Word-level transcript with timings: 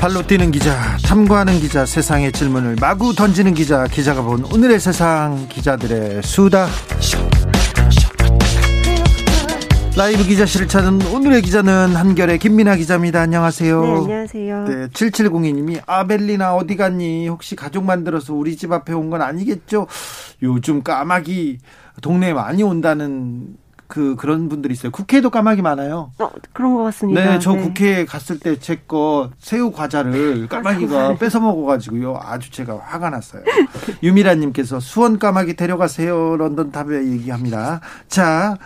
발로 0.00 0.26
뛰는 0.26 0.50
기자, 0.50 0.96
탐구하는 1.04 1.60
기자, 1.60 1.84
세상의 1.84 2.32
질문을 2.32 2.76
마구 2.80 3.14
던지는 3.14 3.52
기자, 3.52 3.86
기자가 3.86 4.22
본 4.22 4.44
오늘의 4.44 4.80
세상 4.80 5.46
기자들의 5.48 6.22
수다. 6.22 6.68
라이브 9.98 10.24
기자실을 10.24 10.68
찾은 10.68 11.02
오늘의 11.08 11.42
기자는 11.42 11.94
한결의 11.94 12.38
김민아 12.38 12.76
기자입니다. 12.76 13.20
안녕하세요. 13.20 13.82
네, 13.82 13.88
안녕하세요. 13.98 14.64
네, 14.64 14.86
7702님이 14.88 15.82
아벨리나 15.84 16.54
어디 16.54 16.76
갔니? 16.76 17.28
혹시 17.28 17.54
가족 17.54 17.84
만들어서 17.84 18.32
우리 18.32 18.56
집 18.56 18.72
앞에 18.72 18.94
온 18.94 19.10
건 19.10 19.20
아니겠죠? 19.20 19.86
요즘 20.42 20.82
까마귀 20.82 21.58
동네에 22.00 22.32
많이 22.32 22.62
온다는 22.62 23.48
그 23.90 24.14
그런 24.14 24.48
분들이 24.48 24.72
있어요. 24.72 24.92
국회에도 24.92 25.30
까마귀 25.30 25.62
많아요. 25.62 26.12
어, 26.20 26.30
그런 26.52 26.74
것 26.76 26.84
같습니다. 26.84 27.24
네, 27.24 27.38
저 27.40 27.52
네. 27.54 27.60
국회에 27.62 28.04
갔을 28.06 28.38
때 28.38 28.56
제 28.56 28.76
거 28.86 29.30
새우 29.38 29.72
과자를 29.72 30.46
까마귀가 30.48 31.16
뺏어 31.16 31.40
먹어가지고요. 31.40 32.18
아주 32.22 32.50
제가 32.52 32.78
화가 32.78 33.10
났어요. 33.10 33.42
유미라님께서 34.02 34.78
수원 34.80 35.18
까마귀 35.18 35.56
데려가세요. 35.56 36.36
런던 36.36 36.70
탑에 36.70 37.04
얘기합니다. 37.12 37.80
자, 38.08 38.56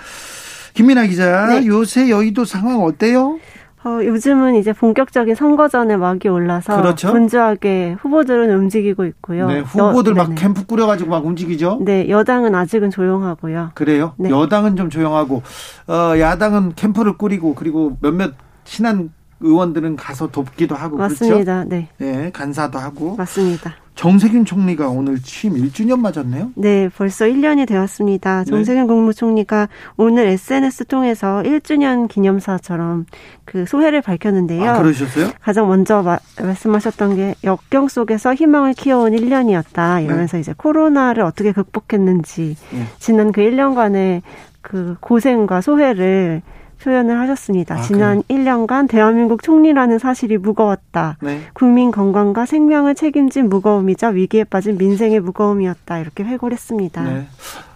김민아 0.75 1.07
기자, 1.07 1.47
네. 1.47 1.67
요새 1.67 2.11
여의도 2.11 2.45
상황 2.45 2.83
어때요? 2.83 3.39
어, 3.85 4.03
요즘은 4.03 4.55
이제 4.57 4.73
본격적인 4.73 5.35
선거전에 5.35 5.99
막이 5.99 6.29
올라서 6.29 6.77
그렇죠? 6.77 7.13
분주하게 7.13 7.97
후보들은 8.01 8.51
움직이고 8.57 9.05
있고요. 9.05 9.47
네, 9.47 9.61
후보들 9.61 10.13
여, 10.13 10.17
막 10.17 10.29
네네. 10.29 10.41
캠프 10.41 10.65
꾸려가지고 10.65 11.11
막 11.11 11.25
움직이죠. 11.27 11.81
네, 11.83 12.09
여당은 12.09 12.55
아직은 12.55 12.91
조용하고요. 12.91 13.73
그래요? 13.75 14.15
네. 14.17 14.31
여당은 14.31 14.77
좀 14.77 14.89
조용하고 14.89 15.43
어, 15.89 16.19
야당은 16.19 16.75
캠프를 16.77 17.19
꾸리고 17.19 17.55
그리고 17.55 17.99
몇몇 18.01 18.33
친한 18.65 19.11
의원들은 19.41 19.97
가서 19.97 20.29
돕기도 20.29 20.75
하고 20.75 20.97
맞습니다. 20.97 21.65
그렇죠? 21.65 21.69
네. 21.69 21.89
네, 21.99 22.31
간사도 22.33 22.79
하고 22.79 23.17
맞습니다. 23.17 23.75
정세균 23.95 24.45
총리가 24.45 24.89
오늘 24.89 25.21
취임 25.21 25.55
1주년 25.55 26.01
맞았네요? 26.01 26.51
네, 26.57 26.89
벌써 26.97 27.27
1년이 27.27 27.67
되었습니다. 27.67 28.39
네. 28.41 28.45
정세균 28.45 28.83
네. 28.83 28.87
국무총리가 28.87 29.69
오늘 29.97 30.27
SNS 30.27 30.87
통해서 30.87 31.43
1주년 31.45 32.09
기념사처럼 32.09 33.07
그 33.45 33.67
소회를 33.67 34.03
밝혔는데요. 34.03 34.69
아, 34.69 34.83
그러셨어요? 34.83 35.31
가장 35.41 35.69
먼저 35.69 36.03
마, 36.03 36.19
말씀하셨던 36.41 37.17
게 37.17 37.35
역경 37.45 37.89
속에서 37.89 38.35
희망을 38.35 38.75
키워온 38.75 39.13
1년이었다. 39.13 40.05
이러면서 40.05 40.37
네. 40.37 40.41
이제 40.41 40.55
코로나를 40.57 41.23
어떻게 41.23 41.53
극복했는지 41.53 42.57
네. 42.73 42.87
지난 42.99 43.31
그 43.31 43.43
1년간의 43.43 44.23
그 44.61 44.97
고생과 45.01 45.61
소회를 45.61 46.43
표현을 46.85 47.19
하셨습니다. 47.21 47.77
아, 47.77 47.81
지난 47.81 48.23
그래. 48.29 48.39
1년간 48.43 48.89
대한민국 48.89 49.43
총리라는 49.43 49.99
사실이 49.99 50.37
무거웠다. 50.39 51.17
네. 51.23 51.41
국민 51.55 51.91
건강과 51.91 52.45
생명을 52.45 52.95
책임진 52.95 53.49
무거움이자 53.49 54.09
위기에 54.09 54.45
빠진 54.45 54.77
민생의 54.77 55.21
무거움이었다. 55.21 55.99
이렇게 55.99 56.25
회고를 56.25 56.55
했습니다. 56.55 57.03
네. 57.03 57.27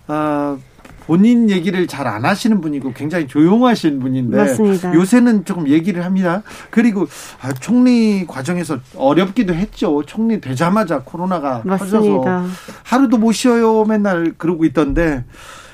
아, 0.09 0.59
본인 1.07 1.49
얘기를 1.49 1.87
잘 1.87 2.07
안 2.07 2.27
하시는 2.27 2.61
분이고 2.61 2.93
굉장히 2.93 3.27
조용하신 3.27 3.99
분인데 3.99 4.37
맞습니다. 4.37 4.95
요새는 4.95 5.47
조금 5.47 5.67
얘기를 5.69 6.05
합니다. 6.05 6.43
그리고 6.69 7.07
아, 7.41 7.53
총리 7.55 8.27
과정에서 8.27 8.79
어렵기도 8.95 9.55
했죠. 9.55 10.03
총리 10.05 10.39
되자마자 10.39 11.01
코로나가 11.01 11.63
맞습니다. 11.65 12.43
터져서 12.43 12.55
하루도 12.83 13.17
못 13.17 13.33
쉬어요. 13.33 13.85
맨날 13.87 14.35
그러고 14.37 14.67
있던데 14.67 15.25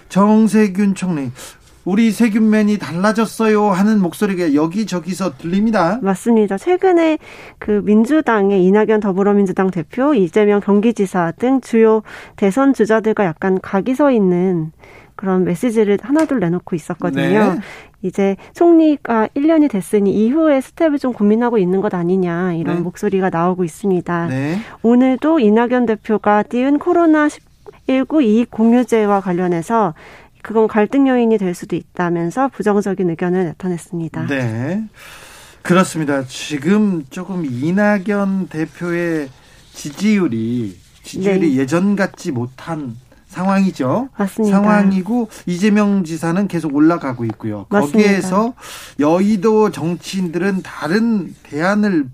정세균 0.08 0.94
총리 0.94 1.32
우리 1.84 2.10
세균맨이 2.10 2.78
달라졌어요 2.78 3.70
하는 3.70 4.00
목소리가 4.00 4.54
여기저기서 4.54 5.36
들립니다. 5.36 5.98
맞습니다. 6.02 6.56
최근에 6.56 7.18
그 7.58 7.82
민주당의 7.84 8.64
이낙연 8.64 9.00
더불어민주당 9.00 9.70
대표, 9.70 10.14
이재명 10.14 10.60
경기지사 10.60 11.32
등 11.32 11.60
주요 11.60 12.02
대선 12.36 12.72
주자들과 12.72 13.24
약간 13.24 13.58
각이 13.60 13.94
서 13.94 14.10
있는 14.10 14.72
그런 15.16 15.44
메시지를 15.44 15.98
하나둘 16.02 16.40
내놓고 16.40 16.74
있었거든요. 16.74 17.54
네. 17.54 17.60
이제 18.02 18.36
총리가 18.52 19.28
1년이 19.34 19.70
됐으니 19.70 20.12
이후에 20.12 20.60
스텝을 20.60 20.98
좀 20.98 21.12
고민하고 21.12 21.58
있는 21.58 21.80
것 21.80 21.94
아니냐 21.94 22.54
이런 22.54 22.76
네. 22.76 22.82
목소리가 22.82 23.30
나오고 23.30 23.64
있습니다. 23.64 24.26
네. 24.26 24.58
오늘도 24.82 25.38
이낙연 25.40 25.86
대표가 25.86 26.42
띄운 26.42 26.78
코로나 26.78 27.28
19 27.88 28.22
이익 28.22 28.50
공유제와 28.50 29.20
관련해서 29.20 29.94
그건 30.44 30.68
갈등 30.68 31.08
요인이 31.08 31.38
될 31.38 31.54
수도 31.54 31.74
있다면서 31.74 32.48
부정적인 32.48 33.08
의견을 33.08 33.46
나타냈습니다. 33.46 34.26
네. 34.26 34.84
그렇습니다. 35.62 36.22
지금 36.24 37.02
조금 37.08 37.46
이낙연 37.46 38.48
대표의 38.48 39.30
지지율이 39.72 40.78
지지율이 41.02 41.54
네. 41.54 41.56
예전 41.56 41.96
같지 41.96 42.30
못한 42.30 42.94
상황이죠. 43.26 44.10
맞습니다. 44.18 44.58
상황이고 44.58 45.30
이재명 45.46 46.04
지사는 46.04 46.46
계속 46.46 46.74
올라가고 46.74 47.24
있고요. 47.24 47.64
맞습니다. 47.70 47.98
거기에서 47.98 48.52
여의도 49.00 49.70
정치인들은 49.70 50.60
다른 50.62 51.34
대안을 51.44 52.10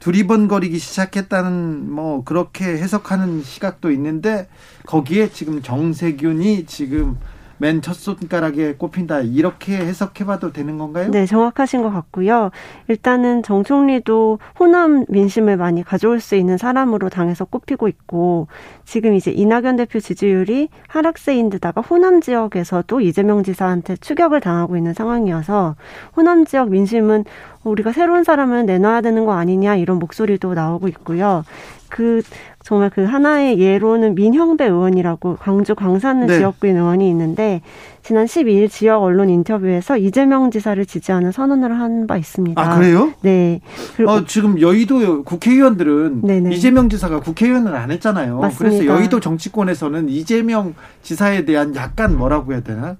두리번거리기 0.00 0.76
시작했다는 0.80 1.92
뭐 1.92 2.24
그렇게 2.24 2.64
해석하는 2.64 3.44
시각도 3.44 3.92
있는데 3.92 4.48
거기에 4.86 5.30
지금 5.30 5.62
정세균이 5.62 6.66
지금 6.66 7.16
맨 7.60 7.82
첫 7.82 7.94
손가락에 7.94 8.74
꼽힌다 8.76 9.20
이렇게 9.20 9.76
해석해봐도 9.76 10.52
되는 10.52 10.78
건가요? 10.78 11.10
네, 11.10 11.26
정확하신 11.26 11.82
것 11.82 11.90
같고요. 11.90 12.50
일단은 12.88 13.42
정 13.42 13.64
총리도 13.64 14.38
호남 14.58 15.04
민심을 15.08 15.58
많이 15.58 15.82
가져올 15.84 16.20
수 16.20 16.36
있는 16.36 16.56
사람으로 16.56 17.10
당에서 17.10 17.44
꼽히고 17.44 17.88
있고 17.88 18.48
지금 18.84 19.14
이제 19.14 19.30
이낙연 19.30 19.76
대표 19.76 20.00
지지율이 20.00 20.68
하락세인 20.88 21.50
데다가 21.50 21.82
호남 21.82 22.22
지역에서도 22.22 23.00
이재명 23.02 23.42
지사한테 23.42 23.96
추격을 23.96 24.40
당하고 24.40 24.78
있는 24.78 24.94
상황이어서 24.94 25.76
호남 26.16 26.46
지역 26.46 26.70
민심은 26.70 27.24
우리가 27.62 27.92
새로운 27.92 28.24
사람을 28.24 28.64
내놔야 28.64 29.02
되는 29.02 29.26
거 29.26 29.32
아니냐 29.34 29.76
이런 29.76 29.98
목소리도 29.98 30.54
나오고 30.54 30.88
있고요. 30.88 31.44
그 31.90 32.22
정말 32.62 32.90
그 32.90 33.02
하나의 33.04 33.58
예로는 33.58 34.14
민형배 34.14 34.64
의원이라고 34.66 35.36
광주 35.40 35.74
광산 35.74 36.26
네. 36.26 36.38
지역구인 36.38 36.76
의원이 36.76 37.08
있는데 37.10 37.62
지난 38.02 38.26
12일 38.26 38.70
지역 38.70 39.02
언론 39.02 39.28
인터뷰에서 39.28 39.96
이재명 39.96 40.50
지사를 40.50 40.84
지지하는 40.86 41.32
선언을 41.32 41.78
한 41.78 42.06
바 42.06 42.16
있습니다. 42.16 42.60
아 42.60 42.76
그래요? 42.78 43.12
네. 43.22 43.60
그리고 43.96 44.10
어, 44.12 44.24
지금 44.24 44.60
여의도 44.60 45.24
국회의원들은 45.24 46.22
네네. 46.22 46.54
이재명 46.54 46.88
지사가 46.88 47.20
국회의원을 47.20 47.74
안 47.74 47.90
했잖아요. 47.90 48.38
맞습니다. 48.40 48.76
그래서 48.76 48.86
여의도 48.86 49.20
정치권에서는 49.20 50.08
이재명 50.08 50.74
지사에 51.02 51.44
대한 51.44 51.74
약간 51.74 52.16
뭐라고 52.16 52.52
해야 52.52 52.62
되나? 52.62 52.96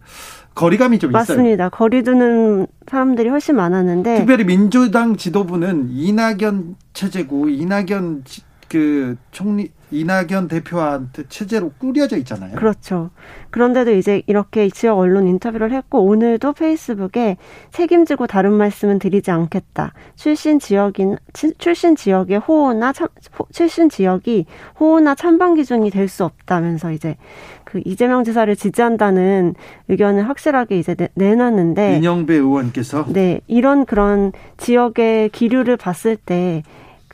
거리감이 0.55 0.99
좀 0.99 1.13
맞습니다. 1.13 1.33
있어요. 1.33 1.43
맞습니다. 1.45 1.69
거리 1.71 2.03
두는 2.03 2.67
사람들이 2.89 3.29
훨씬 3.29 3.57
많았는데 3.57 4.17
특별히 4.19 4.45
민주당 4.45 5.17
지도부는 5.17 5.89
이낙연 5.93 6.77
체제고 6.93 7.49
이낙연 7.49 8.25
그 8.71 9.17
총리 9.33 9.71
이낙연 9.91 10.47
대표한테 10.47 11.25
체제로 11.29 11.73
꾸려져 11.77 12.17
있잖아요. 12.19 12.55
그렇죠. 12.55 13.11
그런데도 13.51 13.91
이제 13.93 14.23
이렇게 14.29 14.71
지역 14.71 14.99
언론 14.99 15.27
인터뷰를 15.27 15.73
했고 15.73 16.05
오늘도 16.05 16.53
페이스북에 16.53 17.37
책임지고 17.73 18.29
다른 18.29 18.53
말씀은 18.53 19.01
드리지 19.01 19.33
않겠다. 19.33 19.93
출신 20.15 20.61
지역인 20.61 21.17
출신 21.59 21.97
지역의 21.97 22.39
호호나 22.39 22.93
참, 22.93 23.09
출신 23.53 23.89
지역이 23.89 24.47
호호나 24.79 25.17
찬반 25.17 25.55
기준이 25.57 25.91
될 25.91 26.11
수 26.11 26.25
없다면서 26.25 26.91
이제 26.91 27.17
그 27.63 27.81
이재명 27.85 28.25
지사를 28.25 28.55
지지한다는 28.57 29.55
의견을 29.89 30.29
확실하게 30.29 30.79
이제 30.79 30.97
내, 31.15 31.35
놨는데 31.37 32.01
이영배 32.01 32.35
의원께서 32.35 33.07
네 33.09 33.41
이런 33.47 33.85
그런 33.85 34.33
지역의 34.57 35.29
기류를 35.31 35.77
봤을 35.77 36.17
때 36.17 36.65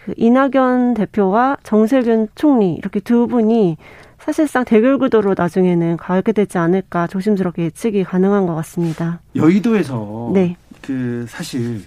그 0.06 0.14
이낙연 0.17 0.94
대표와 0.94 1.56
정세균 1.64 2.29
총리 2.37 2.75
이렇게 2.75 3.00
두 3.00 3.26
분이 3.26 3.76
사실상 4.20 4.64
대결 4.64 4.99
구도로 4.99 5.35
나중에는 5.37 5.97
가게 5.97 6.31
되지 6.31 6.58
않을까 6.58 7.08
조심스럽게 7.08 7.64
예측이 7.64 8.05
가능한 8.05 8.47
것 8.47 8.55
같습니다. 8.55 9.20
여의도에서 9.35 10.31
네. 10.32 10.56
그 10.81 11.26
사실 11.29 11.82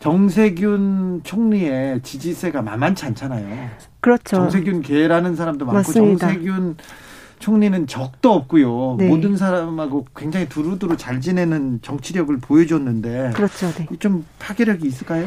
정세균 0.00 1.20
총리의 1.22 2.00
지지세가 2.00 2.62
만만치 2.62 3.04
않잖아요. 3.04 3.68
그렇죠. 4.00 4.36
정세균 4.36 4.80
계라는 4.80 5.36
사람도 5.36 5.66
많고 5.66 5.76
맞습니다. 5.76 6.26
정세균 6.26 6.76
총리는 7.40 7.86
적도 7.86 8.32
없고요. 8.32 8.96
네. 8.98 9.08
모든 9.08 9.36
사람하고 9.36 10.06
굉장히 10.16 10.48
두루두루 10.48 10.96
잘 10.96 11.20
지내는 11.20 11.80
정치력을 11.82 12.34
보여줬는데 12.38 13.32
그렇죠. 13.34 13.70
네. 13.72 13.86
좀 13.98 14.24
파괴력이 14.38 14.86
있을까요? 14.86 15.26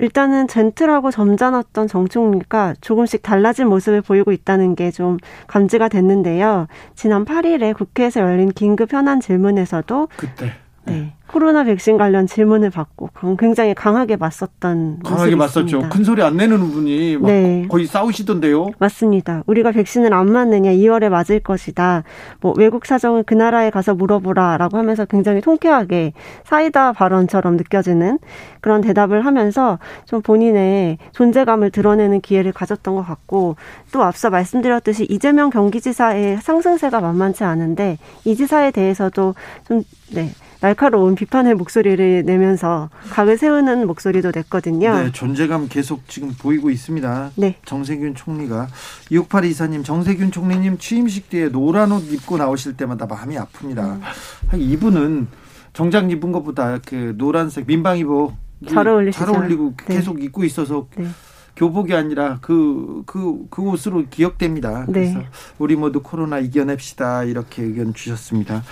일단은 0.00 0.48
젠틀하고 0.48 1.10
점잖았던 1.10 1.88
정 1.88 2.08
총리가 2.08 2.74
조금씩 2.80 3.22
달라진 3.22 3.68
모습을 3.68 4.02
보이고 4.02 4.32
있다는 4.32 4.74
게 4.74 4.88
좀 4.90 5.18
감지가 5.46 5.88
됐는데요. 5.88 6.66
지난 6.96 7.24
8일에 7.24 7.76
국회에서 7.76 8.20
열린 8.20 8.50
긴급 8.50 8.92
현안 8.92 9.20
질문에서도 9.20 10.08
그때 10.16 10.52
네. 10.88 11.12
코로나 11.28 11.62
백신 11.62 11.98
관련 11.98 12.26
질문을 12.26 12.70
받고 12.70 13.10
굉장히 13.38 13.74
강하게 13.74 14.16
맞섰던 14.16 15.00
강하게 15.04 15.36
맞섰죠. 15.36 15.88
큰 15.90 16.02
소리 16.02 16.22
안 16.22 16.36
내는 16.38 16.58
분이 16.58 17.18
네. 17.20 17.66
거의 17.68 17.86
싸우시던데요. 17.86 18.70
맞습니다. 18.78 19.42
우리가 19.46 19.72
백신을 19.72 20.14
안 20.14 20.32
맞느냐 20.32 20.70
2월에 20.72 21.10
맞을 21.10 21.40
것이다. 21.40 22.02
뭐 22.40 22.54
외국 22.56 22.86
사정을 22.86 23.24
그 23.24 23.34
나라에 23.34 23.68
가서 23.70 23.94
물어보라라고 23.94 24.78
하면서 24.78 25.04
굉장히 25.04 25.42
통쾌하게 25.42 26.14
사이다 26.44 26.92
발언처럼 26.92 27.58
느껴지는 27.58 28.18
그런 28.62 28.80
대답을 28.80 29.26
하면서 29.26 29.78
좀 30.06 30.22
본인의 30.22 30.96
존재감을 31.12 31.70
드러내는 31.70 32.22
기회를 32.22 32.52
가졌던 32.52 32.94
것 32.96 33.02
같고 33.02 33.56
또 33.92 34.02
앞서 34.02 34.30
말씀드렸듯이 34.30 35.04
이재명 35.04 35.50
경기지사의 35.50 36.38
상승세가 36.38 37.00
만만치 37.00 37.44
않은데 37.44 37.98
이 38.24 38.34
지사에 38.34 38.70
대해서도 38.70 39.34
좀 39.66 39.82
네. 40.14 40.30
날카로운 40.60 41.14
비판의 41.14 41.54
목소리를 41.54 42.24
내면서 42.24 42.90
각을 43.10 43.38
세우는 43.38 43.86
목소리도 43.86 44.32
냈거든요. 44.34 44.94
네, 44.94 45.12
존재감 45.12 45.68
계속 45.68 46.08
지금 46.08 46.32
보이고 46.32 46.70
있습니다. 46.70 47.30
네. 47.36 47.56
정세균 47.64 48.14
총리가 48.14 48.66
6 49.10 49.28
8 49.28 49.44
이사님 49.44 49.84
정세균 49.84 50.32
총리님 50.32 50.78
취임식 50.78 51.30
뒤에 51.30 51.48
노란 51.50 51.92
옷 51.92 52.10
입고 52.12 52.38
나오실 52.38 52.76
때마다 52.76 53.06
마음이 53.06 53.36
아픕니다. 53.36 53.78
음. 53.78 54.60
이분은 54.60 55.28
정장 55.72 56.10
입은 56.10 56.32
것보다 56.32 56.78
그 56.84 57.14
노란색 57.16 57.66
민방 57.66 57.98
위복 57.98 58.34
잘 58.68 58.88
어울리시죠. 58.88 59.24
잘 59.24 59.34
어울리고 59.34 59.74
네. 59.86 59.94
계속 59.94 60.22
입고 60.22 60.42
있어서 60.44 60.88
네. 60.96 61.06
교복이 61.58 61.92
아니라 61.92 62.38
그, 62.40 63.02
그, 63.04 63.46
그 63.50 63.62
옷으로 63.62 64.04
기억됩니다. 64.08 64.86
네. 64.86 64.92
그래서 64.92 65.18
네. 65.18 65.28
우리 65.58 65.74
모두 65.74 66.02
코로나 66.02 66.38
이겨냅시다. 66.38 67.24
이렇게 67.24 67.62
의견 67.62 67.94
주셨습니다. 67.94 68.62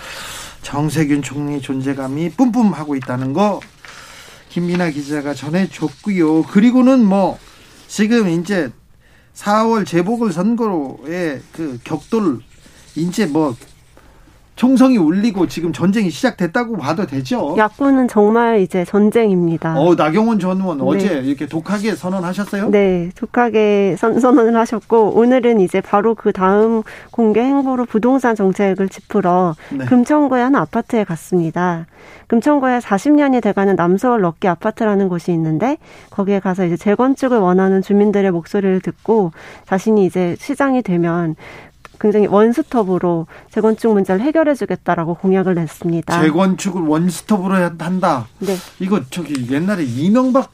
정세균 0.67 1.21
총리 1.21 1.61
존재감이 1.61 2.31
뿜뿜하고 2.31 2.97
있다는 2.97 3.31
거 3.31 3.61
김민아 4.49 4.89
기자가 4.89 5.33
전해줬고요. 5.33 6.43
그리고는 6.43 7.05
뭐 7.05 7.39
지금 7.87 8.27
이제 8.27 8.69
4월 9.33 9.87
재보궐 9.87 10.33
선거로의 10.33 11.41
그 11.53 11.79
격돌 11.85 12.41
이제 12.97 13.25
뭐 13.27 13.55
총성이 14.57 14.97
울리고 14.97 15.47
지금 15.47 15.71
전쟁이 15.71 16.09
시작됐다고 16.09 16.77
봐도 16.77 17.05
되죠. 17.05 17.55
야구는 17.57 18.07
정말 18.07 18.59
이제 18.59 18.83
전쟁입니다. 18.83 19.79
어, 19.79 19.93
나경원 19.93 20.39
전 20.39 20.59
의원 20.59 20.79
네. 20.79 20.83
어제 20.83 21.21
이렇게 21.23 21.45
독하게 21.45 21.95
선언하셨어요? 21.95 22.71
네, 22.71 23.11
독하게 23.15 23.95
선, 23.99 24.19
선언을 24.19 24.57
하셨고 24.57 25.11
오늘은 25.15 25.59
이제 25.59 25.79
바로 25.79 26.15
그 26.15 26.33
다음 26.33 26.81
공개 27.11 27.39
행보로 27.39 27.85
부동산 27.85 28.35
정책을 28.35 28.89
짚으러 28.89 29.55
네. 29.69 29.85
금천구의 29.85 30.43
한 30.43 30.55
아파트에 30.55 31.03
갔습니다. 31.03 31.85
금천구에 32.25 32.79
40년이 32.79 33.43
돼가는 33.43 33.75
남서울 33.75 34.21
럭키 34.21 34.47
아파트라는 34.47 35.07
곳이 35.07 35.31
있는데 35.33 35.77
거기에 36.09 36.39
가서 36.39 36.65
이제 36.65 36.75
재건축을 36.75 37.37
원하는 37.37 37.83
주민들의 37.83 38.31
목소리를 38.31 38.81
듣고 38.81 39.31
자신이 39.65 40.05
이제 40.05 40.35
시장이 40.39 40.81
되면 40.81 41.35
굉장히 41.99 42.27
원스톱으로 42.27 43.27
재건축 43.51 43.93
문제를 43.93 44.21
해결해 44.21 44.55
주겠다라고 44.55 45.15
공약을 45.15 45.55
냈습니다. 45.55 46.21
재건축을 46.21 46.81
원스톱으로 46.81 47.55
한다. 47.79 48.27
네. 48.39 48.55
이거 48.79 49.01
저기 49.09 49.51
옛날에 49.51 49.83
이명박 49.83 50.51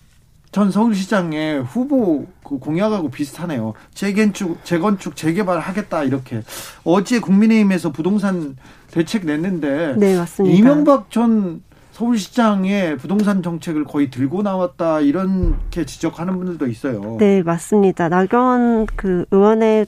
전 0.51 0.69
서울시장의 0.69 1.63
후보 1.63 2.28
그 2.44 2.60
공약하고 2.60 3.10
비슷하네요. 3.10 3.74
재건축, 3.95 4.63
재건축, 4.63 5.16
재개발 5.16 5.60
하겠다 5.60 6.04
이렇게 6.04 6.44
어제 6.84 7.19
국민의힘에서 7.19 7.92
부동산 7.92 8.56
대책 8.92 9.25
냈는데 9.25 9.96
네 9.98 10.16
맞습니다. 10.16 10.56
이명박 10.56 11.10
전 11.10 11.63
서울시장의 11.94 12.98
부동산 12.98 13.42
정책을 13.42 13.84
거의 13.86 14.12
들고 14.12 14.44
나왔다 14.44 15.00
이렇게 15.00 15.86
지적하는 15.86 16.38
분들도 16.38 16.68
있어요. 16.68 17.18
네 17.19 17.42
맞습니다. 17.42 18.10
나경원 18.10 18.88
그 18.96 19.25
의원의 19.31 19.88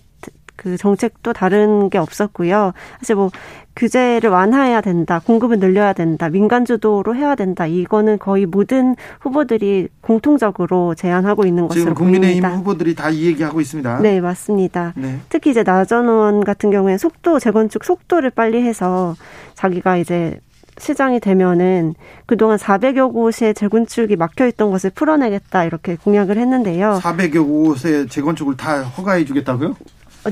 그 0.55 0.77
정책도 0.77 1.33
다른 1.33 1.89
게 1.89 1.97
없었고요. 1.97 2.73
사실 2.99 3.15
뭐 3.15 3.29
규제를 3.75 4.29
완화해야 4.29 4.79
된다, 4.81 5.19
공급을 5.25 5.59
늘려야 5.59 5.91
된다, 5.93 6.29
민간 6.29 6.63
주도로 6.63 7.13
해야 7.15 7.35
된다. 7.35 7.65
이거는 7.67 8.19
거의 8.19 8.45
모든 8.45 8.95
후보들이 9.19 9.89
공통적으로 10.01 10.95
제안하고 10.95 11.45
있는 11.45 11.67
것으로 11.67 11.81
지금 11.81 11.93
국민의힘 11.93 12.41
보입니다. 12.41 12.57
후보들이 12.57 12.95
다 12.95 13.09
이 13.09 13.25
얘기하고 13.27 13.61
있습니다. 13.61 13.99
네, 13.99 14.19
맞습니다. 14.21 14.93
네. 14.95 15.19
특히 15.29 15.51
이제 15.51 15.63
나전 15.63 16.05
의원 16.07 16.43
같은 16.43 16.71
경우에는 16.71 16.97
속도 16.97 17.39
재건축 17.39 17.83
속도를 17.85 18.29
빨리 18.29 18.61
해서 18.61 19.15
자기가 19.53 19.97
이제 19.97 20.39
시장이 20.77 21.21
되면은 21.21 21.93
그동안 22.25 22.57
400여 22.57 23.13
곳의 23.13 23.53
재건축이 23.53 24.17
막혀 24.17 24.47
있던 24.47 24.71
것을 24.71 24.89
풀어내겠다 24.89 25.63
이렇게 25.63 25.95
공약을 25.95 26.37
했는데요. 26.37 26.99
400여 27.01 27.45
곳의 27.45 28.07
재건축을 28.09 28.57
다 28.57 28.81
허가해 28.81 29.23
주겠다고요? 29.23 29.75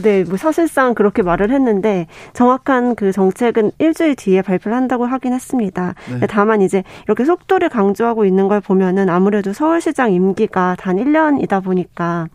네, 0.01 0.23
뭐 0.23 0.37
사실상 0.37 0.93
그렇게 0.93 1.21
말을 1.21 1.51
했는데 1.51 2.07
정확한 2.33 2.95
그 2.95 3.11
정책은 3.11 3.71
일주일 3.79 4.15
뒤에 4.15 4.41
발표를 4.41 4.75
한다고 4.75 5.05
하긴 5.05 5.33
했습니다. 5.33 5.93
네. 6.19 6.27
다만 6.27 6.61
이제 6.61 6.83
이렇게 7.05 7.25
속도를 7.25 7.69
강조하고 7.69 8.25
있는 8.25 8.47
걸 8.47 8.61
보면은 8.61 9.09
아무래도 9.09 9.53
서울시장 9.53 10.13
임기가 10.13 10.77
단 10.79 10.97
1년이다 10.97 11.63
보니까 11.63 12.27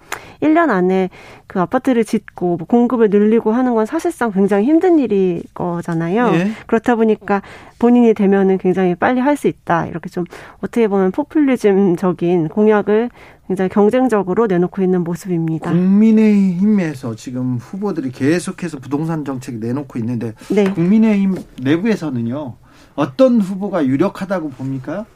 1년 0.43 0.71
안에 0.71 1.11
그 1.47 1.61
아파트를 1.61 2.05
짓고 2.05 2.59
뭐 2.59 2.67
공급을 2.67 3.09
늘리고 3.11 3.53
하는 3.53 3.75
건 3.75 3.87
사실상 3.87 4.31
굉장히 4.31 4.67
힘든 4.67 4.99
일이 4.99 5.43
거잖아요. 5.55 6.31
네. 6.31 6.51
그렇다 6.67 6.95
보니까 6.95 7.43
본인이 7.79 8.13
되면은 8.15 8.59
굉장히 8.59 8.95
빨리 8.95 9.21
할 9.21 9.39
수 9.39 9.47
있다. 9.47 9.87
이렇게 9.87 10.09
좀 10.09 10.25
어떻게 10.59 10.89
보면 10.89 11.13
포퓰리즘적인 11.13 12.49
공약을 12.49 13.09
굉장히 13.49 13.71
경쟁적으로 13.71 14.47
내놓고 14.47 14.83
있는 14.83 15.03
모습입니다. 15.03 15.73
국민의힘에서 15.73 17.17
지금 17.17 17.57
후보들이 17.57 18.13
계속해서 18.13 18.79
부동산 18.79 19.25
정책 19.25 19.57
내놓고 19.57 19.99
있는데 19.99 20.35
네. 20.51 20.71
국민의힘 20.71 21.35
내부에서는요 21.63 22.57
어떤 22.95 23.41
후보가 23.41 23.87
유력하다고 23.87 24.51
봅니까? 24.51 25.07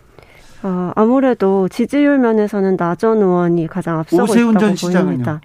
어, 0.62 0.92
아무래도 0.94 1.68
지지율 1.68 2.18
면에서는 2.18 2.76
나전 2.76 3.18
의원이 3.18 3.66
가장 3.66 3.98
앞서고 3.98 4.34
있다고 4.34 4.76
전 4.76 5.04
보입니다. 5.04 5.40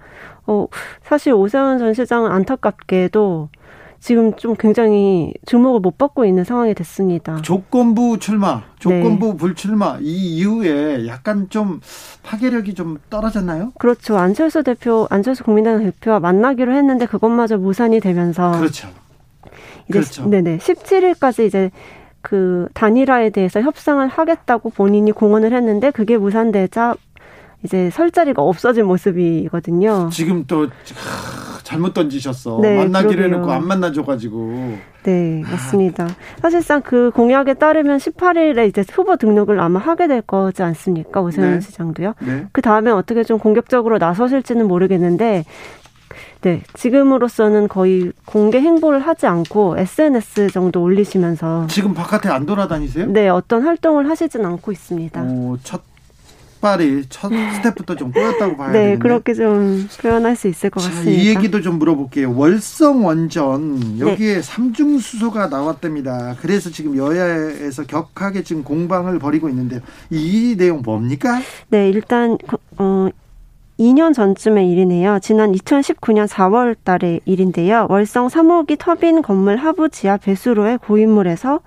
어, 0.46 0.66
사실 1.02 1.34
오세훈 1.34 1.78
전 1.78 1.92
시장은 1.92 2.30
안타깝게도 2.30 3.50
지금 4.00 4.34
좀 4.36 4.54
굉장히 4.54 5.34
주목을 5.46 5.80
못 5.80 5.98
받고 5.98 6.24
있는 6.24 6.44
상황이 6.44 6.72
됐습니다. 6.74 7.42
조건부 7.42 8.18
출마, 8.18 8.62
조건부 8.78 9.32
네. 9.32 9.36
불출마 9.36 9.98
이 10.00 10.36
이후에 10.36 11.06
약간 11.06 11.48
좀 11.50 11.80
파괴력이 12.22 12.74
좀 12.74 12.98
떨어졌나요? 13.10 13.72
그렇죠. 13.78 14.16
안철수 14.16 14.62
대표, 14.62 15.06
안철수 15.10 15.42
국민의당 15.44 15.82
대표와 15.82 16.20
만나기로 16.20 16.72
했는데 16.72 17.06
그것마저 17.06 17.58
무산이 17.58 18.00
되면서 18.00 18.52
그렇죠. 18.52 18.88
이제 19.88 19.98
그렇죠. 19.98 20.26
네네 20.26 20.58
17일까지 20.58 21.46
이제 21.46 21.70
그 22.20 22.68
단일화에 22.74 23.30
대해서 23.30 23.60
협상을 23.60 24.06
하겠다고 24.06 24.70
본인이 24.70 25.12
공언을 25.12 25.52
했는데 25.52 25.90
그게 25.90 26.16
무산되자 26.16 26.94
이제 27.64 27.90
설 27.90 28.10
자리가 28.10 28.42
없어진 28.42 28.86
모습이거든요. 28.86 30.10
지금 30.12 30.44
또 30.46 30.68
잘못 31.68 31.92
던지셨어. 31.92 32.60
네, 32.62 32.78
만나기로 32.78 33.24
해놓고 33.24 33.52
안 33.52 33.66
만나줘가지고. 33.66 34.78
네, 35.02 35.42
맞습니다. 35.42 36.08
사실상 36.40 36.80
그 36.80 37.10
공약에 37.14 37.52
따르면 37.52 37.98
18일에 37.98 38.66
이제 38.66 38.82
후보 38.90 39.16
등록을 39.16 39.60
아마 39.60 39.78
하게 39.78 40.06
될 40.06 40.22
거지 40.22 40.62
않습니까? 40.62 41.20
오세훈 41.20 41.54
네. 41.54 41.60
시장도요. 41.60 42.14
네. 42.20 42.46
그 42.52 42.62
다음에 42.62 42.90
어떻게 42.90 43.22
좀 43.22 43.38
공격적으로 43.38 43.98
나서실지는 43.98 44.66
모르겠는데, 44.66 45.44
네, 46.40 46.62
지금으로서는 46.72 47.68
거의 47.68 48.12
공개 48.24 48.62
행보를 48.62 49.00
하지 49.00 49.26
않고 49.26 49.76
SNS 49.76 50.48
정도 50.48 50.80
올리시면서 50.80 51.66
지금 51.66 51.92
바깥에 51.92 52.30
안 52.30 52.46
돌아다니세요? 52.46 53.08
네, 53.08 53.28
어떤 53.28 53.64
활동을 53.64 54.08
하시진 54.08 54.46
않고 54.46 54.72
있습니다. 54.72 55.22
오, 55.22 55.58
첫 55.62 55.82
발이 56.60 57.04
첫 57.08 57.30
스텝부터 57.56 57.96
좀 57.96 58.12
꼬였다고 58.12 58.56
봐야 58.56 58.72
네, 58.72 58.78
되는데. 58.80 58.98
그렇게 58.98 59.34
좀 59.34 59.88
표현할 60.00 60.36
수 60.36 60.48
있을 60.48 60.70
것 60.70 60.80
자, 60.80 60.90
같습니다. 60.90 61.10
이 61.10 61.28
얘기도 61.28 61.60
좀 61.60 61.78
물어볼게요. 61.78 62.36
월성 62.36 63.04
원전 63.06 63.98
여기에 63.98 64.34
네. 64.36 64.42
삼중 64.42 64.98
수소가 64.98 65.48
나왔답니다. 65.48 66.36
그래서 66.40 66.70
지금 66.70 66.96
여야에서 66.96 67.84
격하게 67.84 68.42
지금 68.42 68.64
공방을 68.64 69.18
벌이고 69.18 69.48
있는데 69.48 69.80
이 70.10 70.56
내용 70.58 70.82
뭡니까? 70.82 71.40
네, 71.68 71.88
일단 71.90 72.36
어 72.76 73.08
2년 73.78 74.12
전쯤의 74.12 74.70
일이네요. 74.72 75.20
지난 75.20 75.52
2019년 75.52 76.26
4월 76.26 76.74
달의 76.82 77.20
일인데요. 77.24 77.86
월성 77.88 78.26
3호기 78.26 78.76
터빈 78.76 79.22
건물 79.22 79.56
하부 79.56 79.88
지하 79.90 80.16
배수로의 80.16 80.78
고인물에서 80.78 81.60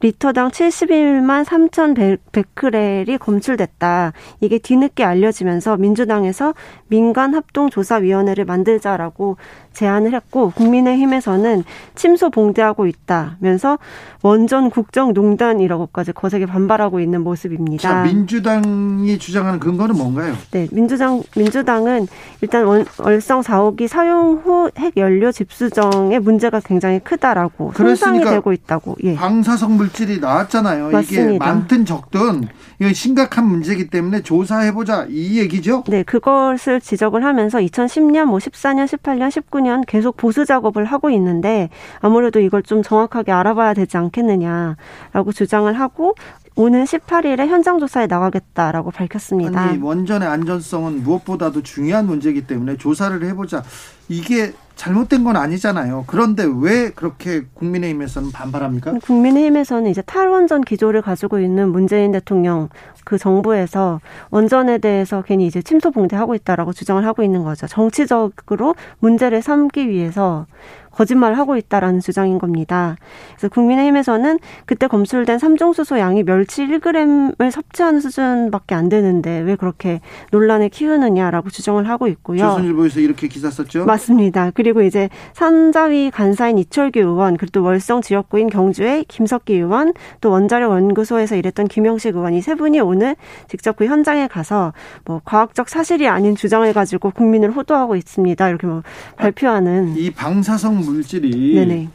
리터당 0.00 0.50
71만 0.50 1.44
3천 1.44 2.18
베크렐이 2.32 3.16
검출됐다. 3.18 4.12
이게 4.40 4.58
뒤늦게 4.58 5.04
알려지면서 5.04 5.76
민주당에서 5.76 6.54
민간 6.88 7.34
합동조사위원회를 7.34 8.44
만들자라고 8.44 9.36
제안을 9.72 10.14
했고 10.14 10.50
국민의힘에서는 10.50 11.64
침소 11.94 12.30
봉대하고 12.30 12.86
있다면서 12.86 13.78
원전 14.22 14.70
국정농단이라고까지 14.70 16.12
거세게 16.12 16.46
반발하고 16.46 17.00
있는 17.00 17.22
모습입니다. 17.22 17.88
자, 17.88 18.02
민주당이 18.04 19.18
주장하는 19.18 19.58
근거는 19.60 19.96
뭔가요? 19.96 20.34
네, 20.50 20.68
민주당 20.70 21.22
민주당은 21.36 22.06
일단 22.40 22.64
원, 22.64 22.84
월성 22.98 23.40
4호기 23.40 23.88
사용 23.88 24.40
후 24.44 24.62
핵 24.74 24.96
연료 24.96 25.30
집수정의 25.30 26.18
문제가 26.20 26.60
굉장히 26.60 26.98
크다라고 27.00 27.72
손상이 27.76 28.20
되고 28.24 28.52
있다고. 28.52 28.96
예. 29.04 29.14
방사성 29.14 29.76
물질이 29.76 30.18
나왔잖아요. 30.20 30.90
맞습니다. 30.90 31.28
이게 31.28 31.38
많든 31.38 31.84
적든 31.84 32.48
이건 32.82 32.94
심각한 32.94 33.46
문제이기 33.46 33.90
때문에 33.90 34.22
조사해 34.22 34.72
보자 34.72 35.06
이 35.08 35.38
얘기죠? 35.38 35.84
네, 35.86 36.02
그것을 36.02 36.80
지적을 36.80 37.24
하면서 37.24 37.58
2010년, 37.58 38.24
뭐 38.24 38.38
14년, 38.38 38.86
18년, 38.86 39.28
19년 39.28 39.84
계속 39.86 40.16
보수 40.16 40.44
작업을 40.44 40.84
하고 40.84 41.08
있는데 41.10 41.70
아무래도 42.00 42.40
이걸 42.40 42.64
좀 42.64 42.82
정확하게 42.82 43.30
알아봐야 43.30 43.74
되지 43.74 43.96
않겠느냐라고 43.98 45.30
주장을 45.32 45.72
하고 45.78 46.16
오는 46.56 46.82
18일에 46.82 47.46
현장 47.46 47.78
조사에 47.78 48.08
나가겠다라고 48.08 48.90
밝혔습니다. 48.90 49.60
아니, 49.60 49.78
원전의 49.78 50.26
안전성은 50.26 51.04
무엇보다도 51.04 51.62
중요한 51.62 52.06
문제이기 52.06 52.48
때문에 52.48 52.78
조사를 52.78 53.24
해보자. 53.24 53.62
이게 54.08 54.52
잘못된 54.82 55.22
건 55.22 55.36
아니잖아요. 55.36 56.02
그런데 56.08 56.44
왜 56.44 56.90
그렇게 56.90 57.42
국민의힘에서는 57.54 58.32
반발합니까? 58.32 58.94
국민의힘에서는 59.04 59.88
이제 59.88 60.02
탈원전 60.02 60.62
기조를 60.62 61.02
가지고 61.02 61.38
있는 61.38 61.70
문재인 61.70 62.10
대통령 62.10 62.68
그 63.04 63.16
정부에서 63.16 64.00
원전에 64.30 64.78
대해서 64.78 65.22
괜히 65.22 65.46
이제 65.46 65.62
침소 65.62 65.92
봉대하고 65.92 66.34
있다라고 66.34 66.72
주장을 66.72 67.04
하고 67.06 67.22
있는 67.22 67.44
거죠. 67.44 67.68
정치적으로 67.68 68.74
문제를 68.98 69.40
삼기 69.40 69.88
위해서 69.88 70.46
거짓말을 70.92 71.38
하고 71.38 71.56
있다라는 71.56 72.00
주장인 72.00 72.38
겁니다. 72.38 72.96
그래서 73.36 73.48
국민의힘에서는 73.48 74.38
그때 74.66 74.86
검출된 74.86 75.38
삼중수소 75.38 75.98
양이 75.98 76.22
멸치 76.22 76.66
1g을 76.66 77.50
섭취하는 77.50 78.00
수준밖에 78.00 78.74
안 78.74 78.88
되는데 78.88 79.40
왜 79.40 79.56
그렇게 79.56 80.00
논란을 80.30 80.68
키우느냐라고 80.68 81.50
주장을 81.50 81.88
하고 81.88 82.06
있고요. 82.08 82.38
조선일보에서 82.38 83.00
이렇게 83.00 83.28
기사 83.28 83.50
썼죠? 83.50 83.86
맞습니다. 83.86 84.50
그리고 84.52 84.82
이제 84.82 85.08
산자위 85.32 86.10
간사인 86.10 86.58
이철규 86.58 87.00
의원, 87.00 87.36
그리고 87.36 87.50
또 87.52 87.62
월성 87.62 88.02
지역구인 88.02 88.50
경주의 88.50 89.04
김석기 89.08 89.54
의원, 89.54 89.94
또 90.20 90.30
원자력 90.30 90.70
연구소에서 90.72 91.36
일했던 91.36 91.68
김영식 91.68 92.14
의원 92.14 92.34
이 92.34 92.42
세 92.42 92.54
분이 92.56 92.80
오늘 92.80 93.14
직접 93.48 93.76
그 93.76 93.86
현장에 93.86 94.26
가서 94.26 94.72
뭐 95.04 95.20
과학적 95.24 95.68
사실이 95.68 96.08
아닌 96.08 96.34
주장을 96.34 96.70
가지고 96.72 97.10
국민을 97.12 97.52
호도하고 97.52 97.94
있습니다. 97.94 98.48
이렇게 98.48 98.66
뭐 98.66 98.82
발표하는 99.16 99.96
이 99.96 100.10
방사성 100.10 100.81
물질이 100.82 101.54
네네. 101.54 101.88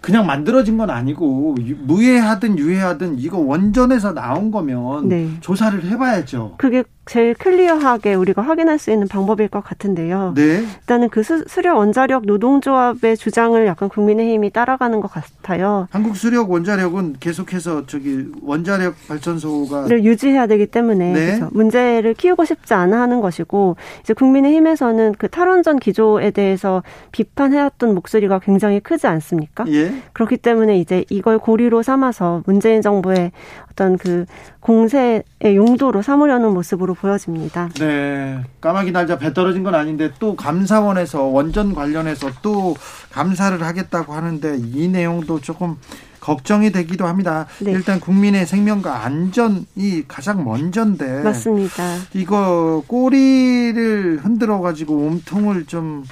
그냥 0.00 0.26
만들어진 0.26 0.78
건 0.78 0.90
아니고 0.90 1.56
무해하든 1.80 2.58
유해하든 2.58 3.18
이거 3.18 3.38
원전에서 3.38 4.14
나온 4.14 4.50
거면 4.50 5.08
네. 5.08 5.28
조사를 5.40 5.84
해봐야죠. 5.84 6.54
그게 6.58 6.84
제일 7.08 7.32
클리어하게 7.34 8.14
우리가 8.14 8.42
확인할 8.42 8.78
수 8.78 8.90
있는 8.90 9.08
방법일 9.08 9.48
것 9.48 9.64
같은데요. 9.64 10.34
네. 10.36 10.62
일단은 10.80 11.08
그 11.08 11.22
수력 11.22 11.78
원자력 11.78 12.26
노동조합의 12.26 13.16
주장을 13.16 13.66
약간 13.66 13.88
국민의힘이 13.88 14.50
따라가는 14.50 15.00
것 15.00 15.10
같아요. 15.10 15.88
한국 15.90 16.16
수력 16.16 16.50
원자력은 16.50 17.16
계속해서 17.18 17.86
저기 17.86 18.26
원자력 18.42 18.94
발전소가 19.08 19.88
유지해야 19.88 20.46
되기 20.46 20.66
때문에 20.66 21.12
네. 21.12 21.26
그렇죠. 21.38 21.48
문제를 21.52 22.12
키우고 22.12 22.44
싶지 22.44 22.74
않아 22.74 23.00
하는 23.00 23.22
것이고 23.22 23.76
이제 24.02 24.12
국민의힘에서는 24.12 25.14
그 25.16 25.28
탈원전 25.28 25.78
기조에 25.78 26.30
대해서 26.32 26.82
비판해왔던 27.12 27.94
목소리가 27.94 28.38
굉장히 28.40 28.80
크지 28.80 29.06
않습니까? 29.06 29.64
예. 29.68 29.94
그렇기 30.12 30.36
때문에 30.36 30.78
이제 30.78 31.06
이걸 31.08 31.38
고리로 31.38 31.82
삼아서 31.82 32.42
문재인 32.44 32.82
정부의 32.82 33.32
어떤 33.78 33.96
그 33.96 34.26
공세의 34.58 35.22
용도로 35.54 36.02
삼으려는 36.02 36.52
모습으로 36.52 36.94
보여집니다. 36.94 37.68
네. 37.78 38.42
까마귀 38.60 38.90
날자 38.90 39.18
배 39.18 39.32
떨어진 39.32 39.62
건 39.62 39.76
아닌데 39.76 40.10
또 40.18 40.34
감사원에서 40.34 41.22
원전 41.22 41.74
관련해서 41.74 42.30
또 42.42 42.74
감사를 43.12 43.62
하겠다고 43.62 44.12
하는데 44.12 44.56
이 44.58 44.88
내용도 44.88 45.40
조금 45.40 45.76
걱정이 46.18 46.72
되기도 46.72 47.06
합니다. 47.06 47.46
네. 47.60 47.70
일단 47.70 48.00
국민의 48.00 48.46
생명과 48.46 49.04
안전이 49.04 50.08
가장 50.08 50.44
먼저인데 50.44 51.22
맞습니다. 51.22 51.84
이거 52.14 52.82
꼬리를 52.88 54.18
흔들어 54.20 54.58
가지고 54.58 54.96
몸통을 54.96 55.66
좀 55.66 56.02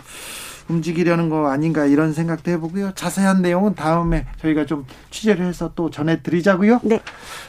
움직이려는 0.68 1.28
거 1.28 1.49
아닌가 1.49 1.87
이런 1.87 2.12
생각도 2.12 2.50
해보고요. 2.52 2.92
자세한 2.94 3.42
내용은 3.42 3.75
다음에 3.75 4.26
저희가 4.40 4.66
좀 4.66 4.85
취재를 5.11 5.46
해서 5.46 5.70
또 5.75 5.90
전해드리자고요. 5.90 6.80
네. 6.82 7.00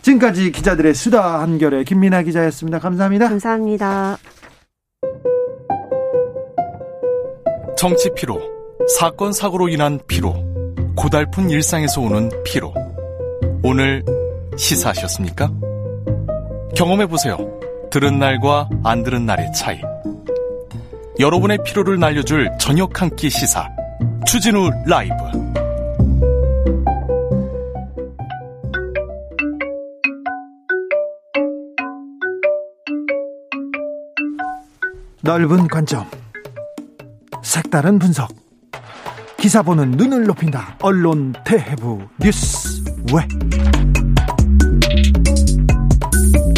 지금까지 0.01 0.51
기자들의 0.51 0.93
수다 0.93 1.41
한결의 1.41 1.86
김민아 1.86 2.24
기자였습니다. 2.24 2.79
감사합니다. 2.79 3.29
감사합니다. 3.29 4.17
정치 7.77 8.09
피로, 8.15 8.41
사건 8.97 9.31
사고로 9.31 9.69
인한 9.69 10.00
피로, 10.07 10.33
고달픈 10.95 11.50
일상에서 11.50 12.01
오는 12.01 12.31
피로. 12.43 12.74
오늘 13.63 14.03
시사하셨습니까? 14.57 15.51
경험해 16.75 17.05
보세요. 17.05 17.38
들은 17.91 18.17
날과 18.19 18.69
안 18.83 19.03
들은 19.03 19.25
날의 19.25 19.51
차이. 19.53 19.79
여러분의 21.19 21.57
피로를 21.65 22.00
날려줄 22.00 22.50
저녁 22.59 23.01
한 23.01 23.09
끼 23.15 23.29
시사. 23.29 23.67
추진우 24.25 24.69
라이브. 24.86 25.13
넓은 35.21 35.67
관점 35.67 36.05
색다른 37.43 38.00
분석. 38.00 38.29
기사 39.38 39.62
보는 39.62 39.91
눈을 39.91 40.25
높인다. 40.25 40.77
언론 40.81 41.33
대해부 41.45 42.00
뉴스 42.19 42.83
왜 43.13 43.27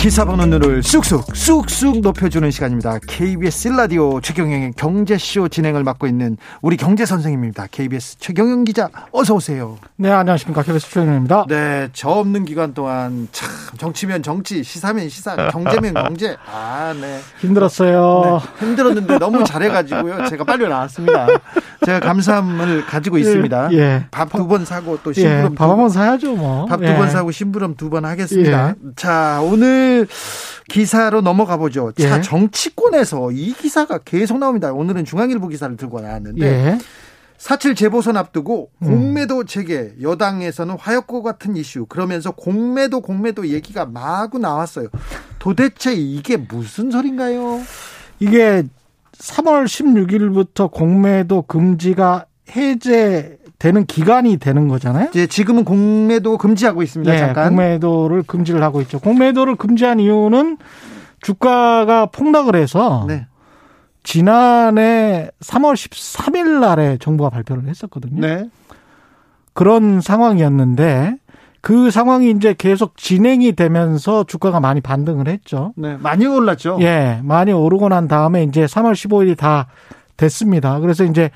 기사 0.02 0.24
보는 0.24 0.50
눈을 0.50 0.82
쑥쑥 0.82 1.36
쑥쑥 1.36 2.00
높여주는 2.00 2.50
시간입니다. 2.52 3.00
KBS 3.06 3.68
라디오 3.68 4.22
최경영의 4.22 4.72
경제쇼 4.78 5.50
진행을 5.50 5.84
맡고 5.84 6.08
있는 6.08 6.38
우리 6.62 6.78
경제 6.78 7.06
선생님입니다. 7.06 7.68
KBS 7.70 8.18
최경영 8.18 8.64
기자 8.64 8.88
어서 9.12 9.36
오세요. 9.36 9.78
네 9.98 10.10
안녕하십니까 10.10 10.64
KBS 10.64 10.90
최경영입니다. 10.90 11.48
네, 11.50 11.90
저 11.92 12.12
없는 12.12 12.46
기간 12.46 12.74
동안 12.74 13.28
참 13.34 13.50
정치면 13.78 14.24
정치, 14.24 14.64
시사면 14.64 15.10
시사, 15.10 15.50
경제면 15.50 15.94
경제. 15.96 16.38
아, 16.50 16.96
네. 17.00 17.20
힘들었어요. 17.40 18.42
네, 18.62 18.66
힘들었는데 18.66 19.18
너무 19.20 19.44
잘해가지고요. 19.44 20.30
제가 20.30 20.46
빨리 20.46 20.66
나왔습니다. 20.70 21.28
제가 21.86 22.00
감사함을 22.02 22.86
가지고 22.86 23.18
예, 23.18 23.22
있습니다. 23.22 23.70
예. 23.74 24.06
밥 24.12 24.30
두 24.32 24.48
번 24.48 24.66
사고 24.66 24.98
또 25.04 25.14
심부름 25.14 25.52
예, 25.52 25.56
밥한 25.56 25.78
번 25.78 25.90
사야죠 25.90 26.36
뭐. 26.36 26.66
밥 26.66 26.78
두번 26.82 27.08
예. 27.08 27.10
사고 27.12 27.32
심부름 27.32 27.76
두 27.76 27.90
번 27.90 28.06
하겠습니다. 28.06 28.70
예. 28.70 28.76
자 28.96 29.42
오늘 29.44 30.08
기사로 30.70 31.22
넘어가 31.22 31.58
보죠. 31.58 31.92
자, 31.98 32.18
예. 32.18 32.22
정치권에서 32.22 33.32
이 33.32 33.54
기사가 33.54 34.00
계속 34.00 34.38
나옵니다. 34.40 34.72
오늘은 34.74 35.06
중앙일보 35.06 35.48
기사를 35.48 35.76
들고 35.78 36.02
나왔는데 36.02 36.46
예. 36.46 36.78
사칠 37.38 37.74
재보선 37.74 38.18
앞두고 38.18 38.70
음. 38.84 38.88
공매도 38.88 39.46
체계 39.46 39.94
여당에서는 40.02 40.76
화약고 40.78 41.24
같은 41.24 41.56
이슈 41.56 41.86
그러면서 41.86 42.32
공매도 42.32 43.00
공매도 43.00 43.48
얘기가 43.48 43.86
마구 43.86 44.38
나왔어요. 44.40 44.88
도대체 45.40 45.94
이게 45.94 46.36
무슨 46.36 46.92
소린가요? 46.92 47.62
이게 48.20 48.64
3월 49.20 49.66
16일부터 49.66 50.72
공매도 50.72 51.44
금지가 51.44 52.26
해제되는 52.52 53.86
기간이 53.86 54.38
되는 54.38 54.68
거잖아요. 54.68 55.10
이제 55.10 55.28
지금은 55.28 55.66
공매도 55.66 56.38
금지하고 56.38 56.82
있습니다. 56.82 57.12
네, 57.12 57.18
잠깐. 57.20 57.50
공매도를 57.50 58.24
금지를 58.24 58.64
하고 58.64 58.82
있죠. 58.82 59.00
공매도를 59.00 59.56
금지한 59.56 60.00
이유는 60.00 60.58
주가가 61.22 62.08
폭락을 62.08 62.56
해서 62.56 63.06
네. 63.08 63.28
지난해 64.04 65.30
3월 65.42 65.74
13일 65.74 66.60
날에 66.62 66.98
정부가 67.00 67.30
발표를 67.30 67.68
했었거든요. 67.68 68.22
네. 68.22 68.50
그런 69.54 70.00
상황이었는데 70.00 71.18
그 71.62 71.92
상황이 71.92 72.32
이제 72.32 72.56
계속 72.58 72.96
진행이 72.98 73.54
되면서 73.54 74.24
주가가 74.24 74.60
많이 74.60 74.82
반등을 74.82 75.28
했죠. 75.28 75.74
네, 75.76 75.98
많이 75.98 76.26
올랐죠. 76.26 76.78
예, 76.82 77.20
많이 77.24 77.52
오르고 77.52 77.90
난 77.90 78.08
다음에 78.08 78.44
이제 78.44 78.66
3월 78.66 78.94
15일이 78.94 79.38
다 79.38 79.68
됐습니다. 80.18 80.80
그래서 80.80 81.04
이제 81.04 81.30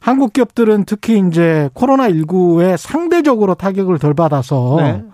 한국 0.00 0.32
기업들은 0.32 0.84
특히 0.84 1.22
이제 1.28 1.70
코로나19에 1.74 2.76
상대적으로 2.76 3.54
타격을 3.54 3.98
덜 3.98 4.14
받아서 4.14 4.76
네. 4.78 5.04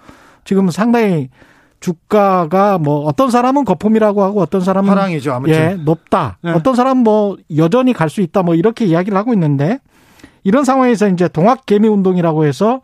지금 0.44 0.70
상당히 0.70 1.30
주가가 1.80 2.78
뭐 2.78 3.04
어떤 3.04 3.30
사람은 3.30 3.64
거품이라고 3.64 4.22
하고 4.22 4.40
어떤 4.40 4.62
사람은 4.62 4.88
화랑이죠 4.88 5.32
아무튼 5.34 5.54
예 5.54 5.74
높다 5.74 6.38
네. 6.42 6.52
어떤 6.52 6.74
사람은 6.74 7.02
뭐 7.02 7.36
여전히 7.56 7.92
갈 7.92 8.08
수 8.08 8.22
있다 8.22 8.42
뭐 8.42 8.54
이렇게 8.54 8.86
이야기를 8.86 9.16
하고 9.18 9.34
있는데 9.34 9.80
이런 10.44 10.64
상황에서 10.64 11.08
이제 11.08 11.28
동학 11.28 11.66
개미 11.66 11.88
운동이라고 11.88 12.46
해서 12.46 12.80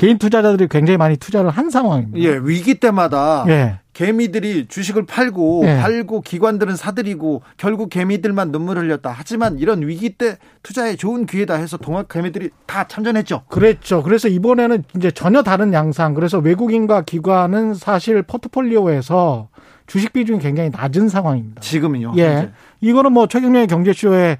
개인 0.00 0.16
투자자들이 0.16 0.68
굉장히 0.68 0.96
많이 0.96 1.18
투자를 1.18 1.50
한 1.50 1.68
상황입니다. 1.68 2.18
예, 2.20 2.40
위기 2.42 2.80
때마다 2.80 3.44
예. 3.48 3.80
개미들이 3.92 4.64
주식을 4.66 5.04
팔고 5.04 5.64
예. 5.66 5.76
팔고 5.76 6.22
기관들은 6.22 6.74
사들이고 6.74 7.42
결국 7.58 7.90
개미들만 7.90 8.50
눈물 8.50 8.78
흘렸다. 8.78 9.12
하지만 9.14 9.58
이런 9.58 9.86
위기 9.86 10.08
때 10.08 10.38
투자에 10.62 10.96
좋은 10.96 11.26
기회다 11.26 11.52
해서 11.52 11.76
동학 11.76 12.08
개미들이 12.08 12.48
다 12.64 12.88
참전했죠. 12.88 13.42
그랬죠. 13.50 14.02
그래서 14.02 14.28
이번에는 14.28 14.84
이제 14.96 15.10
전혀 15.10 15.42
다른 15.42 15.74
양상. 15.74 16.14
그래서 16.14 16.38
외국인과 16.38 17.02
기관은 17.02 17.74
사실 17.74 18.22
포트폴리오에서 18.22 19.48
주식 19.86 20.14
비중이 20.14 20.38
굉장히 20.38 20.70
낮은 20.70 21.10
상황입니다. 21.10 21.60
지금은요. 21.60 22.14
예. 22.16 22.22
이제. 22.22 22.50
이거는 22.80 23.12
뭐 23.12 23.26
최경련의 23.26 23.66
경제쇼에 23.66 24.38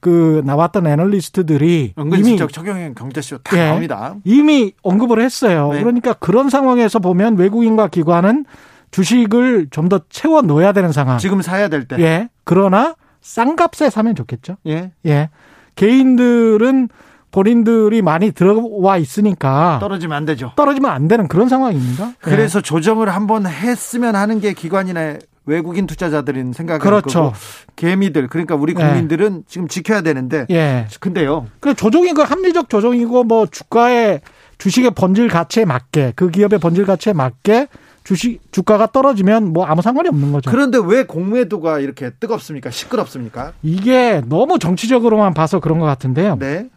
그 0.00 0.42
나왔던 0.44 0.86
애널리스트들이 0.86 1.94
은근슬쩍 1.98 2.52
적용형 2.52 2.94
경제쇼 2.94 3.38
다 3.38 3.56
예, 3.58 3.66
나옵니다. 3.68 4.14
이미 4.24 4.72
언급을 4.82 5.20
했어요. 5.20 5.70
네. 5.72 5.80
그러니까 5.80 6.12
그런 6.14 6.50
상황에서 6.50 6.98
보면 7.00 7.36
외국인과 7.36 7.88
기관은 7.88 8.44
주식을 8.90 9.68
좀 9.70 9.88
더 9.88 10.00
채워 10.10 10.42
넣어야 10.42 10.72
되는 10.72 10.92
상황. 10.92 11.18
지금 11.18 11.42
사야 11.42 11.68
될 11.68 11.86
때. 11.88 11.96
예. 11.98 12.28
그러나 12.44 12.94
싼 13.20 13.56
값에 13.56 13.90
사면 13.90 14.14
좋겠죠. 14.14 14.56
예. 14.66 14.92
예. 15.06 15.30
개인들은 15.76 16.88
본인들이 17.30 18.00
많이 18.02 18.32
들어와 18.32 18.96
있으니까 18.96 19.78
떨어지면 19.80 20.16
안 20.16 20.24
되죠. 20.24 20.52
떨어지면 20.56 20.90
안 20.90 21.08
되는 21.08 21.28
그런 21.28 21.48
상황입니다. 21.48 22.12
그래서 22.20 22.58
예. 22.58 22.62
조정을 22.62 23.08
한번 23.10 23.46
했으면 23.46 24.14
하는 24.16 24.40
게 24.40 24.52
기관이나 24.54 25.16
외국인 25.48 25.86
투자자들은 25.86 26.52
생각을 26.52 26.80
그렇죠. 26.80 27.20
거고 27.20 27.34
개미들 27.76 28.28
그러니까 28.28 28.54
우리 28.54 28.74
예. 28.78 28.82
국민들은 28.82 29.34
네. 29.34 29.42
지금 29.48 29.66
지켜야 29.66 30.02
되는데 30.02 30.46
예. 30.50 30.86
근데요. 31.00 31.46
그 31.60 31.74
조정이 31.74 32.12
그 32.12 32.22
합리적 32.22 32.68
조정이고 32.68 33.24
뭐 33.24 33.46
주가의 33.46 34.20
주식의 34.58 34.92
번질 34.92 35.28
가치에 35.28 35.64
맞게 35.64 36.12
그 36.16 36.30
기업의 36.30 36.58
번질 36.58 36.84
가치에 36.84 37.12
맞게 37.14 37.68
주식 38.04 38.40
주가가 38.52 38.88
떨어지면 38.92 39.52
뭐 39.52 39.64
아무 39.64 39.82
상관이 39.82 40.08
없는 40.08 40.32
거죠. 40.32 40.50
그런데 40.50 40.78
왜 40.82 41.04
공매도가 41.04 41.80
이렇게 41.80 42.10
뜨겁습니까? 42.10 42.70
시끄럽습니까? 42.70 43.52
이게 43.62 44.22
너무 44.26 44.58
정치적으로만 44.58 45.34
봐서 45.34 45.60
그런 45.60 45.78
것 45.78 45.86
같은데요. 45.86 46.36
네. 46.38 46.68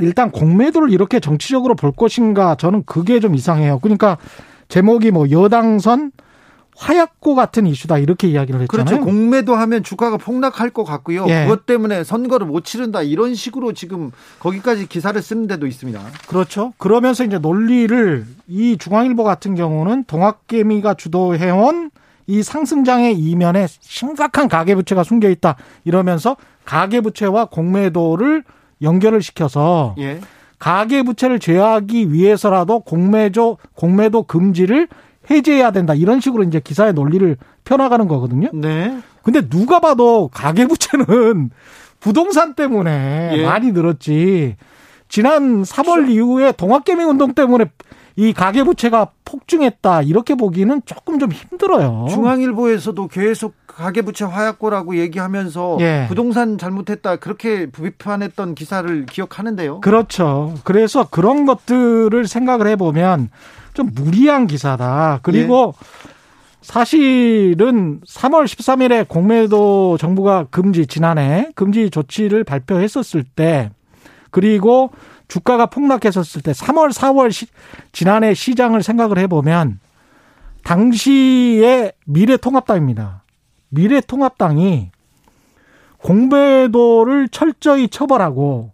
일단 0.00 0.30
공매도를 0.30 0.90
이렇게 0.90 1.20
정치적으로 1.20 1.74
볼 1.74 1.92
것인가 1.92 2.54
저는 2.54 2.84
그게 2.86 3.20
좀 3.20 3.34
이상해요. 3.34 3.78
그러니까 3.80 4.16
제목이 4.68 5.10
뭐 5.10 5.30
여당선 5.30 6.12
화약고 6.76 7.34
같은 7.34 7.66
이슈다 7.66 7.98
이렇게 7.98 8.28
이야기를 8.28 8.62
했잖아요. 8.62 8.84
그렇죠. 8.84 9.04
공매도 9.04 9.54
하면 9.54 9.82
주가가 9.82 10.16
폭락할 10.16 10.70
것 10.70 10.84
같고요. 10.84 11.26
예. 11.28 11.44
그것 11.44 11.66
때문에 11.66 12.02
선거를 12.02 12.46
못 12.46 12.64
치른다 12.64 13.02
이런 13.02 13.34
식으로 13.34 13.72
지금 13.72 14.10
거기까지 14.40 14.86
기사를 14.88 15.20
쓰는 15.20 15.46
데도 15.46 15.66
있습니다. 15.66 16.00
그렇죠. 16.26 16.72
그러면서 16.78 17.24
이제 17.24 17.38
논리를 17.38 18.26
이 18.48 18.76
중앙일보 18.78 19.22
같은 19.22 19.54
경우는 19.54 20.04
동학개미가 20.04 20.94
주도해온 20.94 21.90
이 22.26 22.42
상승장의 22.42 23.18
이면에 23.18 23.66
심각한 23.80 24.48
가계부채가 24.48 25.04
숨겨 25.04 25.28
있다 25.28 25.56
이러면서 25.84 26.36
가계부채와 26.64 27.46
공매도를 27.46 28.44
연결을 28.80 29.22
시켜서 29.22 29.94
예. 29.98 30.20
가계부채를 30.58 31.40
제어하기 31.40 32.12
위해서라도 32.12 32.80
공매조 32.80 33.58
공매도 33.74 34.22
금지를 34.24 34.88
해제해야 35.30 35.70
된다. 35.70 35.94
이런 35.94 36.20
식으로 36.20 36.42
이제 36.42 36.60
기사의 36.60 36.94
논리를 36.94 37.36
펴나가는 37.64 38.06
거거든요. 38.08 38.48
네. 38.52 38.98
근데 39.22 39.48
누가 39.48 39.80
봐도 39.80 40.28
가계부채는 40.32 41.50
부동산 42.00 42.54
때문에 42.54 43.30
예. 43.34 43.46
많이 43.46 43.72
늘었지. 43.72 44.56
지난 45.08 45.62
3월 45.62 46.08
이후에 46.10 46.52
동학개미 46.52 47.04
운동 47.04 47.34
때문에 47.34 47.66
이 48.16 48.32
가계부채가 48.32 49.08
폭증했다 49.24 50.02
이렇게 50.02 50.34
보기는 50.34 50.82
조금 50.84 51.18
좀 51.18 51.32
힘들어요. 51.32 52.06
중앙일보에서도 52.10 53.08
계속 53.08 53.54
가계부채 53.66 54.26
화약고라고 54.26 54.96
얘기하면서 54.96 55.78
예. 55.80 56.04
부동산 56.08 56.58
잘못했다 56.58 57.16
그렇게 57.16 57.66
비판했던 57.70 58.54
기사를 58.54 59.06
기억하는데요. 59.06 59.80
그렇죠. 59.80 60.54
그래서 60.64 61.06
그런 61.08 61.46
것들을 61.46 62.26
생각을 62.26 62.66
해보면 62.68 63.30
좀 63.74 63.90
무리한 63.94 64.46
기사다. 64.46 65.20
그리고 65.22 65.74
예. 65.76 66.12
사실은 66.62 68.00
3월 68.00 68.44
13일에 68.44 69.08
공매도 69.08 69.98
정부가 69.98 70.46
금지 70.50 70.86
지난해 70.86 71.50
금지 71.54 71.90
조치를 71.90 72.44
발표했었을 72.44 73.24
때 73.24 73.70
그리고 74.30 74.90
주가가 75.26 75.66
폭락했었을 75.66 76.42
때 76.42 76.52
3월 76.52 76.92
4월 76.92 77.32
시, 77.32 77.46
지난해 77.90 78.32
시장을 78.34 78.82
생각을 78.82 79.18
해보면 79.18 79.80
당시의 80.62 81.92
미래통합당입니다. 82.06 83.24
미래통합당이 83.70 84.90
공매도를 85.98 87.28
철저히 87.28 87.88
처벌하고 87.88 88.72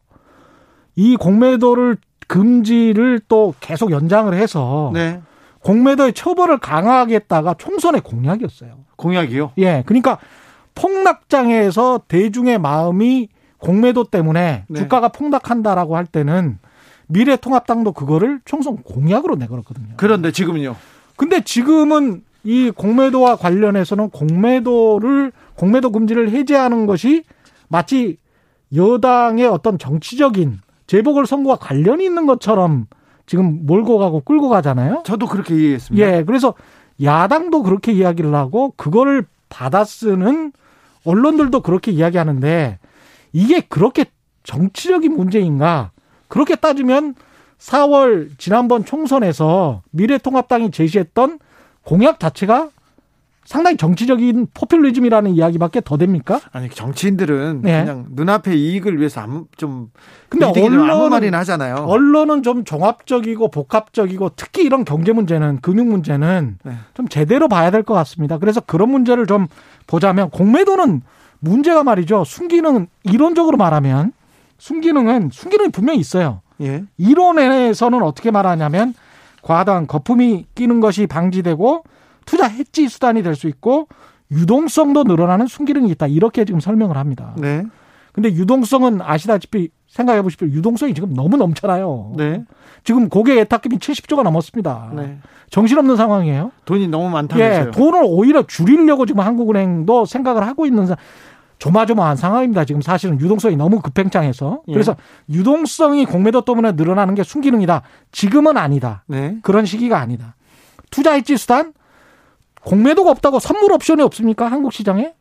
이 0.97 1.17
공매도를 1.17 1.97
금지를 2.29 3.21
또 3.27 3.55
계속 3.59 3.91
연장을 3.91 4.33
해서 4.35 4.93
네. 4.95 5.21
공매도의 5.61 6.13
처벌을 6.13 6.59
강화하겠다가 6.59 7.55
총선의 7.55 8.03
공약이었어요. 8.03 8.79
공약이요? 8.97 9.53
예. 9.59 9.83
그러니까 9.85 10.19
폭락장에서 10.75 12.03
대중의 12.07 12.59
마음이 12.59 13.29
공매도 13.59 14.05
때문에 14.05 14.65
네. 14.69 14.79
주가가 14.79 15.09
폭락한다라고 15.09 15.97
할 15.97 16.07
때는 16.07 16.59
미래통합당도 17.09 17.93
그거를 17.93 18.41
총선 18.45 18.77
공약으로 18.77 19.35
내걸었거든요. 19.37 19.95
그런데 19.97 20.31
지금은요? 20.31 20.77
근데 21.17 21.41
지금은 21.41 22.23
이 22.45 22.71
공매도와 22.71 23.37
관련해서는 23.37 24.11
공매도를 24.11 25.33
공매도 25.57 25.91
금지를 25.91 26.31
해제하는 26.31 26.87
것이 26.87 27.25
마치 27.69 28.19
여당의 28.75 29.47
어떤 29.47 29.79
정치적인 29.79 30.61
재보궐 30.89 31.27
선거와 31.27 31.57
관련이 31.57 32.05
있는 32.05 32.27
것처럼 32.27 32.87
지금 33.27 33.67
몰고 33.67 33.99
가고 33.99 34.21
끌고 34.23 34.49
가잖아요. 34.49 35.03
저도 35.05 35.27
그렇게 35.27 35.55
이해했습니다. 35.55 36.07
예, 36.07 36.25
그래서 36.25 36.55
야당도 37.03 37.63
그렇게 37.63 37.93
이야기를 37.93 38.35
하고 38.35 38.73
그거를 38.77 39.25
받아 39.49 39.85
쓰는 39.85 40.53
언론들도 41.05 41.61
그렇게 41.61 41.93
이야기하는데 41.93 42.79
이게 43.33 43.61
그렇게 43.61 44.07
정치적인 44.43 45.15
문제인가? 45.15 45.93
그렇게 46.27 46.57
따지면 46.57 47.15
4월 47.59 48.31
지난번 48.39 48.85
총선에서 48.85 49.83
미래통합당이 49.91 50.71
제시했던 50.71 51.39
공약 51.85 52.19
자체가 52.19 52.71
상당히 53.49 53.79
정치적인 53.79 54.49
포퓰리즘이라는 54.53 55.31
이야기밖에 55.31 55.81
더 55.81 55.97
됩니까? 55.97 56.39
아니 56.53 56.69
정치인들은 56.69 57.63
네. 57.63 57.81
그냥 57.81 58.05
눈앞의 58.11 58.61
이익을 58.61 58.99
위해서 58.99 59.23
아무 59.23 59.47
좀 59.57 59.91
근데 60.29 60.45
언론 60.45 60.91
아무 60.91 61.09
말이나 61.09 61.39
하잖아요. 61.39 61.77
언론은 61.77 62.43
좀 62.43 62.65
종합적이고 62.65 63.49
복합적이고 63.51 64.33
특히 64.37 64.65
이런 64.65 64.85
경제 64.85 65.13
문제는 65.13 65.61
금융 65.63 65.89
문제는 65.89 66.59
네. 66.63 66.73
좀 66.93 67.09
제대로 67.09 67.49
봐야 67.49 67.71
될 67.71 67.85
것 67.85 67.95
같습니다. 67.95 68.37
그래서 68.37 68.61
그런 68.61 68.91
문제를 68.91 69.27
좀 69.27 69.47
보자면 69.87 70.29
공매도는 70.29 71.01
문제가 71.41 71.83
말이죠. 71.85 72.25
순기능 72.25 72.89
이론적으로 73.05 73.57
말하면 73.57 74.13
순기능은 74.59 75.31
순기능이 75.33 75.71
분명히 75.71 76.01
있어요. 76.01 76.43
예. 76.61 76.85
이론에서는 76.99 78.03
어떻게 78.03 78.31
말하냐면 78.31 78.93
과다한 79.41 79.87
거품이 79.87 80.49
끼는 80.55 80.81
것이 80.81 81.07
방지되고 81.07 81.85
투자 82.29 82.47
해지 82.47 82.89
수단이 82.89 83.23
될 83.23 83.35
수 83.35 83.49
있고 83.49 83.89
유동성도 84.31 85.05
늘어나는 85.05 85.47
순기능이 85.47 85.91
있다. 85.93 86.07
이렇게 86.07 86.45
지금 86.45 86.61
설명을 86.61 86.97
합니다. 86.99 87.35
네. 87.39 87.65
근데 88.13 88.31
유동성은 88.33 89.01
아시다시피 89.01 89.71
생각해 89.87 90.21
보십시오. 90.23 90.49
유동성이 90.49 90.93
지금 90.93 91.15
너무 91.15 91.37
넘쳐나요. 91.39 92.13
네. 92.17 92.45
지금 92.85 93.09
고객 93.09 93.39
예탁금이 93.39 93.79
70조가 93.79 94.23
넘었습니다. 94.25 94.93
네. 94.95 95.19
정신없는 95.51 95.97
상황이에요. 95.97 96.53
돈이 96.67 96.89
너무 96.89 97.09
많다면서요. 97.09 97.67
예, 97.69 97.71
돈을 97.71 98.03
오히려 98.05 98.43
줄이려고 98.47 99.07
지금 99.07 99.23
한국은행도 99.23 100.05
생각을 100.05 100.47
하고 100.47 100.67
있는 100.67 100.87
조마조마한 101.59 102.17
상황입니다. 102.17 102.67
지금 102.67 102.83
사실은 102.83 103.19
유동성이 103.21 103.57
너무 103.57 103.81
급팽창해서 103.81 104.63
예. 104.69 104.73
그래서 104.73 104.95
유동성이 105.31 106.05
공매도 106.05 106.43
때문에 106.43 106.73
늘어나는 106.73 107.15
게 107.15 107.23
순기능이다. 107.23 107.83
지금은 108.13 108.59
아니다. 108.59 109.05
네. 109.07 109.39
그런 109.43 109.65
시기가 109.65 109.99
아니다. 109.99 110.35
투자일지 110.91 111.37
수단 111.39 111.73
공매도가 112.69 113.11
없다고 113.11 113.39
선물 113.39 113.73
옵션이 113.73 114.03
없습니까? 114.03 114.47
한국 114.47 114.75
시장에 114.75 115.15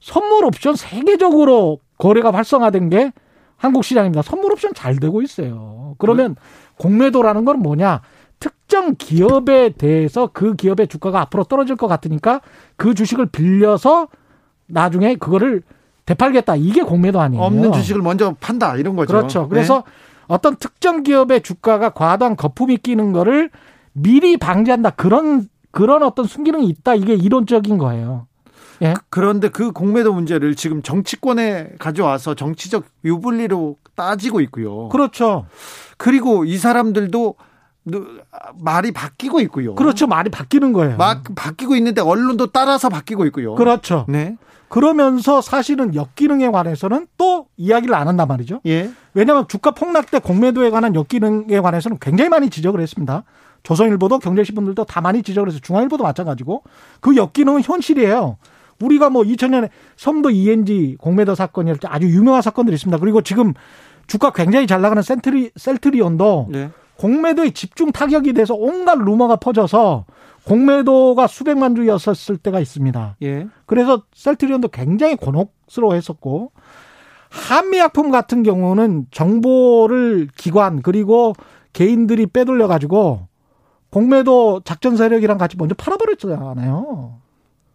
선물 0.00 0.44
옵션 0.44 0.76
세계적으로 0.76 1.78
거래가 1.96 2.32
활성화된 2.32 2.90
게 2.90 3.12
한국 3.56 3.82
시장입니다. 3.82 4.20
선물 4.20 4.52
옵션 4.52 4.74
잘 4.74 4.96
되고 4.96 5.22
있어요. 5.22 5.94
그러면 5.96 6.36
공매도라는 6.76 7.46
건 7.46 7.60
뭐냐? 7.60 8.02
특정 8.40 8.94
기업에 8.96 9.70
대해서 9.70 10.28
그 10.32 10.54
기업의 10.54 10.88
주가가 10.88 11.20
앞으로 11.22 11.44
떨어질 11.44 11.76
것 11.76 11.86
같으니까 11.86 12.42
그 12.76 12.94
주식을 12.94 13.26
빌려서 13.26 14.08
나중에 14.66 15.14
그거를 15.14 15.62
되팔겠다. 16.04 16.56
이게 16.56 16.82
공매도 16.82 17.20
아니에요. 17.20 17.42
없는 17.42 17.72
주식을 17.72 18.02
먼저 18.02 18.34
판다 18.38 18.76
이런 18.76 18.96
거죠. 18.96 19.14
그렇죠. 19.14 19.48
그래서 19.48 19.76
네. 19.76 19.82
어떤 20.26 20.56
특정 20.56 21.04
기업의 21.04 21.42
주가가 21.42 21.90
과도한 21.90 22.36
거품이 22.36 22.78
끼는 22.78 23.12
거를 23.12 23.50
미리 23.92 24.36
방지한다. 24.36 24.90
그런 24.90 25.48
그런 25.72 26.02
어떤 26.02 26.26
순기능이 26.26 26.68
있다. 26.68 26.94
이게 26.94 27.14
이론적인 27.14 27.78
거예요. 27.78 28.28
예. 28.82 28.94
그런데 29.10 29.48
그 29.48 29.72
공매도 29.72 30.12
문제를 30.12 30.54
지금 30.54 30.82
정치권에 30.82 31.72
가져와서 31.78 32.34
정치적 32.34 32.84
유불리로 33.04 33.76
따지고 33.94 34.40
있고요. 34.42 34.88
그렇죠. 34.88 35.46
그리고 35.96 36.44
이 36.44 36.56
사람들도 36.58 37.34
말이 38.60 38.92
바뀌고 38.92 39.40
있고요. 39.40 39.74
그렇죠. 39.74 40.06
말이 40.06 40.30
바뀌는 40.30 40.72
거예요. 40.72 40.96
막 40.96 41.22
바뀌고 41.34 41.74
있는데 41.76 42.00
언론도 42.00 42.48
따라서 42.48 42.88
바뀌고 42.88 43.26
있고요. 43.26 43.54
그렇죠. 43.54 44.04
네. 44.08 44.36
그러면서 44.68 45.40
사실은 45.40 45.94
역기능에 45.94 46.50
관해서는 46.50 47.06
또 47.18 47.46
이야기를 47.56 47.94
안 47.94 48.08
한단 48.08 48.26
말이죠. 48.26 48.60
예. 48.66 48.90
왜냐하면 49.14 49.46
주가 49.46 49.72
폭락 49.72 50.10
때 50.10 50.18
공매도에 50.18 50.70
관한 50.70 50.94
역기능에 50.94 51.60
관해서는 51.60 51.98
굉장히 52.00 52.30
많이 52.30 52.48
지적을 52.48 52.80
했습니다. 52.80 53.24
조선일보도 53.62 54.18
경제신문들도 54.18 54.84
다 54.84 55.00
많이 55.00 55.22
지적을 55.22 55.48
해서 55.48 55.58
중앙일보도 55.60 56.02
마찬가지고 56.04 56.62
그 57.00 57.16
역기능은 57.16 57.62
현실이에요. 57.62 58.36
우리가 58.80 59.10
뭐 59.10 59.22
2000년에 59.22 59.70
섬도 59.96 60.30
ENG 60.30 60.96
공매도 60.98 61.34
사건이 61.34 61.72
때 61.78 61.88
아주 61.88 62.08
유명한 62.08 62.42
사건들이 62.42 62.74
있습니다. 62.74 62.98
그리고 62.98 63.22
지금 63.22 63.54
주가 64.06 64.32
굉장히 64.32 64.66
잘 64.66 64.80
나가는 64.80 65.00
센트리, 65.02 65.50
셀트리온도 65.54 66.48
네. 66.50 66.70
공매도의 66.96 67.52
집중 67.52 67.92
타격이 67.92 68.32
돼서 68.32 68.54
온갖 68.54 68.98
루머가 68.98 69.36
퍼져서 69.36 70.04
공매도가 70.44 71.26
수백만 71.26 71.74
주였었을 71.74 72.36
때가 72.36 72.60
있습니다. 72.60 73.16
예. 73.22 73.46
그래서 73.66 74.02
셀트리온도 74.12 74.68
굉장히 74.68 75.16
곤혹스러워 75.16 75.94
했었고, 75.94 76.52
한미약품 77.30 78.10
같은 78.10 78.42
경우는 78.42 79.06
정보를 79.10 80.28
기관, 80.36 80.82
그리고 80.82 81.32
개인들이 81.72 82.26
빼돌려 82.26 82.66
가지고, 82.66 83.28
공매도 83.92 84.62
작전 84.64 84.96
세력이랑 84.96 85.36
같이 85.36 85.56
먼저 85.58 85.74
팔아버렸잖아요. 85.74 87.12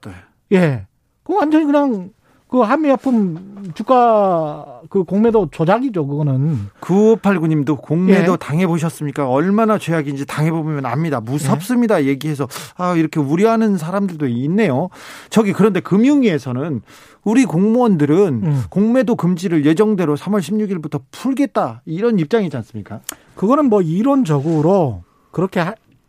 네. 0.05 0.11
예. 0.53 0.85
그 1.23 1.35
완전히 1.35 1.65
그냥 1.65 2.09
그 2.47 2.61
한미약품 2.61 3.71
주가 3.75 4.81
그 4.89 5.03
공매도 5.03 5.49
조작이죠, 5.51 6.07
그거는. 6.07 6.69
9589님도 6.79 7.81
공매도 7.81 8.31
예. 8.31 8.37
당해보셨습니까? 8.37 9.29
얼마나 9.29 9.77
죄악인지 9.77 10.25
당해보면 10.25 10.85
압니다. 10.85 11.19
무섭습니다. 11.19 12.05
얘기해서, 12.05 12.47
아, 12.77 12.95
이렇게 12.95 13.19
우려하는 13.19 13.77
사람들도 13.77 14.27
있네요. 14.27 14.89
저기, 15.29 15.51
그런데 15.51 15.81
금융위에서는 15.81 16.81
우리 17.25 17.45
공무원들은 17.45 18.41
음. 18.43 18.63
공매도 18.69 19.15
금지를 19.15 19.65
예정대로 19.65 20.15
3월 20.15 20.39
16일부터 20.39 21.01
풀겠다. 21.11 21.81
이런 21.85 22.17
입장이지 22.17 22.55
않습니까? 22.55 23.01
그거는 23.35 23.65
뭐 23.65 23.81
이론적으로 23.81 25.03
그렇게 25.31 25.59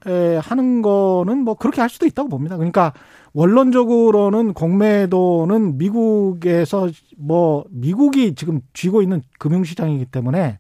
하는 0.05 0.83
거는 0.83 1.39
뭐 1.39 1.55
그렇게 1.55 1.81
할 1.81 1.91
수도 1.91 2.07
있다고 2.07 2.29
봅니다. 2.29 2.57
그러니까 2.57 2.93
원론적으로는 3.33 4.55
공매도는 4.55 5.79
미국에서 5.79 6.89
뭐 7.17 7.65
미국이 7.71 8.35
지금 8.35 8.61
쥐고 8.73 9.03
있는 9.03 9.23
금융시장이기 9.39 10.07
때문에 10.07 10.59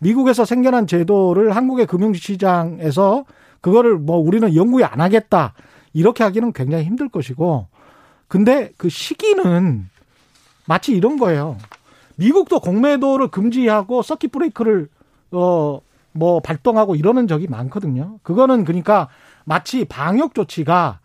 미국에서 0.00 0.44
생겨난 0.44 0.86
제도를 0.86 1.56
한국의 1.56 1.86
금융시장에서 1.86 3.24
그거를 3.60 3.98
뭐 3.98 4.16
우리는 4.18 4.54
연구에 4.54 4.84
안 4.84 5.00
하겠다 5.00 5.54
이렇게 5.92 6.24
하기는 6.24 6.52
굉장히 6.52 6.84
힘들 6.84 7.08
것이고 7.08 7.66
근데 8.28 8.70
그 8.76 8.88
시기는 8.88 9.88
마치 10.66 10.92
이런 10.92 11.18
거예요. 11.18 11.58
미국도 12.16 12.60
공매도를 12.60 13.28
금지하고 13.28 14.02
서킷 14.02 14.30
브레이크를 14.30 14.88
어 15.32 15.80
뭐 16.12 16.40
발동하고 16.40 16.94
이러는 16.94 17.28
적이 17.28 17.46
많거든요. 17.48 18.18
그거는 18.22 18.64
그러니까 18.64 19.08
마치 19.44 19.84
방역 19.84 20.34
조치가 20.34 21.00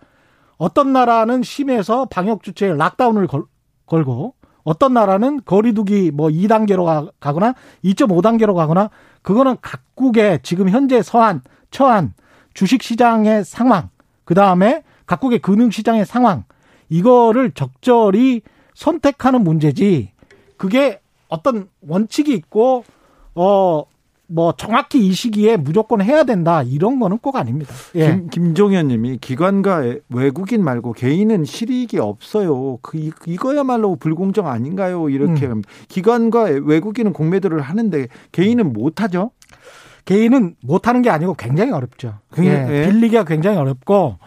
어떤 0.57 0.93
나라는 0.93 1.43
심해서 1.43 2.05
방역 2.05 2.43
조치에 2.43 2.73
락다운을 2.73 3.27
걸, 3.27 3.43
걸고 3.85 4.35
어떤 4.63 4.93
나라는 4.93 5.41
거리두기 5.45 6.11
뭐 6.11 6.29
2단계로 6.29 7.11
가거나 7.19 7.53
2.5단계로 7.83 8.55
가거나 8.55 8.89
그거는 9.21 9.57
각국의 9.61 10.39
지금 10.43 10.69
현재 10.69 11.01
서한 11.01 11.41
처한 11.69 12.13
주식 12.53 12.81
시장의 12.81 13.45
상황 13.45 13.89
그다음에 14.23 14.83
각국의 15.05 15.39
금융 15.39 15.69
시장의 15.69 16.05
상황 16.05 16.45
이거를 16.89 17.51
적절히 17.51 18.41
선택하는 18.73 19.43
문제지 19.43 20.11
그게 20.57 20.99
어떤 21.27 21.69
원칙이 21.81 22.33
있고 22.33 22.85
어 23.35 23.83
뭐 24.27 24.53
정확히 24.57 25.05
이 25.05 25.11
시기에 25.13 25.57
무조건 25.57 26.01
해야 26.01 26.23
된다 26.23 26.63
이런 26.63 26.99
거는 26.99 27.19
꼭 27.19 27.35
아닙니다. 27.35 27.73
예. 27.95 28.07
김, 28.11 28.29
김종현 28.29 28.87
님이 28.87 29.17
기관과 29.19 29.83
외국인 30.09 30.63
말고 30.63 30.93
개인은 30.93 31.45
실익이 31.45 31.99
없어요. 31.99 32.79
그, 32.81 32.97
이- 32.97 33.11
이거야말로 33.27 33.95
불공정 33.95 34.47
아닌가요? 34.47 35.09
이렇게 35.09 35.45
음. 35.47 35.61
기관과 35.89 36.43
외국인은 36.63 37.13
공매도를 37.13 37.61
하는데 37.61 38.07
개인은 38.31 38.73
못하죠? 38.73 39.31
개인은 40.05 40.55
못하는 40.61 41.01
게 41.01 41.09
아니고 41.09 41.33
굉장히 41.35 41.71
어렵죠. 41.71 42.19
예, 42.39 42.43
예. 42.83 42.87
빌리기가 42.89 43.23
굉장히 43.25 43.57
어렵고 43.57 44.17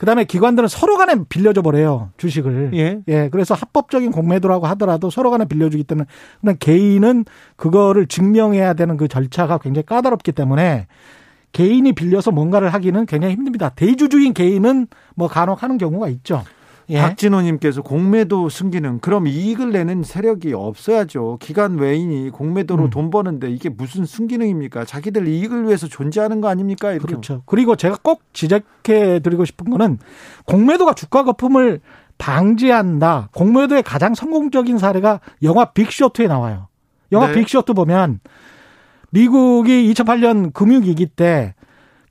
그다음에 0.00 0.24
기관들은 0.24 0.66
서로 0.66 0.96
간에 0.96 1.14
빌려줘 1.28 1.60
버려요 1.60 2.08
주식을. 2.16 2.70
예. 3.06 3.28
그래서 3.28 3.54
합법적인 3.54 4.12
공매도라고 4.12 4.66
하더라도 4.68 5.10
서로 5.10 5.30
간에 5.30 5.44
빌려주기 5.44 5.84
때문에 5.84 6.06
그냥 6.40 6.56
개인은 6.58 7.26
그거를 7.56 8.06
증명해야 8.06 8.72
되는 8.72 8.96
그 8.96 9.08
절차가 9.08 9.58
굉장히 9.58 9.84
까다롭기 9.84 10.32
때문에 10.32 10.86
개인이 11.52 11.92
빌려서 11.92 12.30
뭔가를 12.30 12.72
하기는 12.72 13.04
굉장히 13.04 13.34
힘듭니다. 13.34 13.68
대주주인 13.68 14.32
개인은 14.32 14.86
뭐 15.16 15.28
간혹 15.28 15.62
하는 15.62 15.76
경우가 15.76 16.08
있죠. 16.08 16.44
예. 16.90 17.00
박진호님께서 17.00 17.82
공매도 17.82 18.48
승기는 18.48 19.00
그럼 19.00 19.26
이익을 19.26 19.72
내는 19.72 20.02
세력이 20.02 20.52
없어야죠. 20.52 21.38
기관 21.40 21.78
외인이 21.78 22.30
공매도로 22.30 22.84
음. 22.84 22.90
돈 22.90 23.10
버는데 23.10 23.50
이게 23.50 23.68
무슨 23.68 24.04
순기능입니까? 24.04 24.84
자기들 24.84 25.26
이익을 25.28 25.66
위해서 25.66 25.86
존재하는 25.86 26.40
거 26.40 26.48
아닙니까? 26.48 26.92
이렇게. 26.92 27.06
그렇죠. 27.06 27.42
그리고 27.46 27.76
제가 27.76 27.98
꼭 28.02 28.22
지적해 28.32 29.20
드리고 29.20 29.44
싶은 29.44 29.70
거는 29.70 29.98
공매도가 30.46 30.94
주가 30.94 31.24
거품을 31.24 31.80
방지한다. 32.18 33.30
공매도의 33.34 33.82
가장 33.82 34.14
성공적인 34.14 34.78
사례가 34.78 35.20
영화 35.42 35.66
빅쇼트에 35.66 36.26
나와요. 36.26 36.68
영화 37.12 37.28
네. 37.28 37.34
빅쇼트 37.34 37.72
보면 37.72 38.20
미국이 39.10 39.92
2008년 39.92 40.52
금융위기 40.52 41.06
때 41.06 41.54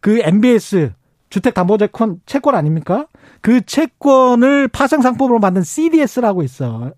그 0.02 0.20
MBS 0.24 0.94
주택담보채권 1.30 2.22
채권 2.26 2.56
아닙니까? 2.56 3.08
그 3.42 3.62
채권을 3.62 4.68
파생 4.68 5.02
상품으로 5.02 5.40
만든 5.40 5.64
CDS라고 5.64 6.44
있어요. 6.44 6.92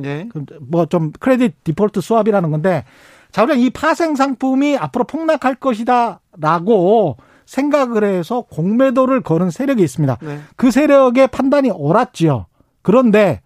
네. 0.00 0.28
뭐좀 0.60 1.12
크레딧 1.18 1.64
디폴트 1.64 2.00
수합이라는 2.00 2.50
건데 2.50 2.84
자 3.32 3.42
우리가 3.42 3.58
이 3.58 3.70
파생 3.70 4.14
상품이 4.14 4.76
앞으로 4.76 5.04
폭락할 5.04 5.56
것이다라고 5.56 7.16
생각을 7.46 8.04
해서 8.04 8.42
공매도를 8.42 9.22
거는 9.22 9.50
세력이 9.50 9.82
있습니다. 9.82 10.18
네. 10.20 10.40
그 10.56 10.70
세력의 10.70 11.28
판단이 11.28 11.70
옳았지요. 11.70 12.46
그런데 12.82 13.40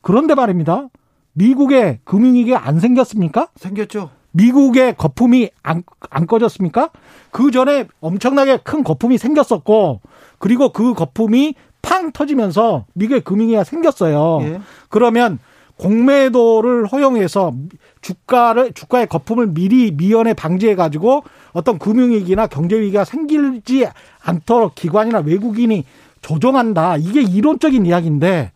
그런데 0.00 0.34
말입니다. 0.34 0.88
미국의 1.32 2.00
금융위기가 2.04 2.66
안 2.66 2.80
생겼습니까? 2.80 3.48
생겼죠. 3.56 4.10
미국의 4.32 4.96
거품이 4.96 5.50
안, 5.62 5.82
안 6.10 6.26
꺼졌습니까? 6.26 6.90
그 7.30 7.50
전에 7.50 7.86
엄청나게 8.00 8.58
큰 8.58 8.84
거품이 8.84 9.18
생겼었고, 9.18 10.00
그리고 10.38 10.70
그 10.70 10.94
거품이 10.94 11.54
팡 11.82 12.12
터지면서 12.12 12.86
미국의 12.94 13.22
금융위기가 13.22 13.64
생겼어요. 13.64 14.38
예. 14.42 14.60
그러면 14.88 15.38
공매도를 15.76 16.86
허용해서 16.86 17.52
주가를 18.00 18.72
주가의 18.72 19.06
거품을 19.06 19.48
미리 19.48 19.90
미연에 19.92 20.34
방지해 20.34 20.74
가지고 20.74 21.22
어떤 21.52 21.78
금융위기나 21.78 22.46
경제위기가 22.46 23.04
생기지 23.04 23.86
않도록 24.22 24.74
기관이나 24.74 25.18
외국인이 25.20 25.84
조정한다. 26.22 26.96
이게 26.96 27.22
이론적인 27.22 27.86
이야기인데 27.86 28.52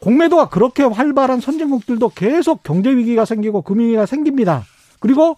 공매도가 0.00 0.48
그렇게 0.48 0.84
활발한 0.84 1.40
선진국들도 1.40 2.10
계속 2.10 2.62
경제 2.62 2.90
위기가 2.90 3.24
생기고 3.24 3.62
금융 3.62 3.86
위기가 3.86 4.06
생깁니다. 4.06 4.64
그리고 5.00 5.36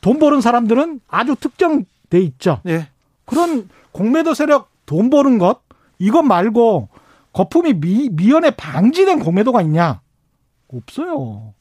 돈 0.00 0.18
버는 0.18 0.40
사람들은 0.40 1.00
아주 1.08 1.36
특정돼 1.36 2.18
있죠. 2.20 2.60
예. 2.66 2.88
그런 3.24 3.68
공매도 3.92 4.34
세력 4.34 4.71
돈 4.86 5.10
버는 5.10 5.38
것 5.38 5.60
이것 5.98 6.22
말고 6.22 6.88
거품이 7.32 7.74
미, 7.80 8.08
미연에 8.10 8.50
방지된 8.50 9.20
공매도가 9.20 9.62
있냐? 9.62 10.00
없어요. 10.68 11.54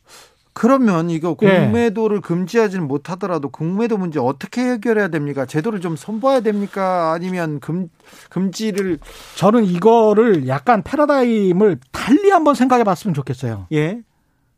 그러면 0.54 1.10
이거 1.10 1.36
예. 1.44 1.60
공매도를 1.66 2.20
금지하지는 2.20 2.86
못하더라도 2.88 3.50
공매도 3.50 3.98
문제 3.98 4.20
어떻게 4.20 4.62
해결해야 4.62 5.08
됩니까? 5.08 5.46
제도를 5.46 5.80
좀 5.80 5.96
손봐야 5.96 6.42
됩니까? 6.42 7.14
아니면 7.14 7.62
금 7.62 7.88
금지를 8.30 9.00
저는 9.38 9.64
이거를 9.64 10.50
약간 10.50 10.84
패러다임을 10.84 11.80
달리 11.94 12.32
한번 12.32 12.56
생각해 12.56 12.84
봤으면 12.84 13.14
좋겠어요. 13.14 13.68
예. 13.72 14.02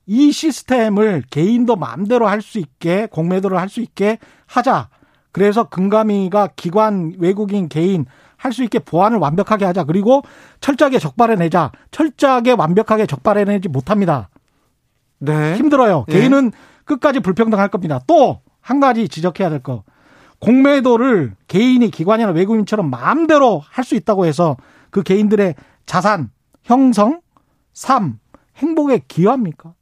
이 0.08 0.32
시스템을 0.32 1.24
개인도 1.30 1.76
마음대로 1.76 2.28
할 2.28 2.42
수 2.42 2.58
있게 2.58 3.08
공매도를 3.12 3.60
할 3.60 3.70
수 3.70 3.80
있게 3.82 4.18
하자. 4.48 4.90
그래서 5.32 5.70
금감위가 5.70 6.50
기관 6.56 7.14
외국인 7.20 7.70
개인 7.70 8.06
할 8.44 8.52
수 8.52 8.62
있게 8.64 8.80
보안을 8.80 9.20
완벽하게 9.20 9.64
하자. 9.66 9.86
그리고 9.86 10.22
철저하게 10.60 11.00
적발해내자. 11.00 11.72
철저하게 11.92 12.52
완벽하게 12.52 13.06
적발해내지 13.06 13.70
못합니다. 13.70 14.30
네. 15.20 15.56
힘들어요. 15.56 16.06
예. 16.10 16.14
개인은 16.14 16.52
끝까지 16.84 17.22
불평등할 17.22 17.70
겁니다. 17.70 18.02
또 18.08 18.42
한 18.60 18.80
가지 18.80 19.08
지적해야 19.10 19.50
될 19.50 19.62
거. 19.62 19.84
공매도를 20.40 21.36
개인이 21.48 21.90
기관이나 21.92 22.32
외국인처럼 22.32 22.90
마음대로 22.90 23.62
할 23.66 23.84
수 23.84 23.96
있다고 23.96 24.26
해서 24.26 24.56
그 24.90 25.04
개인들의 25.04 25.56
자산, 25.86 26.30
형성, 26.64 27.22
삶, 27.74 28.20
행복에 28.58 29.02
기여합니까? 29.08 29.74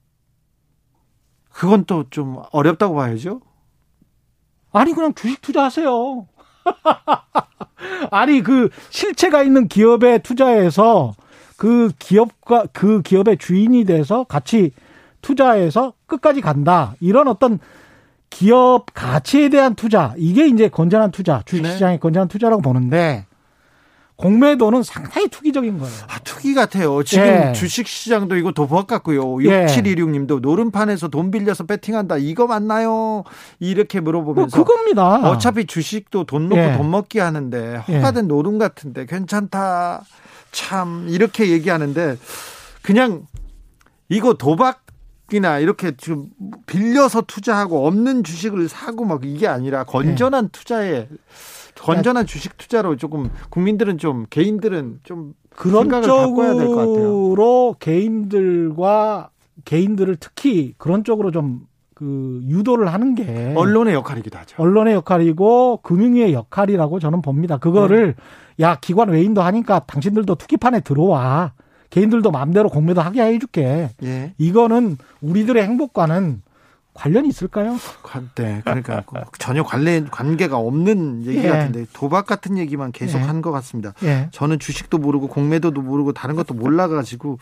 그건 1.52 1.86
또 1.86 2.06
좀 2.10 2.41
어렵다고 2.52 2.95
봐야죠. 2.95 3.41
아니 4.71 4.93
그냥 4.93 5.13
주식 5.13 5.41
투자하세요. 5.41 6.28
아니 8.12 8.41
그 8.41 8.69
실체가 8.89 9.43
있는 9.43 9.67
기업에 9.67 10.19
투자해서 10.19 11.13
그 11.58 11.91
기업과 12.00 12.65
그 12.74 13.02
기업의 13.02 13.38
주인이 13.38 13.86
돼서 13.86 14.24
같이 14.24 14.71
투자해서 15.21 15.93
끝까지 16.08 16.41
간다. 16.41 16.95
이런 17.00 17.28
어떤 17.28 17.60
기업 18.30 18.88
가치에 18.93 19.50
대한 19.50 19.76
투자. 19.76 20.13
이게 20.17 20.47
이제 20.47 20.69
건전한 20.69 21.12
투자, 21.12 21.43
주식시장의 21.45 22.00
건전한 22.00 22.28
투자라고 22.28 22.62
보는데 22.62 23.26
공매도는 24.22 24.84
상당히 24.84 25.28
투기적인 25.28 25.80
거예요. 25.80 25.94
아, 26.08 26.20
투기 26.20 26.54
같아요. 26.54 27.04
지금 27.04 27.26
예. 27.26 27.54
주식 27.54 27.88
시장도 27.88 28.36
이거 28.38 28.52
도박 28.52 28.86
같고요. 28.86 29.44
예. 29.44 29.66
6726님도 29.66 30.42
노름판에서 30.42 31.08
돈 31.08 31.32
빌려서 31.32 31.66
배팅한다. 31.66 32.18
이거 32.18 32.46
맞나요? 32.46 33.24
이렇게 33.60 34.00
뭐 34.00 34.12
물어보면서 34.12 34.64
그겁니다. 34.64 35.28
어차피 35.28 35.66
주식도 35.66 36.26
돈 36.26 36.50
놓고 36.50 36.62
예. 36.62 36.78
돈 36.78 36.92
먹기 36.92 37.18
하는데 37.18 37.78
허가된 37.78 38.28
노름 38.28 38.60
같은데 38.60 39.08
괜찮다. 39.08 40.04
참 40.52 41.08
이렇게 41.10 41.50
얘기하는데 41.50 42.18
그냥 42.84 43.26
이거 44.10 44.36
도박 44.36 44.84
이나 45.34 45.60
이렇게 45.60 45.96
좀 45.96 46.28
빌려서 46.68 47.22
투자하고 47.22 47.88
없는 47.88 48.26
주식을 48.26 48.68
사고 48.68 49.06
막 49.06 49.24
이게 49.24 49.48
아니라 49.48 49.86
건전한 49.86 50.50
투자에 50.50 51.08
건전한 51.82 52.26
주식 52.26 52.58
투자로 52.58 52.96
조금 52.98 53.30
국민들은 53.50 53.98
좀 53.98 54.26
개인들은 54.30 55.00
좀 55.04 55.34
그런 55.50 55.84
생각을 55.84 56.08
바꿔야 56.08 56.54
될것 56.54 56.76
같아요. 56.76 56.96
쪽으로 56.96 57.76
개인들과 57.80 59.30
개인들을 59.65 60.17
특히 60.20 60.74
그런 60.78 61.04
쪽으로 61.04 61.32
좀 61.32 61.72
그 62.02 62.41
유도를 62.48 62.91
하는 62.91 63.13
게 63.13 63.54
언론의 63.56 63.94
역할이기도 63.94 64.39
하죠. 64.39 64.56
언론의 64.58 64.96
역할이고 64.96 65.82
금융위의 65.84 66.34
역할이라고 66.34 67.00
저는 67.00 67.22
봅니다. 67.22 67.58
그거를 67.60 68.15
네. 68.58 68.65
야 68.65 68.80
기관 68.82 69.10
외인도 69.10 69.44
하니까 69.44 69.82
당신들도 69.86 70.34
투기판에 70.34 70.80
들어와 70.80 71.54
개인들도 71.91 72.32
마음대로 72.32 72.70
공매도 72.70 73.02
하게 73.02 73.22
해줄게. 73.22 73.91
예. 74.02 74.34
이거는 74.39 74.98
우리들의 75.22 75.62
행복과는 75.62 76.41
관련이 76.93 77.30
있을까요? 77.30 77.77
관- 78.04 78.30
네, 78.36 78.62
그러니까 78.63 79.04
전혀 79.39 79.63
관련 79.63 80.10
관계가 80.10 80.58
없는 80.58 81.25
얘기 81.25 81.39
예. 81.39 81.47
같은데 81.49 81.86
도박 81.93 82.25
같은 82.25 82.58
얘기만 82.58 82.91
계속 82.91 83.19
예. 83.19 83.23
한것 83.23 83.51
같습니다. 83.54 83.93
예. 84.04 84.27
저는 84.32 84.60
주식도 84.60 84.97
모르고 84.97 85.27
공매도도 85.30 85.82
모르고 85.82 86.12
다른 86.13 86.36
것도 86.36 86.54
몰라가지고 86.54 87.39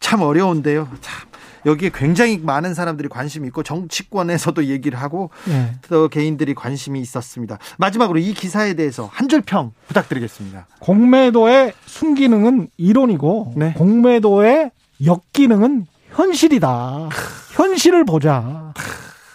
참 0.00 0.20
어려운데요. 0.20 0.88
참 1.00 1.28
여기에 1.66 1.90
굉장히 1.94 2.38
많은 2.38 2.72
사람들이 2.74 3.08
관심이 3.08 3.46
있고 3.48 3.62
정치권에서도 3.62 4.64
얘기를 4.66 4.98
하고 5.00 5.30
예. 5.48 5.72
또 5.88 6.08
개인들이 6.08 6.54
관심이 6.54 7.00
있었습니다. 7.00 7.58
마지막으로 7.78 8.18
이 8.18 8.32
기사에 8.34 8.74
대해서 8.74 9.08
한 9.12 9.28
줄 9.28 9.40
평 9.42 9.72
부탁드리겠습니다. 9.88 10.66
공매도의 10.80 11.72
순기능은 11.86 12.68
이론이고 12.76 13.54
네. 13.56 13.72
공매도의 13.74 14.70
역기능은 15.04 15.86
현실이다. 16.12 17.08
현실을 17.52 18.04
보자. 18.04 18.72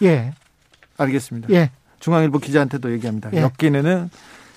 예. 0.02 0.32
알겠습니다. 0.98 1.48
예. 1.50 1.70
중앙일보 2.00 2.38
기자한테도 2.38 2.92
얘기합니다. 2.92 3.30
예. 3.34 3.48
엮이는 3.62 4.10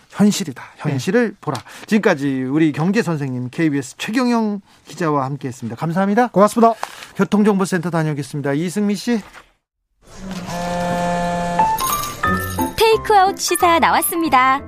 현실이다. 0.10 0.64
현실을 0.78 1.36
보라. 1.40 1.58
지금까지 1.86 2.44
우리 2.44 2.72
경제 2.72 3.02
선생님 3.02 3.50
KBS 3.52 3.96
최경영 3.98 4.62
기자와 4.86 5.26
함께했습니다. 5.26 5.76
감사합니다. 5.76 6.28
고맙습니다. 6.28 6.74
교통정보센터 7.16 7.90
다녀오겠습니다. 7.90 8.54
이승미 8.54 8.96
씨. 8.96 9.22
테이크아웃 12.76 13.38
시사 13.40 13.80
나왔습니다. 13.80 14.62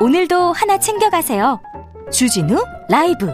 오늘도 0.00 0.52
하나 0.52 0.78
챙겨가세요. 0.78 1.60
주진우 2.12 2.62
라이브. 2.88 3.30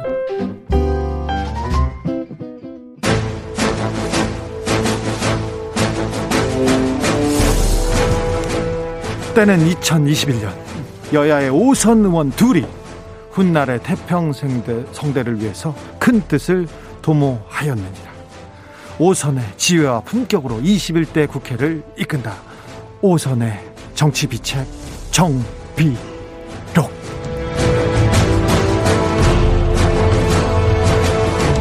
때는 9.39 9.71
2021년 9.71 10.53
여야의 11.13 11.51
오선 11.51 12.05
의원 12.05 12.33
둘이 12.33 12.67
훗날의 13.31 13.81
태평성대 13.85 14.87
성대를 14.91 15.41
위해서 15.41 15.77
큰 16.01 16.21
뜻을 16.27 16.67
도모하였느니라. 17.03 18.11
오선의 18.99 19.45
지혜와 19.57 20.01
품격으로 20.01 20.57
21대 20.57 21.29
국회를 21.29 21.85
이끈다. 21.97 22.35
오선의 23.01 23.61
정치 23.95 24.27
비책 24.27 24.67
정비록. 25.13 26.91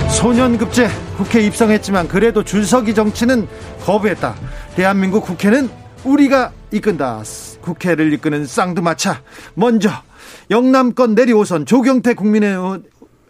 소년급제 0.10 0.90
국회 1.16 1.42
입성했지만 1.42 2.08
그래도 2.08 2.44
줄서기 2.44 2.96
정치는 2.96 3.48
거부했다. 3.86 4.34
대한민국 4.76 5.24
국회는 5.24 5.70
우리가 6.04 6.52
이끈다. 6.72 7.22
국회를 7.71 8.13
이끄는 8.13 8.45
쌍두마차. 8.45 9.21
먼저 9.53 9.89
영남권 10.49 11.15
내리오선 11.15 11.65
조경태 11.65 12.13
국민의힘 12.13 12.82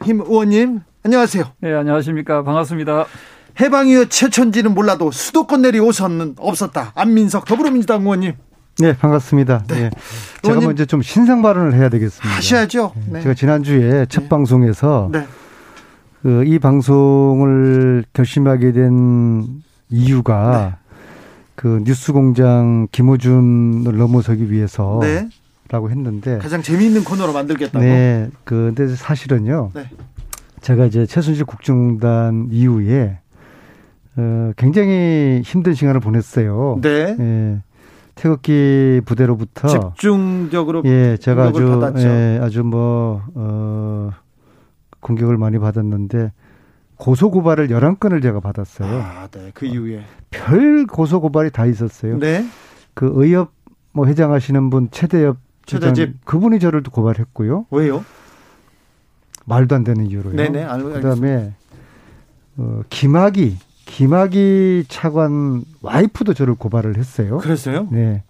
의원님 0.05 0.81
안녕하세요. 1.03 1.45
네, 1.61 1.73
안녕하십니까. 1.73 2.43
반갑습니다. 2.43 3.05
해방이의 3.59 4.09
최천지는 4.09 4.75
몰라도 4.75 5.09
수도권 5.09 5.63
내리오선은 5.63 6.35
없었다. 6.37 6.91
안민석 6.95 7.45
더불어민주당 7.45 8.01
의원님 8.01 8.33
네, 8.79 8.95
반갑습니다. 8.95 9.63
네. 9.67 9.75
제가 9.75 9.89
의원님. 10.43 10.67
먼저 10.69 10.85
좀 10.85 11.01
신상 11.01 11.41
발언을 11.41 11.73
해야 11.73 11.89
되겠습니다. 11.89 12.29
하셔야죠. 12.35 12.93
네. 13.11 13.21
제가 13.21 13.33
지난주에 13.33 14.05
첫 14.07 14.29
방송에서 14.29 15.09
네. 15.11 15.25
그이 16.21 16.59
방송을 16.59 18.05
결심하게 18.13 18.73
된 18.73 19.63
이유가 19.89 20.75
네. 20.83 20.86
그 21.57 21.81
뉴스공장 21.83 22.87
김호준을 22.91 23.97
넘어서기 23.97 24.51
위해서라고 24.51 25.01
네. 25.01 25.27
했는데 25.71 26.37
가장 26.37 26.61
재미있는 26.61 27.03
코너로 27.03 27.33
만들겠다고. 27.33 27.83
네, 27.83 28.29
그 28.43 28.71
근데 28.75 28.95
사실은요. 28.95 29.71
네. 29.73 29.89
제가 30.61 30.85
이제 30.85 31.07
최순실 31.07 31.45
국정단 31.45 32.49
이후에 32.51 33.17
어, 34.17 34.51
굉장히 34.55 35.41
힘든 35.43 35.73
시간을 35.73 35.99
보냈어요. 35.99 36.77
네. 36.81 37.15
예. 37.19 37.61
태극기 38.13 39.01
부대로부터 39.05 39.67
집중적으로 39.67 40.83
예, 40.85 41.17
제가 41.19 41.51
공격을 41.51 41.71
아주 41.71 41.79
받았죠. 41.79 42.07
예, 42.07 42.39
아주 42.41 42.63
뭐 42.63 43.23
어, 43.33 44.11
공격을 44.99 45.37
많이 45.37 45.57
받았는데 45.57 46.31
고소 46.97 47.31
고발을 47.31 47.67
11건을 47.69 48.21
제가 48.21 48.39
받았어요. 48.39 48.89
아, 49.01 49.27
네. 49.27 49.51
그 49.53 49.65
이후에. 49.65 50.03
별 50.31 50.85
고소 50.85 51.21
고발이 51.21 51.51
다 51.51 51.65
있었어요. 51.65 52.17
네. 52.17 52.45
그 52.93 53.11
의협 53.15 53.51
뭐 53.91 54.05
회장하시는 54.07 54.69
분 54.69 54.89
최대엽 54.91 55.37
최대집. 55.65 56.25
그분이 56.25 56.59
저를 56.59 56.81
또 56.83 56.91
고발했고요. 56.91 57.65
왜요? 57.71 58.03
말도 59.45 59.75
안 59.75 59.83
되는 59.83 60.05
이유로요. 60.05 60.35
네네. 60.35 60.63
알-. 60.63 60.83
그다음에 60.83 61.53
어, 62.57 62.81
김학이 62.89 63.57
김학이 63.85 64.85
차관 64.87 65.63
와이프도 65.81 66.33
저를 66.33 66.55
고발을 66.55 66.97
했어요. 66.97 67.37
그랬어요? 67.37 67.87
네. 67.91 68.23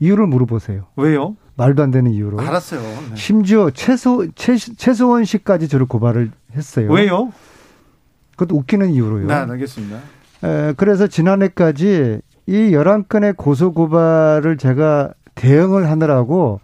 이유를 0.00 0.26
물어보세요. 0.26 0.86
왜요? 0.96 1.36
말도 1.56 1.82
안 1.82 1.90
되는 1.90 2.10
이유로. 2.10 2.38
알았어요. 2.40 2.80
네. 2.82 3.16
심지어 3.16 3.70
최소 3.70 4.26
최, 4.34 4.56
최소원 4.56 5.24
씨까지 5.24 5.68
저를 5.68 5.86
고발을 5.86 6.30
했어요. 6.54 6.90
왜요? 6.92 7.32
그것도 8.36 8.56
웃기는 8.56 8.90
이유로요. 8.90 9.26
네, 9.26 9.34
알겠습니다. 9.34 9.96
에, 10.44 10.74
그래서 10.76 11.06
지난해까지 11.06 12.20
이 12.46 12.52
11건의 12.52 13.36
고소 13.36 13.72
고발을 13.72 14.56
제가 14.58 15.10
대응을 15.34 15.90
하느라고 15.90 16.60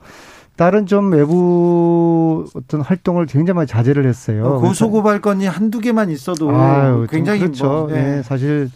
다른 0.56 0.86
좀 0.86 1.12
외부 1.12 2.46
어떤 2.54 2.82
활동을 2.82 3.26
굉장히 3.26 3.56
많이 3.56 3.66
자제를 3.66 4.06
했어요. 4.06 4.60
고소 4.60 4.90
고발 4.90 5.20
건이 5.20 5.46
한두 5.46 5.80
개만 5.80 6.10
있어도 6.10 6.50
아유, 6.54 7.06
굉장히 7.10 7.40
그렇죠. 7.40 7.66
뭐, 7.66 7.86
네. 7.88 8.02
네, 8.02 8.22
사실 8.22 8.70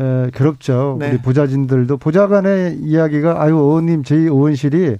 에, 0.00 0.30
괴롭죠. 0.32 0.96
네. 0.98 1.10
우리 1.10 1.18
보좌진들도 1.18 1.98
보좌관의 1.98 2.78
이야기가 2.80 3.42
아유 3.42 3.54
의원님 3.54 4.02
저희 4.02 4.20
의원실이 4.20 4.96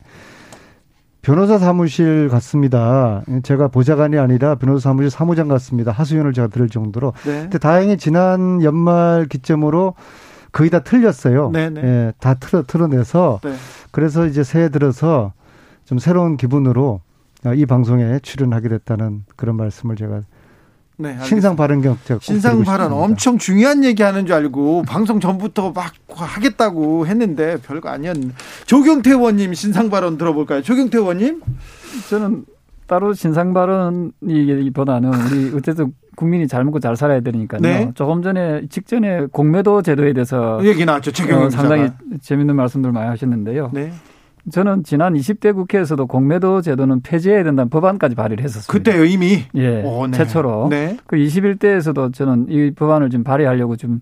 변호사 1.22 1.58
사무실 1.58 2.28
같습니다. 2.28 3.22
제가 3.42 3.68
보좌관이 3.68 4.18
아니라 4.18 4.54
변호사 4.54 4.88
사무실 4.88 5.10
사무장 5.10 5.48
같습니다. 5.48 5.92
하수연을 5.92 6.32
제가 6.32 6.48
들을 6.48 6.68
정도로. 6.68 7.12
네. 7.24 7.42
근데 7.42 7.58
다행히 7.58 7.98
지난 7.98 8.62
연말 8.62 9.26
기점으로 9.28 9.94
거의 10.52 10.70
다 10.70 10.80
틀렸어요. 10.80 11.50
네, 11.52 11.70
네. 11.70 11.82
예, 11.82 12.12
다 12.18 12.34
틀어 12.34 12.64
틀어내서 12.66 13.40
네. 13.44 13.52
그래서 13.90 14.26
이제 14.26 14.42
새해 14.42 14.68
들어서 14.68 15.32
좀 15.84 15.98
새로운 15.98 16.36
기분으로 16.36 17.00
이 17.54 17.66
방송에 17.66 18.18
출연하게 18.20 18.68
됐다는 18.68 19.24
그런 19.36 19.56
말씀을 19.56 19.96
제가 19.96 20.22
네. 21.00 21.16
신상 21.22 21.56
발언 21.56 21.80
경 21.80 21.96
제가 22.04 22.18
꼭 22.18 22.22
신상 22.22 22.62
발언. 22.62 22.92
엄청 22.92 23.38
중요한 23.38 23.82
얘기 23.84 24.02
하는 24.02 24.26
줄 24.26 24.34
알고 24.36 24.82
방송 24.82 25.18
전부터 25.18 25.72
막 25.72 25.94
하겠다고 26.08 27.06
했는데 27.06 27.56
별거 27.62 27.88
아니었는데 27.88 28.34
조경태 28.66 29.10
의원님 29.10 29.54
신상 29.54 29.88
발언 29.88 30.18
들어볼까요? 30.18 30.62
조경태 30.62 30.98
의원님? 30.98 31.40
저는 32.10 32.44
따로 32.86 33.14
신상 33.14 33.54
발언이보다는 33.54 35.10
우리 35.14 35.56
어쨌든 35.56 35.94
국민이 36.16 36.46
잘 36.48 36.64
먹고 36.64 36.80
잘 36.80 36.96
살아야 36.96 37.20
되니까요. 37.20 37.60
네. 37.62 37.90
조금 37.94 38.20
전에 38.22 38.62
직전에 38.68 39.26
공매도 39.32 39.80
제도에 39.80 40.12
대해서 40.12 40.60
얘기 40.64 40.84
나왔죠. 40.84 41.12
최경영 41.12 41.46
어, 41.46 41.50
상당히. 41.50 41.88
재밌는 42.20 42.56
말씀들 42.56 42.92
많이 42.92 43.08
하셨는데요. 43.08 43.70
네. 43.72 43.90
저는 44.50 44.84
지난 44.84 45.14
20대 45.14 45.54
국회에서도 45.54 46.06
공매도 46.06 46.62
제도는 46.62 47.02
폐지해야 47.02 47.44
된다는 47.44 47.68
법안까지 47.68 48.14
발의를 48.14 48.42
했었습니다. 48.44 48.72
그때요 48.72 49.04
이미. 49.04 49.44
예, 49.54 49.82
오, 49.82 50.06
네. 50.06 50.16
최초로. 50.16 50.68
네. 50.70 50.96
그 51.06 51.16
21대에서도 51.16 52.14
저는 52.14 52.46
이 52.48 52.70
법안을 52.72 53.10
좀 53.10 53.22
발의하려고 53.24 53.76
좀 53.76 54.00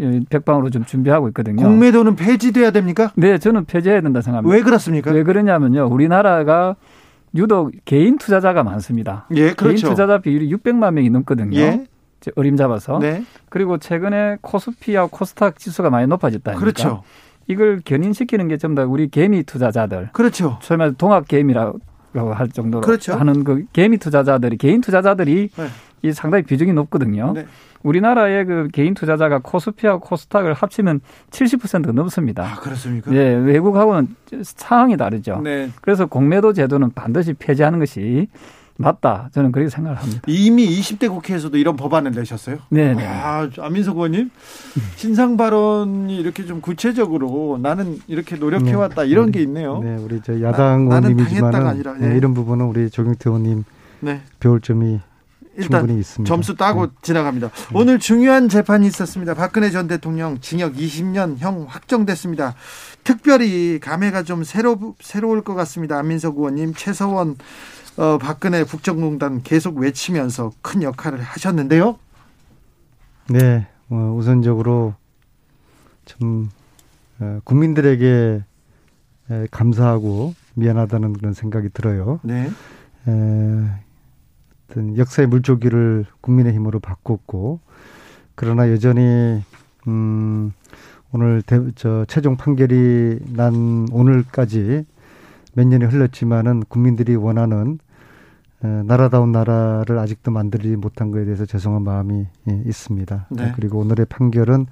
예, 0.00 0.20
백방으로 0.28 0.70
좀 0.70 0.84
준비하고 0.84 1.28
있거든요. 1.28 1.62
공매도는 1.62 2.16
폐지돼야 2.16 2.70
됩니까? 2.70 3.12
네, 3.16 3.38
저는 3.38 3.64
폐지해야 3.64 4.00
된다 4.00 4.20
생각합니다. 4.20 4.54
왜 4.54 4.62
그렇습니까? 4.62 5.10
왜 5.10 5.22
그러냐면요. 5.22 5.88
우리나라가 5.90 6.76
유독 7.34 7.72
개인 7.84 8.16
투자자가 8.16 8.62
많습니다. 8.62 9.26
예, 9.32 9.42
개인 9.42 9.54
그렇죠. 9.54 9.88
투자자 9.88 10.18
비율이 10.18 10.50
600만 10.54 10.94
명이 10.94 11.10
넘거든요. 11.10 11.58
예. 11.58 11.86
이제 12.20 12.30
어림 12.36 12.56
잡아서. 12.56 12.98
네. 12.98 13.24
그리고 13.48 13.78
최근에 13.78 14.38
코스피와 14.40 15.08
코스닥 15.10 15.58
지수가 15.58 15.90
많이 15.90 16.06
높아졌다. 16.06 16.50
아닙니까? 16.50 16.60
그렇죠. 16.60 17.02
이걸 17.48 17.80
견인시키는 17.84 18.46
게 18.48 18.56
전부 18.58 18.80
다 18.80 18.86
우리 18.86 19.08
개미 19.08 19.42
투자자들. 19.42 20.10
그렇죠. 20.12 20.58
말해 20.78 20.92
동학 20.96 21.26
개미라고 21.26 21.80
할 22.34 22.48
정도로 22.48 22.82
그렇죠. 22.82 23.14
하는 23.14 23.42
그 23.42 23.64
개미 23.72 23.96
투자자들이 23.98 24.58
개인 24.58 24.80
투자자들이 24.80 25.48
네. 25.56 25.66
이 26.02 26.12
상당히 26.12 26.44
비중이 26.44 26.72
높거든요. 26.74 27.32
네. 27.32 27.46
우리나라의 27.82 28.44
그 28.44 28.68
개인 28.72 28.94
투자자가 28.94 29.38
코스피와 29.38 29.98
코스닥을 29.98 30.52
합치면 30.52 31.00
70%가 31.30 31.92
넘습니다. 31.92 32.44
아, 32.44 32.56
그렇습니까? 32.56 33.12
예, 33.14 33.34
외국하고는 33.34 34.14
상황이 34.42 34.96
다르죠. 34.96 35.40
네. 35.42 35.70
그래서 35.80 36.06
공매도 36.06 36.52
제도는 36.52 36.92
반드시 36.94 37.32
폐지하는 37.34 37.78
것이 37.78 38.28
맞다. 38.80 39.28
저는 39.34 39.50
그렇게 39.50 39.68
생각을 39.68 39.98
합니다. 39.98 40.22
이미 40.28 40.66
20대 40.78 41.10
국회에서도 41.10 41.56
이런 41.58 41.74
법안을 41.76 42.12
내셨어요? 42.12 42.58
네, 42.70 42.94
네. 42.94 43.04
아, 43.04 43.50
안민석 43.58 43.96
의원님, 43.96 44.30
신상 44.94 45.36
발언이 45.36 46.16
이렇게 46.16 46.46
좀 46.46 46.60
구체적으로 46.60 47.58
나는 47.60 47.98
이렇게 48.06 48.36
노력해 48.36 48.72
왔다 48.74 49.02
이런 49.02 49.32
게 49.32 49.42
있네요. 49.42 49.80
네, 49.82 49.96
우리 49.96 50.20
저 50.22 50.40
야당 50.42 50.88
당했다가 50.88 51.68
아니라, 51.68 51.96
예. 52.00 52.06
네, 52.06 52.16
이런 52.16 52.34
부분은 52.34 52.66
우리 52.66 52.88
조경태 52.88 53.28
의원님 53.28 53.64
네. 53.98 54.20
배울 54.38 54.60
점이 54.60 55.00
일단 55.56 55.80
충분히 55.80 55.98
있습니다. 55.98 56.32
점수 56.32 56.54
따고 56.54 56.86
네. 56.86 56.92
지나갑니다. 57.02 57.50
오늘 57.74 57.98
중요한 57.98 58.48
재판이 58.48 58.86
있었습니다. 58.86 59.34
박근혜 59.34 59.70
전 59.70 59.88
대통령 59.88 60.38
징역 60.40 60.74
20년 60.74 61.38
형 61.38 61.66
확정됐습니다. 61.68 62.54
특별히 63.02 63.80
감회가 63.80 64.22
좀 64.22 64.44
새로 64.44 64.94
새로울 65.00 65.42
것 65.42 65.54
같습니다. 65.54 65.98
안민석 65.98 66.36
의원님, 66.38 66.74
최서원 66.74 67.34
어, 67.98 68.16
박근혜 68.16 68.62
국정농단 68.62 69.42
계속 69.42 69.76
외치면서 69.78 70.52
큰 70.62 70.84
역할을 70.84 71.20
하셨는데요. 71.20 71.98
네, 73.28 73.66
어, 73.88 74.14
우선적으로 74.16 74.94
참 76.04 76.48
어, 77.18 77.40
국민들에게 77.42 78.44
에, 79.30 79.46
감사하고 79.50 80.32
미안하다는 80.54 81.14
그런 81.14 81.34
생각이 81.34 81.70
들어요. 81.70 82.20
네. 82.22 82.48
에, 83.08 83.68
어떤 84.70 84.96
역사의 84.96 85.26
물조기를 85.26 86.06
국민의힘으로 86.20 86.78
바꿨고 86.78 87.58
그러나 88.36 88.70
여전히 88.70 89.42
음, 89.88 90.52
오늘 91.10 91.42
대, 91.42 91.60
저 91.74 92.04
최종 92.06 92.36
판결이 92.36 93.18
난 93.34 93.88
오늘까지 93.90 94.86
몇 95.54 95.66
년이 95.66 95.86
흘렀지만은 95.86 96.62
국민들이 96.68 97.16
원하는 97.16 97.80
에, 97.82 97.87
나라다운 98.60 99.32
나라를 99.32 99.98
아직도 99.98 100.30
만들지 100.30 100.76
못한 100.76 101.10
것에 101.10 101.24
대해서 101.24 101.46
죄송한 101.46 101.82
마음이 101.82 102.26
예, 102.50 102.62
있습니다. 102.66 103.26
네. 103.30 103.52
그리고 103.54 103.78
오늘의 103.78 104.06
판결은 104.06 104.66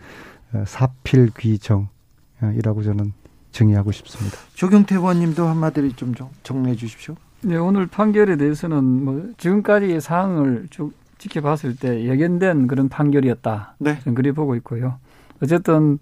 어, 0.52 0.64
사필귀정이라고 0.66 2.82
저는 2.82 3.12
정의하고 3.52 3.92
싶습니다. 3.92 4.36
조경태 4.54 4.96
의원님도 4.96 5.46
한마디 5.46 5.92
좀 5.94 6.14
정- 6.14 6.30
정리해 6.42 6.74
주십시오. 6.76 7.14
네, 7.42 7.56
오늘 7.56 7.86
판결에 7.86 8.36
대해서는 8.36 9.04
뭐 9.04 9.30
지금까지의 9.38 10.00
사항을 10.00 10.66
쭉 10.70 10.92
지켜봤을 11.18 11.76
때 11.76 12.04
예견된 12.04 12.66
그런 12.66 12.88
판결이었다. 12.88 13.76
네. 13.78 13.98
저는 14.00 14.14
그리 14.14 14.32
보고 14.32 14.54
있고요. 14.56 14.98
어쨌든 15.42 15.98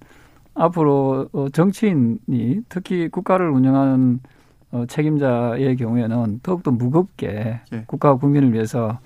앞으로 0.54 1.28
어, 1.32 1.46
정치인이 1.52 2.62
특히 2.68 3.08
국가를 3.08 3.50
운영하는 3.50 4.20
어, 4.74 4.84
책임자의 4.86 5.76
경우에는 5.76 6.40
더욱더 6.42 6.72
무겁게 6.72 7.60
예. 7.72 7.84
국가와 7.86 8.16
국민을 8.16 8.52
위해서 8.52 8.98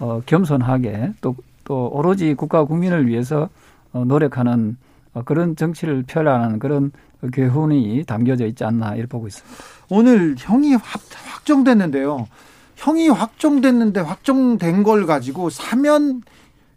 어, 0.00 0.20
겸손하게 0.26 1.12
또, 1.20 1.36
또 1.62 1.88
오로지 1.92 2.34
국가와 2.34 2.64
국민을 2.64 3.06
위해서 3.06 3.48
어, 3.92 4.04
노력하는 4.04 4.76
어, 5.14 5.22
그런 5.22 5.54
정치를 5.54 6.02
펴라는 6.08 6.58
그런 6.58 6.90
교훈이 7.32 8.02
담겨져 8.04 8.46
있지 8.46 8.64
않나 8.64 8.96
이렇게 8.96 9.06
보고 9.06 9.28
있습니다. 9.28 9.64
오늘 9.90 10.34
형이 10.36 10.74
확, 10.74 11.00
확정됐는데요. 11.14 12.26
형이 12.74 13.08
확정됐는데 13.08 14.00
확정된 14.00 14.82
걸 14.82 15.06
가지고 15.06 15.50
사면 15.50 16.22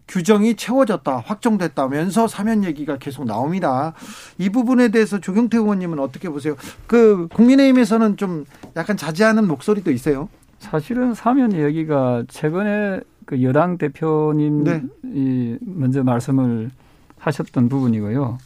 규정이 0.08 0.56
채워졌다, 0.56 1.18
확정됐다면서 1.18 2.28
사면 2.28 2.64
얘기가 2.64 2.98
계속 2.98 3.26
나옵니다. 3.26 3.94
이 4.38 4.50
부분에 4.50 4.90
대해서 4.90 5.20
조경태 5.20 5.58
의원님은 5.58 6.00
어떻게 6.00 6.30
보세요? 6.30 6.56
그 6.88 7.28
국민의힘에서는 7.34 8.18
좀 8.18 8.46
약간 8.76 8.98
자제하는 8.98 9.48
목소리도 9.48 9.92
있어요. 9.92 10.30
사실은 10.60 11.14
사면 11.14 11.52
이야기가 11.52 12.24
최근에 12.28 13.02
그 13.26 13.44
여당 13.44 13.78
대표님이 13.78 14.64
네. 15.02 15.58
먼저 15.62 16.04
말씀을 16.04 16.70
하셨던 17.18 17.70
부분이고요. 17.70 18.38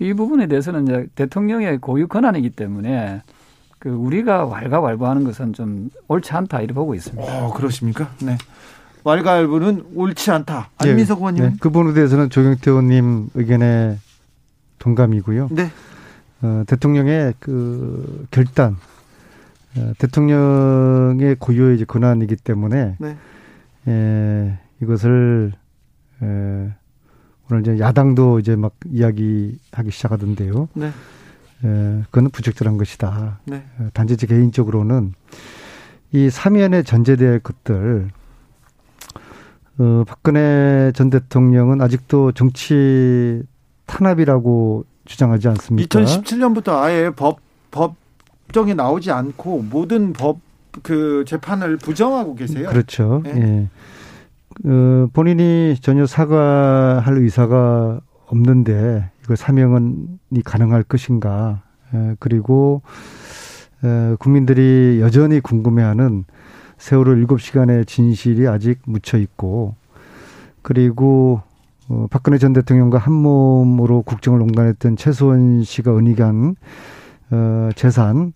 이 0.00 0.14
부분에 0.14 0.46
대해서는 0.46 0.84
이제 0.84 1.06
대통령의 1.14 1.78
고유 1.78 2.08
권한이기 2.08 2.50
때문에 2.50 3.22
그 3.78 3.90
우리가 3.90 4.46
왈가왈부하는 4.46 5.24
것은 5.24 5.52
좀 5.52 5.90
옳지 6.08 6.32
않다 6.32 6.60
이렇게 6.60 6.74
보고 6.74 6.94
있습니다. 6.94 7.46
어, 7.46 7.52
그러십니까? 7.52 8.10
네. 8.22 8.38
왈가왈부는 9.04 9.86
옳지 9.94 10.30
않다. 10.30 10.70
안민석 10.78 11.18
의원님. 11.18 11.42
네, 11.44 11.54
그 11.60 11.70
부분에 11.70 11.94
대해서는 11.94 12.30
조경태 12.30 12.70
의원님 12.70 13.30
의견에 13.34 13.98
동감이고요. 14.78 15.48
네. 15.50 15.70
어, 16.42 16.64
대통령의 16.66 17.34
그 17.38 18.26
결단, 18.30 18.76
어, 19.76 19.92
대통령의 19.98 21.36
고유의 21.38 21.76
이제 21.76 21.84
권한이기 21.84 22.36
때문에 22.36 22.96
네. 22.98 23.16
에, 23.88 24.58
이것을 24.82 25.52
에, 26.22 26.26
오늘 27.50 27.60
이제 27.62 27.78
야당도 27.78 28.40
이제 28.40 28.56
막 28.56 28.74
이야기하기 28.86 29.90
시작하던데요. 29.90 30.68
네. 30.74 30.86
에, 30.86 32.02
그거는 32.06 32.30
부적절한 32.30 32.76
것이다. 32.76 33.40
네. 33.44 33.64
어, 33.78 33.88
단지 33.92 34.16
제 34.16 34.26
개인적으로는 34.26 35.14
이 36.12 36.28
사면에 36.28 36.82
전제될 36.82 37.40
것들 37.40 38.10
어, 39.78 40.04
박근혜 40.06 40.92
전 40.94 41.10
대통령은 41.10 41.80
아직도 41.80 42.32
정치 42.32 43.42
탄압이라고 43.86 44.84
주장하지 45.04 45.48
않습니까? 45.48 46.00
2017년부터 46.00 46.80
아예 46.80 47.10
법 47.10 47.40
법정에 47.70 48.74
나오지 48.74 49.10
않고 49.10 49.62
모든 49.70 50.12
법 50.12 50.52
그 50.80 51.24
재판을 51.26 51.76
부정하고 51.76 52.34
계세요. 52.34 52.68
그렇죠. 52.68 53.20
네. 53.24 53.32
예. 54.64 54.68
어, 54.68 55.08
본인이 55.12 55.76
전혀 55.80 56.06
사과할 56.06 57.18
의사가 57.18 58.00
없는데 58.26 59.10
이걸 59.24 59.36
사명이 59.36 60.42
가능할 60.44 60.84
것인가? 60.84 61.62
예, 61.94 62.16
그리고 62.18 62.82
에, 63.84 64.14
국민들이 64.18 65.00
여전히 65.00 65.40
궁금해하는 65.40 66.24
세월호 66.82 67.12
일곱 67.12 67.40
시간의 67.40 67.86
진실이 67.86 68.48
아직 68.48 68.80
묻혀 68.86 69.16
있고 69.16 69.76
그리고 70.62 71.40
어, 71.88 72.08
박근혜 72.10 72.38
전 72.38 72.52
대통령과 72.52 72.98
한 72.98 73.12
몸으로 73.12 74.02
국정을 74.02 74.40
농단했던 74.40 74.96
최소원 74.96 75.62
씨가 75.62 75.96
은닉한 75.96 76.56
어, 77.30 77.70
재산 77.76 78.32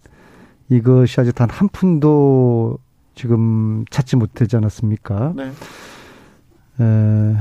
이것이 0.68 1.20
아직 1.20 1.34
단 1.34 1.51
한 1.51 1.68
푼도 1.68 2.78
지금 3.16 3.84
찾지 3.90 4.14
못하지 4.14 4.57
않았습니까? 4.57 5.32
네. 5.34 5.51
에, 6.80 7.36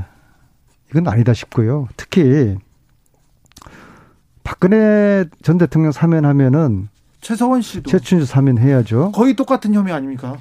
이건 0.90 1.08
아니다 1.08 1.36
싶고요. 1.36 1.88
특히 1.98 2.58
박근혜 4.44 5.26
전 5.44 5.60
대통령 5.60 5.92
사면하면은 5.92 6.88
최서원 7.22 7.62
씨도 7.62 7.92
최춘수 7.92 8.26
사면해야죠. 8.26 9.12
거의 9.12 9.36
똑같은 9.36 9.72
혐의 9.72 9.94
아닙니까? 9.94 10.38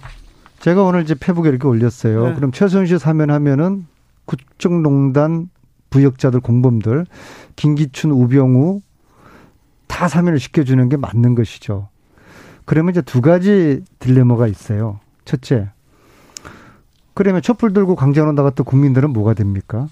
제가 0.64 0.82
오늘 0.82 1.02
이제 1.02 1.14
페북에 1.14 1.50
이렇게 1.50 1.68
올렸어요. 1.68 2.28
네. 2.28 2.34
그럼 2.34 2.50
최서원 2.50 2.86
씨 2.86 2.98
사면 2.98 3.30
하면은 3.30 3.86
국정농단 4.24 5.50
부역자들 5.90 6.40
공범들 6.40 7.04
김기춘 7.54 8.10
우병우 8.12 8.80
다 9.88 10.08
사면을 10.08 10.40
시켜주는 10.40 10.88
게 10.88 10.96
맞는 10.96 11.34
것이죠. 11.34 11.90
그러면 12.64 12.92
이제 12.92 13.02
두 13.02 13.20
가지 13.20 13.84
딜레마가 13.98 14.46
있어요. 14.46 15.00
첫째, 15.26 15.68
그러면 17.12 17.42
촛불 17.42 17.74
들고 17.74 17.94
강제로 17.94 18.32
나갔던 18.32 18.64
국민들은 18.64 19.10
뭐가 19.10 19.34
됩니까? 19.34 19.88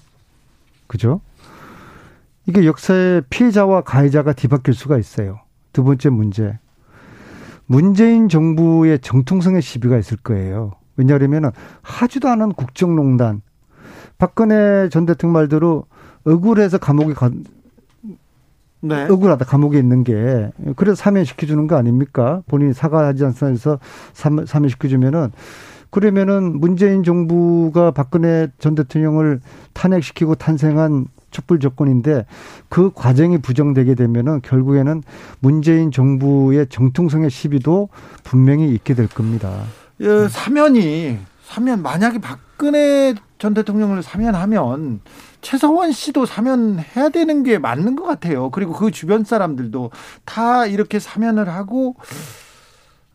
그죠? 0.87 1.21
이게 2.47 2.65
역사의 2.65 3.21
피해자와 3.29 3.81
가해자가 3.81 4.33
뒤바뀔 4.33 4.73
수가 4.73 4.97
있어요. 4.97 5.39
두 5.71 5.83
번째 5.83 6.09
문제. 6.09 6.57
문재인 7.65 8.29
정부의 8.29 8.99
정통성의 8.99 9.61
시비가 9.61 9.97
있을 9.97 10.17
거예요. 10.17 10.71
왜냐하면 10.95 11.51
하지도 11.81 12.29
않은 12.29 12.53
국정농단. 12.53 13.41
박근혜 14.17 14.89
전 14.89 15.05
대통령 15.05 15.33
말대로 15.33 15.85
억울해서 16.23 16.77
감옥에 16.77 17.13
가, 17.13 17.31
네. 18.81 19.07
억울하다 19.09 19.45
감옥에 19.45 19.79
있는 19.79 20.03
게 20.03 20.51
그래서 20.75 20.95
사면시켜 20.95 21.47
주는 21.47 21.67
거 21.67 21.75
아닙니까? 21.77 22.41
본인이 22.47 22.73
사과하지 22.73 23.23
않아서 23.23 23.79
사면시켜 24.13 24.87
주면은 24.87 25.31
그러면은 25.89 26.59
문재인 26.59 27.03
정부가 27.03 27.91
박근혜 27.91 28.47
전 28.59 28.75
대통령을 28.75 29.41
탄핵시키고 29.73 30.35
탄생한 30.35 31.05
촛불 31.33 31.59
조건인데 31.59 32.25
그 32.69 32.91
과정이 32.93 33.39
부정되게 33.39 33.95
되면은 33.95 34.41
결국에는 34.41 35.03
문재인 35.39 35.91
정부의 35.91 36.67
정통성의 36.69 37.29
시비도 37.29 37.89
분명히 38.23 38.73
있게 38.73 38.93
될 38.93 39.07
겁니다. 39.07 39.63
예, 39.99 40.27
사면이 40.29 41.17
사면 41.43 41.81
만약에 41.81 42.19
박근혜 42.19 43.15
전 43.37 43.53
대통령을 43.53 44.01
사면하면 44.01 45.01
최서원 45.41 45.91
씨도 45.91 46.25
사면해야 46.25 47.09
되는 47.09 47.43
게 47.43 47.57
맞는 47.57 47.97
것 47.97 48.05
같아요. 48.05 48.49
그리고 48.49 48.71
그 48.71 48.91
주변 48.91 49.25
사람들도 49.25 49.91
다 50.23 50.65
이렇게 50.65 50.99
사면을 50.99 51.49
하고 51.49 51.95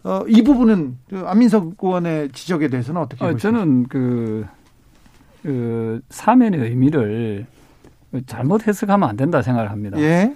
어, 0.05 0.23
이 0.29 0.43
부분은 0.43 0.99
그 1.09 1.25
안민석 1.27 1.75
의원의 1.83 2.31
지적에 2.33 2.69
대해서는 2.69 3.01
어떻게 3.01 3.25
아, 3.25 3.33
보십니까? 3.33 3.59
저는 3.59 3.87
그, 3.89 4.47
그 5.43 6.01
사면의 6.11 6.61
의미를 6.61 7.47
잘못 8.27 8.67
해석하면 8.67 9.09
안 9.09 9.17
된다 9.17 9.43
생각을 9.43 9.71
합니다. 9.71 9.99
예. 9.99 10.35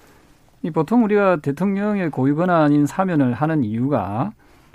이 0.63 0.71
보통 0.71 1.05
우리가 1.05 1.37
대통령의 1.37 2.11
고유 2.11 2.37
권한인 2.37 2.87
사면을 2.87 3.33
하는 3.33 3.65
이유가 3.65 4.33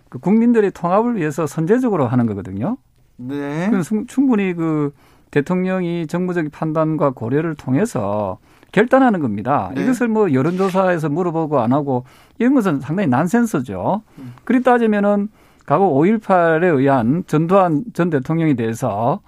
그 0.09 0.19
국민들의 0.19 0.71
통합을 0.71 1.17
위해서 1.17 1.47
선제적으로 1.47 2.07
하는 2.07 2.25
거거든요. 2.25 2.77
네. 3.17 3.69
충분히 4.07 4.53
그 4.53 4.93
대통령이 5.31 6.07
정부적 6.07 6.51
판단과 6.51 7.11
고려를 7.11 7.55
통해서 7.55 8.37
결단하는 8.71 9.19
겁니다. 9.21 9.71
네. 9.75 9.83
이것을 9.83 10.07
뭐 10.07 10.33
여론조사에서 10.33 11.09
물어보고 11.09 11.59
안 11.59 11.73
하고 11.73 12.05
이런 12.37 12.53
것은 12.53 12.79
상당히 12.79 13.07
난센스죠. 13.07 14.01
음. 14.19 14.33
그리 14.43 14.61
따지면은 14.61 15.29
과거 15.65 15.89
5.18에 15.89 16.77
의한 16.77 17.23
전두환 17.27 17.83
전 17.93 18.09
대통령에 18.09 18.53
대해서 18.53 19.19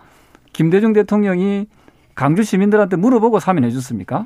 김대중 0.53 0.93
대통령이 0.93 1.67
강주 2.19 2.43
시민들한테 2.43 2.97
물어보고 2.97 3.39
사면해 3.39 3.71
줬습니까? 3.71 4.25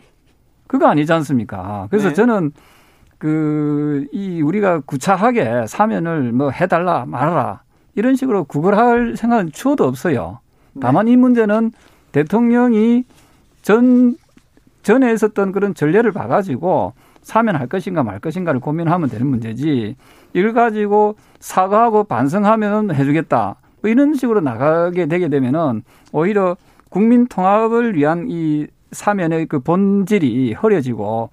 그거 0.66 0.88
아니지 0.88 1.14
않습니까? 1.14 1.86
그래서 1.92 2.08
네. 2.08 2.16
저는 2.16 2.52
그, 3.20 4.08
이, 4.12 4.42
우리가 4.42 4.80
구차하게 4.80 5.68
사면을 5.68 6.32
뭐 6.32 6.50
해달라 6.50 7.06
말아라. 7.06 7.62
이런 7.94 8.16
식으로 8.16 8.46
구걸할 8.46 9.16
생각은 9.16 9.52
추워도 9.52 9.84
없어요. 9.84 10.40
네. 10.74 10.80
다만 10.82 11.08
이 11.08 11.16
문제는 11.16 11.72
대통령이 12.14 13.04
전 13.62 14.18
전에 14.82 15.14
있었던 15.14 15.52
그런 15.52 15.76
전례를 15.76 16.12
봐가지고 16.14 16.94
사면할 17.22 17.68
것인가 17.68 18.02
말 18.02 18.20
것인가를 18.20 18.60
고민하면 18.60 19.08
되는 19.08 19.28
문제지 19.28 19.96
이걸 20.34 20.54
가지고 20.54 21.16
사과하고 21.40 22.06
반성하면 22.06 22.96
해주겠다 22.96 23.56
뭐 23.82 23.92
이런 23.92 24.16
식으로 24.16 24.42
나가게 24.42 25.06
되게 25.06 25.30
되면은 25.30 25.84
오히려 26.12 26.58
국민 26.94 27.26
통합을 27.26 27.96
위한 27.96 28.28
이 28.30 28.68
사면의 28.92 29.48
그 29.48 29.60
본질이 29.60 30.54
흐려지고 30.54 31.32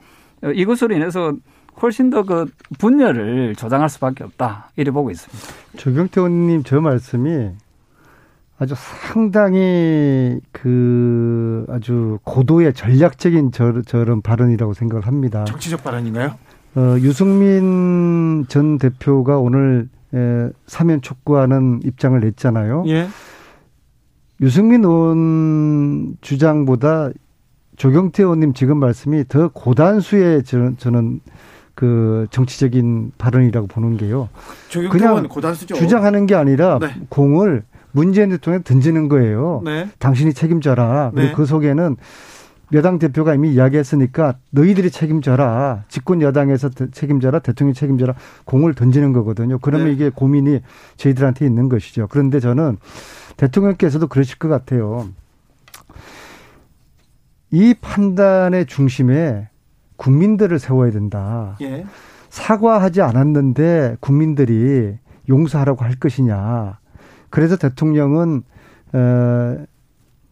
이것으로 0.54 0.94
인해서 0.94 1.34
훨씬 1.82 2.08
더 2.08 2.22
그 2.22 2.46
분열을 2.78 3.54
조장할 3.56 3.90
수밖에 3.90 4.24
없다 4.24 4.70
이래 4.76 4.90
보고 4.90 5.10
있습니다. 5.10 5.38
조경태 5.76 6.22
의원님 6.22 6.62
저 6.64 6.80
말씀이 6.80 7.50
아주 8.58 8.74
상당히 8.74 10.40
그 10.50 11.66
아주 11.68 12.18
고도의 12.24 12.72
전략적인 12.72 13.52
저, 13.52 13.82
저런 13.82 14.22
발언이라고 14.22 14.72
생각을 14.72 15.06
합니다. 15.06 15.44
정치적 15.44 15.84
발언인가요? 15.84 16.36
어, 16.76 16.96
유승민 17.00 18.46
전 18.48 18.78
대표가 18.78 19.38
오늘 19.38 19.88
에, 20.14 20.48
사면 20.66 21.02
촉구하는 21.02 21.80
입장을 21.84 22.18
냈잖아요. 22.18 22.84
예. 22.86 23.08
유승민 24.40 24.84
의원 24.84 26.16
주장보다 26.20 27.10
조경태 27.76 28.22
의원님 28.22 28.54
지금 28.54 28.78
말씀이 28.78 29.24
더 29.28 29.48
고단수의 29.48 30.44
저는, 30.44 30.76
저는 30.78 31.20
그 31.74 32.26
정치적인 32.30 33.12
발언이라고 33.16 33.66
보는 33.66 33.96
게요. 33.96 34.28
그냥 34.90 35.26
고단수죠. 35.28 35.74
주장하는 35.76 36.26
게 36.26 36.34
아니라 36.34 36.78
네. 36.78 36.88
공을 37.08 37.64
문재인 37.92 38.30
대통령 38.30 38.62
던지는 38.62 39.08
거예요. 39.08 39.62
네. 39.64 39.88
당신이 39.98 40.34
책임져라. 40.34 41.12
그리고 41.14 41.28
네. 41.28 41.34
그 41.34 41.46
속에는 41.46 41.96
여당 42.72 42.98
대표가 42.98 43.34
이미 43.34 43.52
이야기했으니까 43.52 44.36
너희들이 44.50 44.90
책임져라. 44.90 45.84
집권 45.88 46.22
여당에서 46.22 46.68
책임져라. 46.68 47.40
대통령이 47.40 47.74
책임져라. 47.74 48.14
공을 48.44 48.74
던지는 48.74 49.12
거거든요. 49.12 49.58
그러면 49.58 49.88
네. 49.88 49.92
이게 49.92 50.10
고민이 50.10 50.60
저희들한테 50.96 51.46
있는 51.46 51.68
것이죠. 51.68 52.06
그런데 52.08 52.40
저는 52.40 52.78
대통령께서도 53.36 54.06
그러실 54.06 54.38
것 54.38 54.48
같아요. 54.48 55.08
이 57.50 57.74
판단의 57.80 58.66
중심에 58.66 59.48
국민들을 59.96 60.58
세워야 60.58 60.92
된다. 60.92 61.56
예. 61.60 61.84
사과하지 62.28 63.02
않았는데 63.02 63.96
국민들이 64.00 64.96
용서하라고 65.28 65.84
할 65.84 65.96
것이냐. 65.96 66.78
그래서 67.28 67.56
대통령은 67.56 68.42
어, 68.92 69.64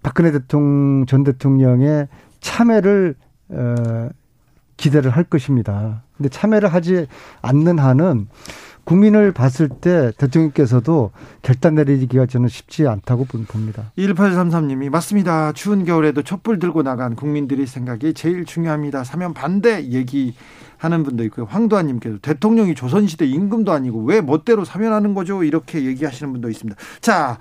박근혜 0.03 0.31
대통령 0.33 1.07
전 1.07 1.25
대통령의 1.25 2.09
참여를 2.41 3.15
어, 3.51 4.09
기대를 4.77 5.11
할 5.11 5.25
것입니다. 5.25 6.03
근데 6.17 6.29
참여를 6.29 6.73
하지 6.73 7.07
않는 7.43 7.79
한은 7.79 8.29
국민을 8.89 9.33
봤을 9.33 9.69
때 9.69 10.13
대통령께서도 10.17 11.11
결단 11.43 11.75
내리기가 11.75 12.25
저는 12.25 12.49
쉽지 12.49 12.89
않다고 12.89 13.27
봅니다. 13.27 13.93
1833님이 13.99 14.89
맞습니다. 14.89 15.53
추운 15.53 15.85
겨울에도 15.85 16.23
촛불 16.23 16.59
들고 16.59 16.83
나간 16.83 17.15
국민들의 17.15 17.67
생각이 17.67 18.15
제일 18.15 18.47
중요합니다. 18.47 19.05
사면 19.05 19.35
반대 19.35 19.85
얘기 19.91 20.35
하는 20.79 21.03
분도 21.03 21.23
있고요. 21.25 21.45
황도아님께서 21.45 22.19
대통령이 22.23 22.75
조선시대 22.75 23.27
임금도 23.27 23.73
아니고 23.73 24.05
왜 24.05 24.23
멋대로 24.23 24.65
사면하는 24.65 25.13
거죠? 25.13 25.45
이렇게 25.45 25.85
얘기하시는 25.85 26.33
분도 26.33 26.49
있습니다. 26.49 26.81
자, 27.03 27.37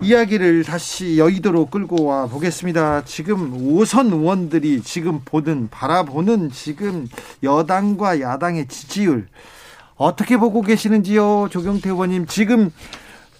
이야기를 0.00 0.62
다시 0.62 1.18
여의도로 1.18 1.66
끌고 1.66 2.04
와 2.04 2.26
보겠습니다. 2.26 3.04
지금 3.04 3.52
오선 3.72 4.12
의원들이 4.12 4.82
지금 4.82 5.20
보는 5.24 5.68
바라보는 5.70 6.50
지금 6.52 7.08
여당과 7.42 8.20
야당의 8.20 8.68
지지율 8.68 9.26
어떻게 9.96 10.36
보고 10.36 10.62
계시는지요, 10.62 11.48
조경태 11.50 11.90
의원님. 11.90 12.26
지금 12.26 12.70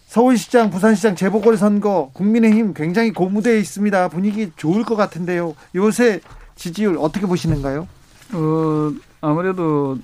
서울시장, 0.06 0.70
부산시장 0.70 1.14
재보궐선거 1.14 2.10
국민의힘 2.12 2.74
굉장히 2.74 3.12
고무되어 3.12 3.54
있습니다. 3.54 4.08
분위기 4.08 4.50
좋을 4.56 4.82
것 4.82 4.96
같은데요. 4.96 5.54
요새 5.76 6.20
지지율 6.56 6.96
어떻게 6.98 7.26
보시는가요? 7.26 7.86
어, 8.32 8.92
아무래도 9.20 9.98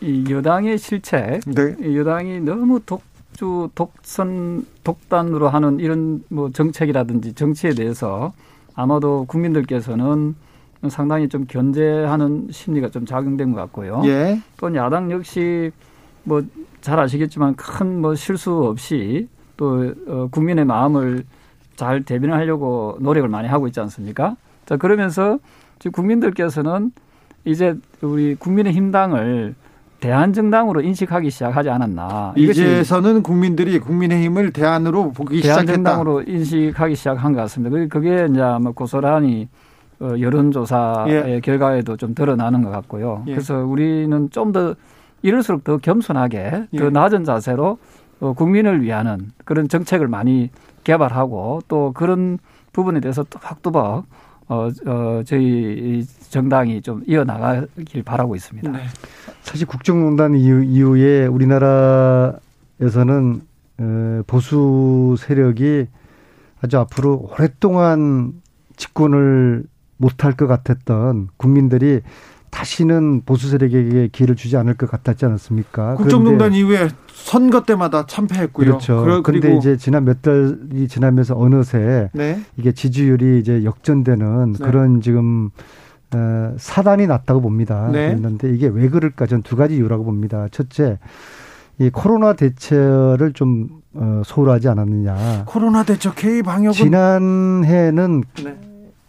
이 0.00 0.24
여당의 0.28 0.78
실책, 0.78 1.42
네. 1.46 1.76
이 1.80 1.96
여당이 1.96 2.40
너무 2.40 2.80
독 2.84 3.02
주, 3.40 3.70
독선, 3.74 4.66
독단으로 4.84 5.48
하는 5.48 5.80
이런 5.80 6.22
뭐 6.28 6.50
정책이라든지 6.50 7.32
정치에 7.32 7.70
대해서 7.70 8.34
아마도 8.74 9.24
국민들께서는 9.26 10.34
상당히 10.90 11.26
좀 11.26 11.46
견제하는 11.46 12.48
심리가 12.50 12.90
좀 12.90 13.06
작용된 13.06 13.52
것 13.52 13.60
같고요. 13.62 14.02
예. 14.04 14.38
또 14.58 14.74
야당 14.74 15.10
역시 15.10 15.70
뭐 16.24 16.42
잘 16.80 16.98
아시겠지만 16.98 17.54
큰 17.56 18.00
뭐 18.00 18.14
실수 18.14 18.64
없이 18.64 19.28
또 19.56 19.94
어, 20.06 20.28
국민의 20.30 20.64
마음을 20.64 21.24
잘 21.76 22.02
대변하려고 22.02 22.96
노력을 23.00 23.28
많이 23.28 23.48
하고 23.48 23.66
있지 23.66 23.80
않습니까? 23.80 24.36
자 24.66 24.76
그러면서 24.76 25.38
지금 25.78 25.92
국민들께서는 25.92 26.92
이제 27.44 27.74
우리 28.02 28.34
국민의 28.34 28.72
힘당을 28.72 29.54
대한정당으로 30.00 30.80
인식하기 30.80 31.30
시작하지 31.30 31.70
않았나. 31.70 32.32
이제서는 32.36 33.22
국민들이 33.22 33.78
국민의힘을 33.78 34.52
대안으로 34.52 35.12
보기 35.12 35.38
시작했다. 35.42 35.64
대한정당으로 35.66 36.22
인식하기 36.22 36.96
시작한 36.96 37.32
것 37.32 37.40
같습니다. 37.42 37.76
그게 37.88 38.26
이제 38.30 38.40
아마 38.40 38.70
고스란히 38.72 39.48
어, 40.00 40.14
여론조사의 40.18 41.12
예. 41.12 41.40
결과에도 41.40 41.96
좀 41.98 42.14
드러나는 42.14 42.62
것 42.62 42.70
같고요. 42.70 43.22
예. 43.26 43.32
그래서 43.32 43.58
우리는 43.58 44.30
좀 44.30 44.52
더 44.52 44.74
이럴수록 45.22 45.64
더 45.64 45.76
겸손하게 45.76 46.64
예. 46.72 46.78
더 46.78 46.88
낮은 46.88 47.24
자세로 47.24 47.76
어, 48.20 48.32
국민을 48.32 48.82
위하는 48.82 49.30
그런 49.44 49.68
정책을 49.68 50.08
많이 50.08 50.48
개발하고 50.84 51.60
또 51.68 51.92
그런 51.92 52.38
부분에 52.72 53.00
대해서 53.00 53.22
또박또박 53.24 54.04
어, 54.50 54.68
어, 54.86 55.22
저희 55.24 56.04
정당이 56.28 56.82
좀 56.82 57.04
이어나가길 57.06 58.02
바라고 58.02 58.34
있습니다. 58.34 58.68
네. 58.68 58.80
사실 59.42 59.64
국정농단 59.64 60.34
이후, 60.34 60.64
이후에 60.64 61.26
우리나라에서는 61.26 62.40
어, 63.78 64.22
보수 64.26 65.14
세력이 65.20 65.86
아주 66.60 66.78
앞으로 66.78 67.30
오랫동안 67.30 68.32
집권을 68.76 69.62
못할 69.96 70.32
것 70.32 70.48
같았던 70.48 71.28
국민들이 71.36 72.00
다시는 72.50 73.22
보수 73.24 73.48
세력에게 73.48 74.08
기회를 74.12 74.36
주지 74.36 74.56
않을 74.56 74.74
것 74.74 74.90
같았지 74.90 75.24
않았습니까? 75.24 75.94
국정농단 75.94 76.52
이후에 76.52 76.88
선거 77.12 77.62
때마다 77.62 78.06
참패했고요. 78.06 78.66
그렇죠. 78.66 79.22
그런데 79.22 79.56
이제 79.56 79.76
지난 79.76 80.04
몇 80.04 80.20
달이 80.22 80.88
지나면서 80.88 81.38
어느새 81.38 82.10
네. 82.12 82.40
이게 82.56 82.72
지지율이 82.72 83.38
이제 83.40 83.64
역전되는 83.64 84.52
네. 84.52 84.64
그런 84.64 85.00
지금 85.00 85.50
어, 86.12 86.54
사단이 86.58 87.06
났다고 87.06 87.40
봅니다. 87.40 87.88
네. 87.92 88.08
그랬는데 88.08 88.50
이게 88.50 88.66
왜 88.66 88.88
그럴까? 88.88 89.26
전 89.26 89.42
두 89.42 89.54
가지 89.54 89.76
이유라고 89.76 90.04
봅니다. 90.04 90.48
첫째, 90.50 90.98
이 91.78 91.88
코로나 91.90 92.32
대처를 92.34 93.32
좀 93.32 93.68
어, 93.94 94.22
소홀하지 94.24 94.68
않았느냐. 94.68 95.44
코로나 95.46 95.84
대처 95.84 96.12
K 96.14 96.42
방역은 96.42 96.72
지난해는 96.74 98.22
네. 98.44 98.56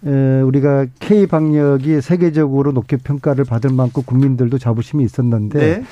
에, 0.05 0.41
우리가 0.41 0.87
K 0.99 1.27
방역이 1.27 2.01
세계적으로 2.01 2.71
높게 2.71 2.97
평가를 2.97 3.45
받을 3.45 3.71
만큼 3.71 4.03
국민들도 4.05 4.57
자부심이 4.57 5.03
있었는데 5.03 5.59
네. 5.59 5.83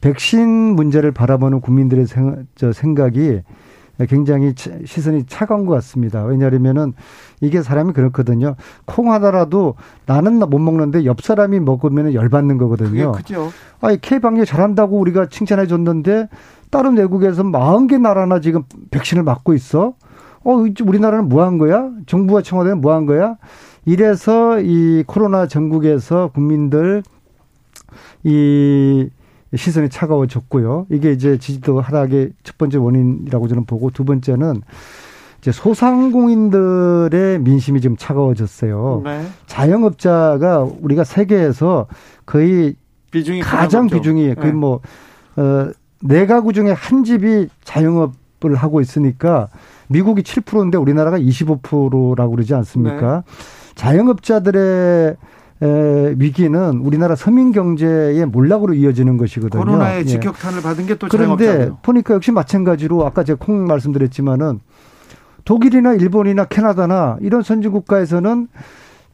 백신 0.00 0.48
문제를 0.48 1.12
바라보는 1.12 1.60
국민들의 1.60 2.06
생, 2.06 2.46
저 2.56 2.72
생각이 2.72 3.40
굉장히 4.08 4.54
시선이 4.84 5.24
차가운 5.26 5.66
것 5.66 5.74
같습니다. 5.74 6.24
왜냐하면은 6.24 6.94
이게 7.40 7.62
사람이 7.62 7.92
그렇거든요. 7.92 8.56
콩 8.84 9.12
하나라도 9.12 9.76
나는 10.06 10.40
못 10.40 10.58
먹는데 10.58 11.04
옆 11.04 11.22
사람이 11.22 11.60
먹으면 11.60 12.12
열받는 12.12 12.58
거거든요. 12.58 13.12
그죠. 13.12 13.50
아니 13.80 14.00
K 14.00 14.18
방역 14.18 14.46
잘한다고 14.46 14.98
우리가 14.98 15.26
칭찬해 15.28 15.66
줬는데 15.66 16.28
다른 16.70 16.96
외국에서 16.96 17.44
40개 17.44 18.00
나라나 18.00 18.40
지금 18.40 18.64
백신을 18.90 19.22
맞고 19.22 19.54
있어. 19.54 19.94
어, 20.44 20.52
우리나라는 20.84 21.28
뭐 21.28 21.44
한 21.44 21.58
거야? 21.58 21.90
정부와 22.06 22.42
청와대는 22.42 22.80
뭐 22.80 22.94
한 22.94 23.06
거야? 23.06 23.36
이래서 23.86 24.60
이 24.60 25.02
코로나 25.06 25.46
전국에서 25.46 26.30
국민들 26.32 27.02
이 28.22 29.08
시선이 29.54 29.88
차가워졌고요. 29.88 30.86
이게 30.90 31.12
이제 31.12 31.38
지지도 31.38 31.80
하락의 31.80 32.30
첫 32.42 32.58
번째 32.58 32.78
원인이라고 32.78 33.46
저는 33.48 33.64
보고 33.66 33.90
두 33.90 34.04
번째는 34.04 34.62
이제 35.40 35.52
소상공인들의 35.52 37.38
민심이 37.40 37.80
지금 37.80 37.96
차가워졌어요. 37.96 39.02
네. 39.04 39.26
자영업자가 39.46 40.66
우리가 40.80 41.04
세계에서 41.04 41.86
거의 42.26 42.74
비중이 43.10 43.40
가장 43.42 43.86
비중이 43.86 44.34
거의 44.34 44.52
네. 44.52 44.52
뭐, 44.52 44.80
어, 45.36 45.70
네 46.02 46.26
가구 46.26 46.52
중에 46.52 46.72
한 46.72 47.04
집이 47.04 47.48
자영업을 47.62 48.54
하고 48.56 48.80
있으니까 48.80 49.48
미국이 49.94 50.22
7%인데 50.22 50.76
우리나라가 50.76 51.18
25%라고 51.18 52.32
그러지 52.32 52.52
않습니까? 52.54 53.22
네. 53.26 53.74
자영업자들의 53.76 55.16
에, 55.62 56.14
위기는 56.18 56.78
우리나라 56.78 57.14
서민 57.14 57.52
경제의 57.52 58.26
몰락으로 58.26 58.74
이어지는 58.74 59.16
것이거든요. 59.16 59.62
코로나의 59.64 60.00
예. 60.00 60.04
직격탄을 60.04 60.62
받은 60.62 60.86
게 60.86 60.96
또 60.96 61.06
그런데 61.08 61.44
자영업자고요. 61.46 61.78
보니까 61.82 62.14
역시 62.14 62.32
마찬가지로 62.32 63.06
아까 63.06 63.22
제가 63.22 63.38
콩 63.40 63.66
말씀드렸지만은 63.66 64.58
독일이나 65.44 65.94
일본이나 65.94 66.46
캐나다나 66.46 67.18
이런 67.20 67.42
선진 67.42 67.70
국가에서는 67.70 68.48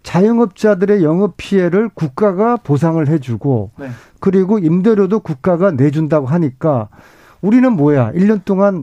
자영업자들의 0.03 1.05
영업 1.05 1.35
피해를 1.37 1.91
국가가 1.93 2.57
보상을 2.57 3.07
해주고 3.07 3.73
네. 3.79 3.91
그리고 4.19 4.59
임대료도 4.59 5.21
국가가 5.21 5.71
내준다고 5.73 6.27
하니까 6.27 6.89
우리는 7.43 7.71
뭐야? 7.73 8.13
1년 8.13 8.45
동안 8.45 8.83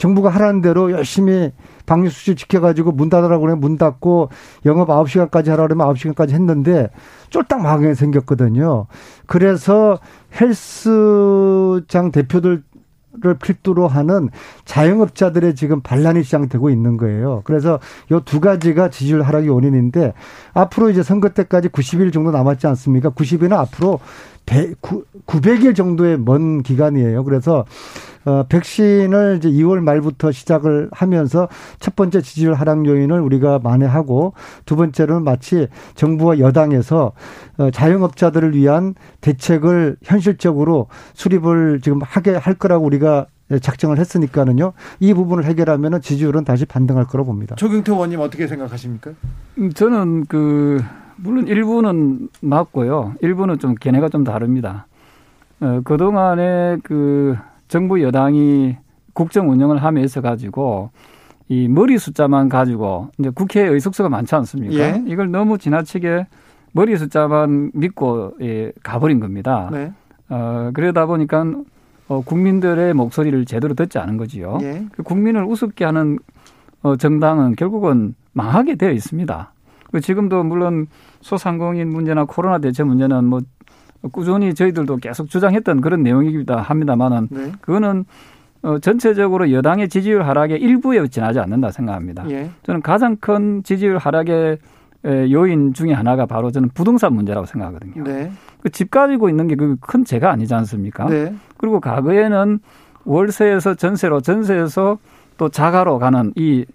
정부가 0.00 0.30
하라는 0.30 0.62
대로 0.62 0.90
열심히 0.90 1.52
방역 1.84 2.10
수칙 2.10 2.38
지켜가지고 2.38 2.92
문 2.92 3.10
닫으라고 3.10 3.42
그러면 3.42 3.60
문 3.60 3.76
닫고 3.76 4.30
영업 4.64 4.88
9시간까지 4.88 5.48
하라 5.48 5.64
그러면 5.64 5.86
9시간까지 5.88 6.30
했는데 6.30 6.88
쫄딱 7.28 7.60
망하게 7.60 7.94
생겼거든요. 7.94 8.86
그래서 9.26 9.98
헬스장 10.40 12.10
대표들 12.10 12.62
를 13.22 13.34
필두로 13.34 13.88
하는 13.88 14.28
자영업자들의 14.64 15.56
지금 15.56 15.80
반란이 15.80 16.22
시작되고 16.22 16.70
있는 16.70 16.96
거예요. 16.96 17.42
그래서 17.44 17.80
요 18.12 18.20
두 18.20 18.40
가지가 18.40 18.88
지지율 18.88 19.22
하락의 19.22 19.48
원인인데 19.50 20.14
앞으로 20.54 20.90
이제 20.90 21.02
선거 21.02 21.30
때까지 21.30 21.70
90일 21.70 22.12
정도 22.12 22.30
남았지 22.30 22.68
않습니까? 22.68 23.10
90일은 23.10 23.52
앞으로 23.52 23.98
100, 24.46 24.80
900일 25.26 25.74
정도의 25.74 26.18
먼 26.20 26.62
기간이에요. 26.62 27.24
그래서 27.24 27.64
어, 28.24 28.44
백신을 28.48 29.36
이제 29.38 29.50
2월 29.50 29.80
말부터 29.80 30.30
시작을 30.30 30.88
하면서 30.92 31.48
첫 31.78 31.96
번째 31.96 32.20
지지율 32.20 32.54
하락 32.54 32.86
요인을 32.86 33.20
우리가 33.20 33.60
만회하고 33.62 34.34
두 34.66 34.76
번째로는 34.76 35.24
마치 35.24 35.68
정부와 35.94 36.38
여당에서 36.38 37.12
어, 37.58 37.70
자영업자들을 37.70 38.54
위한 38.54 38.94
대책을 39.20 39.96
현실적으로 40.02 40.88
수립을 41.14 41.80
지금 41.82 42.00
하게 42.02 42.36
할 42.36 42.54
거라고 42.54 42.84
우리가 42.84 43.26
작정을 43.62 43.98
했으니까는요. 43.98 44.74
이 45.00 45.12
부분을 45.12 45.44
해결하면은 45.44 46.00
지지율은 46.00 46.44
다시 46.44 46.64
반등할 46.66 47.06
거라고 47.06 47.32
봅니다. 47.32 47.56
조경태 47.56 47.90
의원님 47.90 48.20
어떻게 48.20 48.46
생각하십니까? 48.46 49.10
음, 49.58 49.72
저는 49.72 50.26
그 50.26 50.80
물론 51.16 51.48
일부는 51.48 52.28
맞고요. 52.40 53.14
일부는 53.20 53.58
좀 53.58 53.74
견해가 53.74 54.08
좀 54.08 54.22
다릅니다. 54.22 54.86
어, 55.60 55.80
그동안에 55.84 56.78
그 56.84 57.36
정부 57.70 58.02
여당이 58.02 58.76
국정 59.14 59.48
운영을 59.48 59.78
하면서 59.78 60.20
가지고 60.20 60.90
이 61.48 61.68
머리 61.68 61.98
숫자만 61.98 62.48
가지고 62.48 63.10
이제 63.18 63.30
국회에 63.30 63.66
의석수가 63.68 64.08
많지 64.08 64.34
않습니까? 64.34 64.74
예. 64.74 65.02
이걸 65.06 65.30
너무 65.30 65.56
지나치게 65.56 66.26
머리 66.72 66.96
숫자만 66.96 67.70
믿고 67.72 68.34
예, 68.42 68.72
가버린 68.82 69.20
겁니다. 69.20 69.68
네. 69.72 69.92
어, 70.28 70.70
그러다 70.74 71.06
보니까 71.06 71.44
어, 72.08 72.22
국민들의 72.22 72.92
목소리를 72.92 73.44
제대로 73.44 73.74
듣지 73.74 73.98
않은 73.98 74.16
거지요. 74.16 74.58
예. 74.62 74.84
그 74.90 75.04
국민을 75.04 75.44
우습게 75.44 75.84
하는 75.84 76.18
어, 76.82 76.96
정당은 76.96 77.54
결국은 77.54 78.16
망하게 78.32 78.74
되어 78.74 78.90
있습니다. 78.90 79.52
그 79.92 80.00
지금도 80.00 80.42
물론 80.42 80.88
소상공인 81.20 81.88
문제나 81.88 82.24
코로나 82.24 82.58
대체 82.58 82.82
문제는 82.82 83.26
뭐 83.26 83.40
꾸준히 84.12 84.54
저희들도 84.54 84.96
계속 84.96 85.28
주장했던 85.28 85.80
그런 85.80 86.02
내용이기도 86.02 86.56
합니다만은 86.56 87.28
네. 87.30 87.52
그거는 87.60 88.04
어, 88.62 88.78
전체적으로 88.78 89.52
여당의 89.52 89.88
지지율 89.88 90.22
하락의 90.22 90.60
일부에 90.60 91.06
지나지 91.08 91.38
않는다 91.38 91.70
생각합니다. 91.70 92.28
예. 92.30 92.50
저는 92.62 92.82
가장 92.82 93.16
큰 93.16 93.62
지지율 93.62 93.96
하락의 93.98 94.58
요인 95.30 95.72
중에 95.72 95.94
하나가 95.94 96.26
바로 96.26 96.50
저는 96.50 96.68
부동산 96.74 97.14
문제라고 97.14 97.46
생각하거든요. 97.46 98.04
네. 98.04 98.30
그집 98.62 98.90
가지고 98.90 99.30
있는 99.30 99.48
게 99.48 99.54
그 99.56 99.76
큰 99.80 100.04
죄가 100.04 100.30
아니지 100.30 100.52
않습니까? 100.54 101.06
네. 101.06 101.34
그리고 101.56 101.80
과거에는 101.80 102.58
월세에서 103.04 103.74
전세로, 103.76 104.20
전세에서 104.20 104.98
또 105.38 105.48
자가로 105.48 105.98
가는 105.98 106.32
이 106.36 106.66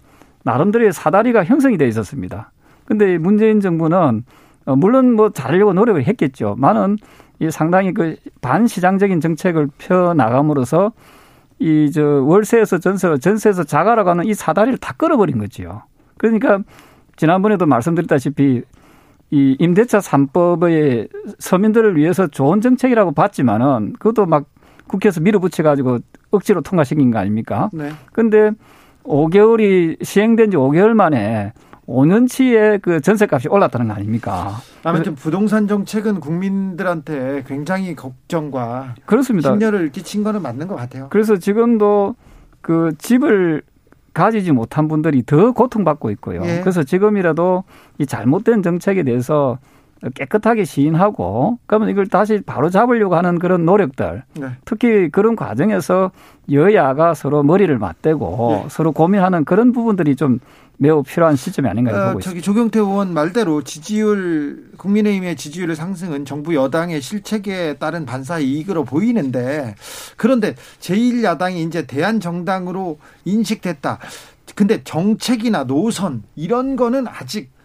나름대로의 0.42 0.92
사다리가 0.92 1.44
형성이 1.44 1.78
돼 1.78 1.86
있었습니다. 1.86 2.50
근데 2.84 3.16
문재인 3.18 3.60
정부는 3.60 3.98
어, 3.98 4.22
물론 4.66 5.12
뭐 5.12 5.30
잘하려고 5.30 5.72
노력을 5.72 6.02
했겠죠. 6.02 6.56
많은 6.58 6.96
이 7.38 7.50
상당히 7.50 7.92
그 7.94 8.16
반시장적인 8.40 9.20
정책을 9.20 9.68
펴 9.78 10.14
나감으로써 10.14 10.92
이 11.58 11.90
저 11.92 12.02
월세에서 12.22 12.78
전세로 12.78 13.18
전세에서 13.18 13.64
자가로 13.64 14.04
가는 14.04 14.24
이 14.24 14.34
사다리를 14.34 14.78
다 14.78 14.94
끌어버린 14.96 15.38
거지요. 15.38 15.82
그러니까 16.18 16.60
지난번에도 17.16 17.64
말씀드렸다시피 17.66 18.62
이 19.30 19.56
임대차 19.58 19.98
3법의 19.98 21.08
서민들을 21.38 21.96
위해서 21.96 22.26
좋은 22.26 22.60
정책이라고 22.60 23.12
봤지만은 23.12 23.94
그것도 23.94 24.26
막 24.26 24.44
국회에서 24.86 25.20
밀어붙여 25.20 25.62
가지고 25.62 25.98
억지로 26.30 26.60
통과시킨 26.60 27.10
거 27.10 27.18
아닙니까? 27.18 27.70
네. 27.72 27.90
근데 28.12 28.50
5개월이 29.04 30.04
시행된 30.04 30.50
지 30.50 30.56
5개월 30.56 30.92
만에 30.92 31.52
5년치의 31.86 32.82
그 32.82 33.00
전세값이 33.00 33.48
올랐다는 33.48 33.88
거 33.88 33.94
아닙니까? 33.94 34.56
아무튼 34.82 35.14
부동산 35.14 35.68
정책은 35.68 36.20
국민들한테 36.20 37.44
굉장히 37.46 37.94
걱정과 37.94 38.96
그렇습니다. 39.06 39.50
심려를 39.50 39.90
끼친 39.90 40.24
거는 40.24 40.42
맞는 40.42 40.66
것 40.66 40.76
같아요. 40.76 41.08
그래서 41.10 41.36
지금도 41.36 42.16
그 42.60 42.92
집을 42.98 43.62
가지지 44.12 44.50
못한 44.50 44.88
분들이 44.88 45.22
더 45.24 45.52
고통받고 45.52 46.10
있고요. 46.12 46.42
예. 46.44 46.60
그래서 46.60 46.82
지금이라도 46.82 47.64
이 47.98 48.06
잘못된 48.06 48.62
정책에 48.62 49.02
대해서 49.02 49.58
깨끗하게 50.14 50.64
시인하고 50.64 51.58
그러면 51.66 51.88
이걸 51.88 52.06
다시 52.06 52.40
바로 52.44 52.68
잡으려고 52.70 53.16
하는 53.16 53.38
그런 53.38 53.64
노력들 53.64 54.22
네. 54.34 54.48
특히 54.64 55.08
그런 55.10 55.36
과정에서 55.36 56.10
여야가 56.50 57.14
서로 57.14 57.42
머리를 57.42 57.76
맞대고 57.78 58.62
네. 58.64 58.68
서로 58.68 58.92
고민하는 58.92 59.44
그런 59.44 59.72
부분들이 59.72 60.14
좀 60.14 60.38
매우 60.78 61.02
필요한 61.02 61.36
시점이 61.36 61.68
아닌가 61.68 61.90
어, 61.90 62.08
보고 62.08 62.20
저기 62.20 62.38
있습니다. 62.38 62.44
조경태 62.44 62.78
의원 62.80 63.14
말대로 63.14 63.62
지지율 63.62 64.70
국민의힘의 64.76 65.36
지지율의 65.36 65.74
상승은 65.74 66.24
정부 66.24 66.54
여당의 66.54 67.00
실책에 67.00 67.74
따른 67.78 68.04
반사 68.04 68.38
이익으로 68.40 68.84
보이는데 68.84 69.74
그런데 70.16 70.54
제1야당이 70.80 71.66
이제 71.66 71.86
대한정당으로 71.86 72.98
인식됐다. 73.24 73.98
근데 74.54 74.82
정책이나 74.84 75.64
노선 75.64 76.22
이런 76.34 76.76
거는 76.76 77.06
아직 77.08 77.50
어, 77.50 77.55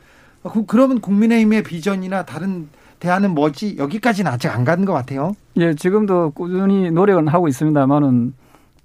그러면 0.68 1.00
국민의힘의 1.02 1.64
비전이나 1.64 2.24
다른 2.26 2.68
대안은 3.00 3.34
뭐지? 3.34 3.76
여기까지는 3.78 4.32
아직 4.32 4.48
안 4.50 4.64
가는 4.64 4.86
것 4.86 4.94
같아요. 4.94 5.34
예, 5.58 5.74
지금도 5.74 6.32
꾸준히 6.32 6.92
노력은 6.92 7.28
하고 7.28 7.48
있습니다만은 7.48 8.34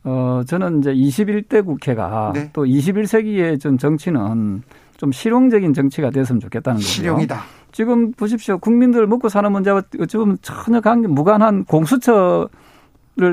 어 0.04 0.42
저는 0.46 0.78
이제 0.80 0.94
21대 0.94 1.64
국회가 1.64 2.32
네. 2.34 2.50
또 2.52 2.64
21세기의 2.64 3.60
좀 3.60 3.76
정치는 3.76 4.62
좀 4.96 5.12
실용적인 5.12 5.74
정치가 5.74 6.10
됐으면 6.10 6.40
좋겠다는 6.40 6.76
거죠. 6.78 6.88
실용이다. 6.88 7.40
지금 7.72 8.12
보십시오. 8.12 8.56
국민들 8.58 9.06
먹고 9.06 9.28
사는 9.28 9.50
문제와 9.52 9.82
보면 10.12 10.38
전혀 10.40 10.80
관계 10.80 11.08
무관한 11.08 11.64
공수처를 11.64 12.48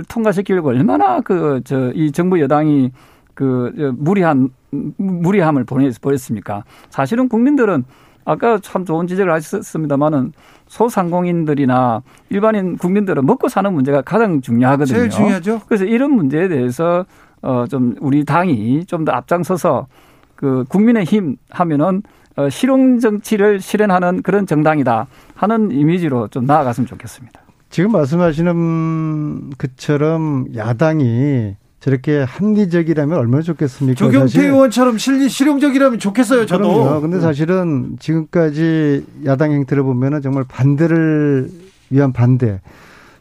통과시키려고 0.09 0.69
얼마나 0.69 1.21
그 1.21 1.61
저 1.63 1.91
이 1.95 2.11
정부 2.11 2.39
여당이 2.41 2.91
그 3.33 3.93
무리한 3.97 4.49
무리함을 4.97 5.63
보냈습니까? 5.65 6.63
사실은 6.89 7.29
국민들은 7.29 7.85
아까 8.25 8.57
참 8.59 8.85
좋은 8.85 9.07
지적을 9.07 9.31
하셨습니다만은 9.33 10.33
소상공인들이나 10.67 12.01
일반인 12.29 12.77
국민들은 12.77 13.25
먹고 13.25 13.49
사는 13.49 13.71
문제가 13.73 14.01
가장 14.01 14.41
중요하거든요. 14.41 14.97
제일 14.97 15.09
중요하죠. 15.09 15.61
그래서 15.67 15.85
이런 15.85 16.11
문제에 16.11 16.47
대해서 16.47 17.05
어좀 17.41 17.95
우리 17.99 18.23
당이 18.23 18.85
좀 18.85 19.03
더 19.05 19.11
앞장서서 19.11 19.87
그 20.35 20.63
국민의 20.69 21.03
힘 21.05 21.35
하면은 21.49 22.01
어 22.35 22.49
실용 22.49 22.99
정치를 22.99 23.59
실현하는 23.59 24.21
그런 24.23 24.47
정당이다 24.47 25.07
하는 25.35 25.71
이미지로 25.71 26.29
좀 26.29 26.45
나아갔으면 26.45 26.87
좋겠습니다. 26.87 27.41
지금 27.69 27.91
말씀하시는 27.91 29.51
그처럼 29.57 30.45
야당이 30.55 31.55
저렇게 31.83 32.23
합리적이라면 32.23 33.17
얼마나 33.17 33.41
좋겠습니까? 33.41 33.97
조경태 33.97 34.41
의원처럼 34.41 34.97
실, 34.97 35.29
실용적이라면 35.29 35.99
좋겠어요, 35.99 36.45
저도. 36.45 36.63
그럼요. 36.63 37.01
근데 37.01 37.19
사실은 37.19 37.97
지금까지 37.99 39.05
야당 39.25 39.51
행태를 39.51 39.83
보면은 39.83 40.21
정말 40.21 40.45
반대를 40.47 41.49
위한 41.89 42.13
반대. 42.13 42.61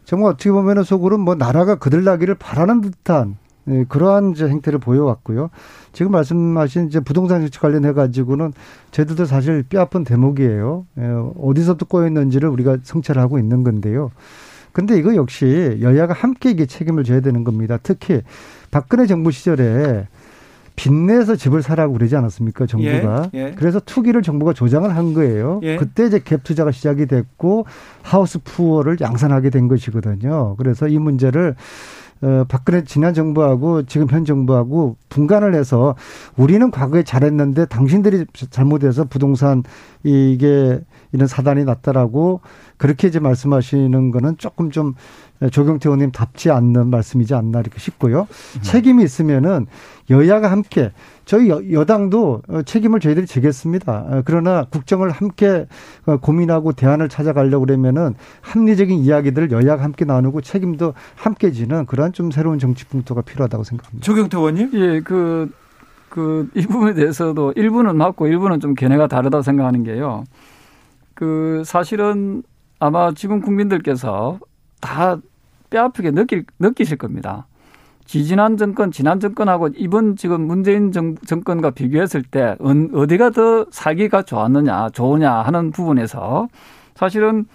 정말 0.04 0.34
어떻게 0.34 0.52
보면은 0.52 0.84
속으로 0.84 1.18
뭐 1.18 1.34
나라가 1.34 1.74
그들나기를 1.74 2.36
바라는 2.36 2.82
듯한 2.82 3.36
예, 3.66 3.84
그러한 3.88 4.30
이제 4.30 4.46
행태를 4.46 4.78
보여왔고요. 4.78 5.50
지금 5.92 6.12
말씀하신 6.12 6.86
이제 6.86 7.00
부동산 7.00 7.40
정책 7.40 7.62
관련해 7.62 7.92
가지고는 7.94 8.52
저희들도 8.92 9.24
사실 9.24 9.64
뼈아픈 9.64 10.04
대목이에요. 10.04 10.86
예, 10.98 11.02
어디서부터 11.36 11.86
꼬였는지를 11.86 12.48
우리가 12.48 12.78
성찰하고 12.84 13.40
있는 13.40 13.64
건데요. 13.64 14.12
근데 14.72 14.96
이거 14.96 15.14
역시 15.14 15.78
여야가 15.80 16.14
함께 16.14 16.50
이게 16.50 16.66
책임을 16.66 17.04
져야 17.04 17.20
되는 17.20 17.44
겁니다. 17.44 17.78
특히 17.82 18.22
박근혜 18.70 19.06
정부 19.06 19.30
시절에 19.30 20.06
빚내서 20.76 21.36
집을 21.36 21.62
사라고 21.62 21.92
그러지 21.92 22.16
않았습니까 22.16 22.66
정부가 22.66 23.30
예, 23.34 23.38
예. 23.38 23.54
그래서 23.56 23.78
투기를 23.78 24.22
정부가 24.22 24.52
조장을 24.52 24.88
한 24.96 25.12
거예요 25.12 25.60
예. 25.62 25.76
그때 25.76 26.06
이제 26.06 26.18
갭 26.18 26.42
투자가 26.44 26.72
시작이 26.72 27.06
됐고 27.06 27.66
하우스 28.02 28.38
푸어를 28.42 28.96
양산하게 29.00 29.50
된 29.50 29.68
것이거든요 29.68 30.56
그래서 30.56 30.88
이 30.88 30.98
문제를 30.98 31.56
어, 32.22 32.44
박근혜 32.48 32.84
지난 32.84 33.14
정부하고 33.14 33.84
지금 33.86 34.08
현 34.08 34.24
정부하고 34.24 34.96
분간을 35.08 35.54
해서 35.54 35.96
우리는 36.36 36.70
과거에 36.70 37.02
잘했는데 37.02 37.66
당신들이 37.66 38.26
잘못해서 38.50 39.04
부동산 39.04 39.64
이게 40.04 40.80
이런 41.12 41.26
사단이 41.26 41.64
났다라고 41.64 42.40
그렇게 42.76 43.08
이제 43.08 43.18
말씀하시는 43.18 44.10
거는 44.12 44.38
조금 44.38 44.70
좀 44.70 44.94
조경태 45.50 45.88
의원님 45.88 46.12
답지 46.12 46.50
않는 46.50 46.88
말씀이지 46.88 47.34
않나 47.34 47.60
이렇게 47.60 47.78
싶고요. 47.78 48.22
음. 48.56 48.62
책임이 48.62 49.02
있으면은 49.02 49.66
여야가 50.08 50.50
함께 50.50 50.92
저희 51.32 51.48
여당도 51.48 52.42
책임을 52.66 53.00
저희들이 53.00 53.24
지겠습니다. 53.24 53.92
어, 54.06 54.22
그러나 54.26 54.66
국정을 54.68 55.08
함께 55.08 55.66
어, 56.04 56.18
고민하고 56.18 56.72
대안을 56.72 57.08
찾아가려고 57.08 57.64
그러면은 57.64 58.14
합리적인 58.42 58.98
이야기들을 58.98 59.50
여야가 59.50 59.82
함께 59.82 60.04
나누고 60.04 60.42
책임도 60.42 60.92
함께 61.14 61.50
지는 61.50 61.86
그러한 61.86 62.12
좀 62.12 62.30
새로운 62.30 62.58
정치 62.58 62.84
풍토가 62.84 63.22
필요하다고 63.22 63.64
생각합니다. 63.64 64.04
조경태 64.04 64.36
의원님? 64.36 64.70
예, 64.74 65.00
그, 65.00 65.50
그, 66.10 66.50
이 66.54 66.66
부분에 66.66 66.92
대해서도 66.92 67.54
일부는 67.56 67.96
맞고 67.96 68.26
일부는 68.26 68.60
좀 68.60 68.74
견해가 68.74 69.06
다르다고 69.06 69.40
생각하는 69.40 69.84
게요. 69.84 70.24
그, 71.14 71.62
사실은 71.64 72.42
아마 72.78 73.10
지금 73.14 73.40
국민들께서 73.40 74.38
다 74.82 75.16
뼈아프게 75.70 76.10
느낄, 76.10 76.44
느끼실 76.58 76.98
겁니다. 76.98 77.46
지지난 78.12 78.58
정권, 78.58 78.90
지난 78.90 79.20
정권하고 79.20 79.70
이번 79.74 80.16
지금 80.16 80.42
문재인 80.42 80.92
정, 80.92 81.14
정권과 81.14 81.70
비교했을 81.70 82.22
때 82.22 82.56
어디가 82.60 83.30
더 83.30 83.64
살기가 83.70 84.20
좋았느냐, 84.20 84.90
좋으냐 84.90 85.32
하는 85.32 85.70
부분에서 85.70 86.48
사실은 86.94 87.46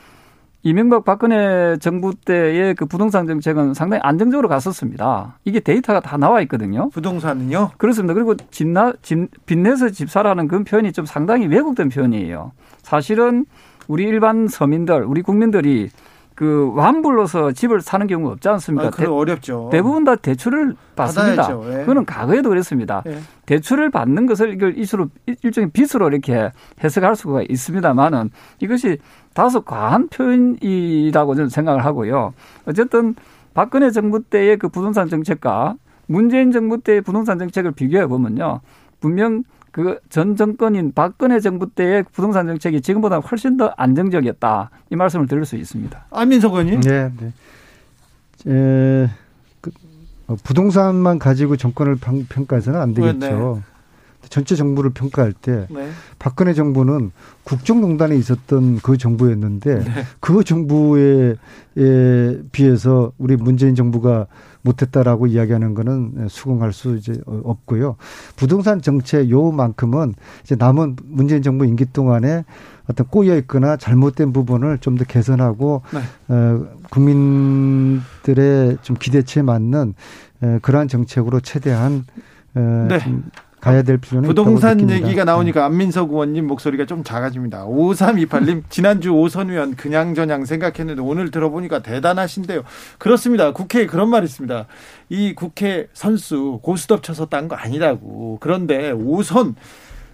이명박 0.64 1.06
박근혜 1.06 1.78
정부 1.78 2.16
때의 2.16 2.74
그 2.74 2.88
부동산 2.88 3.28
정책은 3.28 3.76
상당히 3.76 4.02
안정적으로 4.04 4.48
갔었습니다. 4.48 5.38
이게 5.46 5.60
데이터가 5.60 6.00
다 6.00 6.18
나와 6.18 6.42
있거든요. 6.42 6.90
부동산은요? 6.90 7.74
그렇습니다. 7.78 8.16
그리고 8.16 8.34
집나, 8.50 8.94
집, 9.04 9.30
빚내서 9.46 9.90
집 9.90 10.10
사라는 10.10 10.48
그런 10.48 10.64
표현이 10.64 10.92
좀 10.92 11.06
상당히 11.06 11.46
왜곡된 11.46 11.90
표현이에요. 11.90 12.52
사실은 12.82 13.46
우리 13.88 14.06
일반 14.06 14.48
서민들, 14.48 15.04
우리 15.04 15.22
국민들이 15.22 15.90
그 16.38 16.72
완불로서 16.76 17.52
집을 17.52 17.82
사는 17.82 18.06
경우가 18.06 18.34
없지 18.34 18.48
않습니까? 18.48 18.90
아, 18.90 18.92
대, 18.92 19.08
어렵죠. 19.08 19.70
대부분 19.72 20.04
다 20.04 20.16
대출을 20.16 20.76
받습니다. 20.96 21.50
예. 21.50 21.80
그거는 21.80 22.06
과거에도 22.06 22.50
그랬습니다. 22.50 23.02
예. 23.08 23.18
대출을 23.48 23.90
받는 23.90 24.28
것을 24.28 24.54
이걸 24.54 24.78
이수로 24.78 25.08
일종의 25.26 25.72
빚으로 25.72 26.10
이렇게 26.10 26.52
해석할 26.84 27.16
수가 27.16 27.42
있습니다만은 27.50 28.30
이것이 28.60 29.00
다소 29.34 29.62
과한 29.62 30.10
표현이라고 30.10 31.34
저는 31.34 31.50
생각을 31.50 31.84
하고요. 31.84 32.36
어쨌든 32.68 33.16
박근혜 33.56 33.90
정부 33.90 34.22
때의 34.22 34.58
그 34.58 34.70
부동산 34.70 35.10
정책과 35.10 35.74
문재인 36.06 36.52
정부 36.52 36.80
때의 36.80 37.02
부동산 37.02 37.40
정책을 37.40 37.72
비교해 37.72 38.06
보면요. 38.06 38.60
분명 39.00 39.42
그 39.78 40.00
전 40.10 40.36
정권인 40.36 40.94
박근혜 40.96 41.40
정부 41.40 41.70
때의 41.70 42.04
부동산 42.12 42.48
정책이 42.48 42.82
지금보다 42.82 43.18
훨씬 43.20 43.58
더 43.58 43.72
안정적이었다. 43.78 44.72
이 44.90 44.96
말씀을 44.96 45.28
드릴 45.28 45.46
수 45.46 45.56
있습니다. 45.56 46.06
안민석 46.10 46.54
의원님. 46.54 46.82
네. 46.82 47.12
네. 47.20 47.32
에, 48.48 49.10
그, 49.62 49.70
어, 50.26 50.36
부동산만 50.44 51.20
가지고 51.20 51.58
정권을 51.58 51.98
평가해서는 52.28 52.82
안 52.82 52.94
되겠죠. 52.96 53.20
네. 53.64 53.77
전체 54.30 54.56
정부를 54.56 54.90
평가할 54.92 55.34
때 55.34 55.68
네. 55.70 55.90
박근혜 56.20 56.54
정부는 56.54 57.12
국정농단에 57.44 58.16
있었던 58.18 58.80
그 58.84 58.98
정부였는데 58.98 59.84
네. 59.84 59.92
그 60.20 60.44
정부에 60.44 61.36
비해서 62.52 63.12
우리 63.18 63.38
문재인 63.38 63.76
정부가 63.76 64.28
못했다라고 64.64 65.28
이야기하는 65.28 65.74
거는 65.76 66.28
수긍할 66.30 66.74
수 66.74 66.98
이제 66.98 67.14
없고요. 67.26 67.96
부동산 68.36 68.82
정책 68.82 69.30
요만큼은 69.30 70.14
이제 70.44 70.56
남은 70.58 70.98
문재인 71.06 71.42
정부 71.42 71.66
임기 71.66 71.94
동안에 71.94 72.44
어떤 72.90 73.08
꼬여 73.08 73.38
있거나 73.38 73.78
잘못된 73.78 74.34
부분을 74.34 74.80
좀 74.80 74.98
더 74.98 75.06
개선하고 75.06 75.84
네. 75.94 76.00
어, 76.34 76.66
국민들의 76.90 78.78
좀 78.82 78.96
기대치에 79.00 79.44
맞는 79.44 79.94
에, 80.44 80.60
그러한 80.62 80.88
정책으로 80.88 81.40
최대한 81.40 82.06
어, 82.56 82.88
네. 82.90 83.00
가야 83.68 83.82
될 83.84 83.98
필요는 83.98 84.28
부동산 84.28 84.90
얘기가 84.90 85.24
나오니까 85.26 85.60
네. 85.62 85.66
안민석 85.66 86.12
의원님 86.12 86.48
목소리가 86.48 86.86
좀 86.86 87.04
작아집니다. 87.04 87.66
5328님 87.66 88.64
지난주 88.70 89.12
오선 89.12 89.50
의원 89.50 89.76
그냥 89.76 90.16
저냥 90.16 90.46
생각했는데 90.46 91.02
오늘 91.02 91.32
들어보니까 91.32 91.80
대단하신데요. 91.84 92.64
그렇습니다. 92.98 93.52
국회에 93.52 93.86
그런 93.86 94.10
말이 94.10 94.26
있습니다. 94.26 94.66
이 95.10 95.34
국회 95.36 95.88
선수 95.94 96.60
고스톱 96.64 97.04
쳐서 97.04 97.26
딴 97.28 97.48
거 97.48 97.56
아니라고. 97.56 98.38
그런데 98.42 98.92
오선 98.92 99.56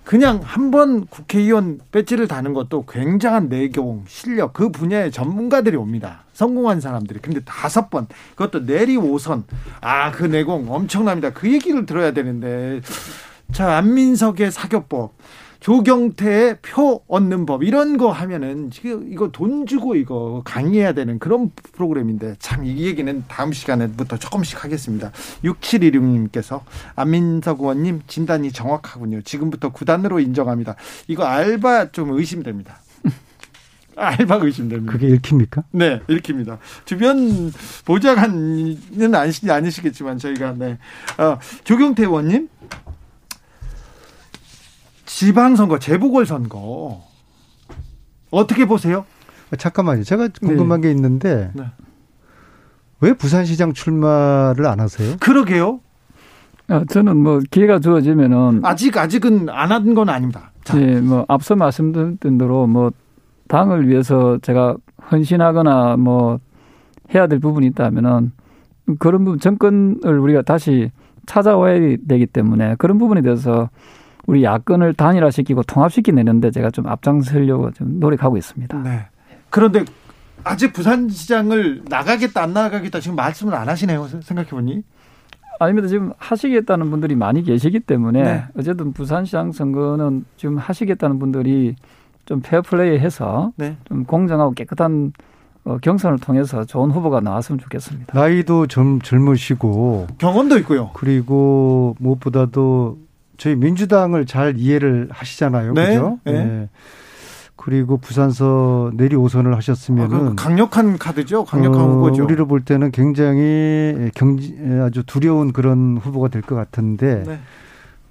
그냥 0.04 0.42
한 0.44 0.70
번 0.70 1.06
국회의원 1.06 1.80
배지를 1.92 2.28
다는 2.28 2.54
것도 2.54 2.86
굉장한 2.86 3.48
내공, 3.48 4.04
실력, 4.08 4.52
그 4.54 4.70
분야의 4.70 5.12
전문가들이 5.12 5.78
옵니다. 5.78 6.24
성공한 6.34 6.82
사람들이. 6.82 7.20
근데 7.22 7.40
다섯 7.46 7.90
번, 7.90 8.08
그것도 8.36 8.66
내리 8.66 8.98
오선. 8.98 9.46
아, 9.82 10.12
그 10.12 10.24
내공 10.26 10.70
엄청납니다. 10.70 11.32
그 11.32 11.52
얘기를 11.52 11.86
들어야 11.86 12.12
되는데. 12.12 12.82
자, 13.54 13.78
안민석의 13.78 14.52
사교법. 14.52 15.14
조경태의 15.60 16.58
표 16.62 17.04
얻는 17.08 17.46
법 17.46 17.64
이런 17.64 17.96
거 17.96 18.12
하면은 18.12 18.70
지금 18.70 19.10
이거 19.14 19.30
돈 19.30 19.66
주고 19.66 19.96
이거 19.96 20.42
강의해야 20.44 20.92
되는 20.92 21.20
그런 21.20 21.52
프로그램인데 21.72 22.36
참 22.40 22.66
이 22.66 22.86
얘기는 22.86 23.24
다음 23.30 23.54
시간에부터 23.54 24.18
조금씩 24.18 24.62
하겠습니다. 24.62 25.14
6716님께서 25.46 26.62
안민석 26.98 27.62
의원님 27.62 28.02
진단이 28.08 28.52
정확하군요. 28.52 29.22
지금부터 29.22 29.70
구단으로 29.70 30.20
인정합니다. 30.20 30.76
이거 31.08 31.24
알바 31.24 31.92
좀 31.94 32.10
의심됩니다. 32.12 32.80
알바 33.96 34.40
의심됩니다. 34.42 34.92
그게 34.92 35.08
읽힙니까? 35.16 35.64
네, 35.72 36.02
읽힙니다. 36.10 36.58
주변 36.84 37.54
보좌관은 37.86 39.16
아니시, 39.16 39.50
아니시겠지만 39.50 40.18
저희가 40.18 40.56
네. 40.58 40.78
어, 41.18 41.38
조경태 41.64 42.04
의원님 42.04 42.50
지방선거, 45.16 45.78
재보궐선거 45.78 47.02
어떻게 48.32 48.66
보세요? 48.66 49.06
아, 49.52 49.56
잠깐만요. 49.56 50.04
제가 50.04 50.30
궁금한 50.42 50.82
네. 50.82 50.88
게 50.88 50.92
있는데 50.96 51.52
네. 51.54 51.66
왜 53.00 53.14
부산시장 53.14 53.74
출마를 53.74 54.66
안 54.66 54.80
하세요? 54.80 55.16
그러게요. 55.20 55.82
아, 56.68 56.84
저는 56.90 57.18
뭐 57.18 57.40
기회가 57.52 57.80
주어지면은 57.80 58.62
아직 58.64 58.98
아직은 58.98 59.50
안 59.50 59.72
한 59.72 59.94
건 59.94 60.10
아닙니다. 60.10 60.52
자. 60.64 60.82
예, 60.82 61.00
뭐 61.00 61.26
앞서 61.28 61.56
말씀드린 61.56 62.40
대로 62.40 62.66
뭐 62.66 62.92
당을 63.50 63.88
위해서 63.88 64.40
제가 64.42 64.76
헌신하거나 65.12 65.98
뭐 65.98 66.40
해야 67.14 67.28
될 67.28 67.38
부분이 67.40 67.68
있다면은 67.68 68.32
그런 68.98 69.26
부분 69.26 69.40
정권을 69.40 70.18
우리가 70.20 70.42
다시 70.42 70.90
찾아와야 71.28 71.80
되기 72.08 72.26
때문에 72.26 72.76
그런 72.80 72.98
부분에 72.98 73.22
대해서 73.22 73.70
우리 74.26 74.44
야권을 74.44 74.94
단일화시키고 74.94 75.64
통합시키내는데 75.64 76.52
제가 76.52 76.72
좀 76.72 76.88
앞장서려고 76.88 77.72
좀 77.72 78.00
노력하고 78.00 78.38
있습니다. 78.38 78.78
네. 78.84 79.08
그런데 79.50 79.84
아직 80.44 80.74
부산시장을 80.74 81.84
나가겠다 81.88 82.42
안 82.44 82.54
나가겠다 82.54 83.00
지금 83.00 83.16
말씀을 83.16 83.54
안 83.56 83.70
하시네요. 83.70 84.08
생각해 84.22 84.50
보니. 84.50 84.84
아닙니다. 85.60 85.88
지금 85.88 86.12
하시겠다는 86.18 86.90
분들이 86.90 87.16
많이 87.16 87.44
계시기 87.44 87.80
때문에 87.80 88.24
네. 88.24 88.46
어쨌든 88.58 88.92
부산시장 88.94 89.52
선거는 89.52 90.26
지금 90.38 90.58
하시겠다는 90.58 91.20
분들이 91.20 91.76
좀 92.26 92.42
페어플레이해서 92.42 93.52
네. 93.56 93.78
좀 93.86 94.04
공정하고 94.06 94.54
깨끗한 94.54 95.14
어, 95.66 95.78
경선을 95.78 96.20
통해서 96.20 96.66
좋은 96.66 96.92
후보가 96.92 97.22
나왔으면 97.22 97.60
좋겠습니다. 97.60 98.18
나이도 98.20 98.68
좀 98.68 99.00
젊으시고 99.02 100.08
경험도 100.18 100.58
있고요. 100.60 100.92
그리고 100.94 101.96
무엇보다도 102.00 102.98
저희 103.44 103.58
민주당을 103.58 104.26
잘 104.26 104.58
이해를 104.58 105.10
하시잖아요. 105.12 105.74
네. 105.74 105.88
그죠? 105.88 106.18
네. 106.24 106.32
네. 106.32 106.70
그리고 107.58 107.98
부산서 107.98 108.92
내리 108.94 109.18
오선을 109.18 109.54
하셨으면은 109.58 110.28
아, 110.30 110.34
강력한 110.38 110.98
카드죠. 110.98 111.44
강력한 111.44 111.82
어, 111.82 111.88
후보죠. 111.90 112.24
우리를 112.24 112.46
볼 112.46 112.62
때는 112.64 112.92
굉장히 112.92 114.10
경지 114.16 114.58
아주 114.82 115.04
두려운 115.06 115.52
그런 115.52 115.98
후보가 115.98 116.30
될 116.30 116.42
것 116.42 116.56
같은데 116.56 117.24
네. 117.28 117.40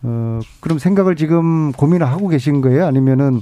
어, 0.03 0.41
그럼 0.61 0.79
생각을 0.79 1.17
지금 1.17 1.73
고민을 1.73 2.07
하고 2.07 2.29
계신 2.29 2.61
거예요? 2.61 2.85
아니면은 2.85 3.41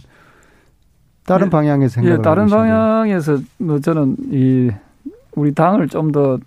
다른 1.27 1.47
네. 1.47 1.51
방향에서 1.51 1.95
생각을 1.95 2.19
예, 2.19 2.23
다른 2.23 2.47
방향에서 2.47 3.39
뭐 3.59 3.81
저는 3.81 4.17
이 4.31 4.71
우리 5.35 5.53
당을 5.55 5.89
좀더 5.89 6.39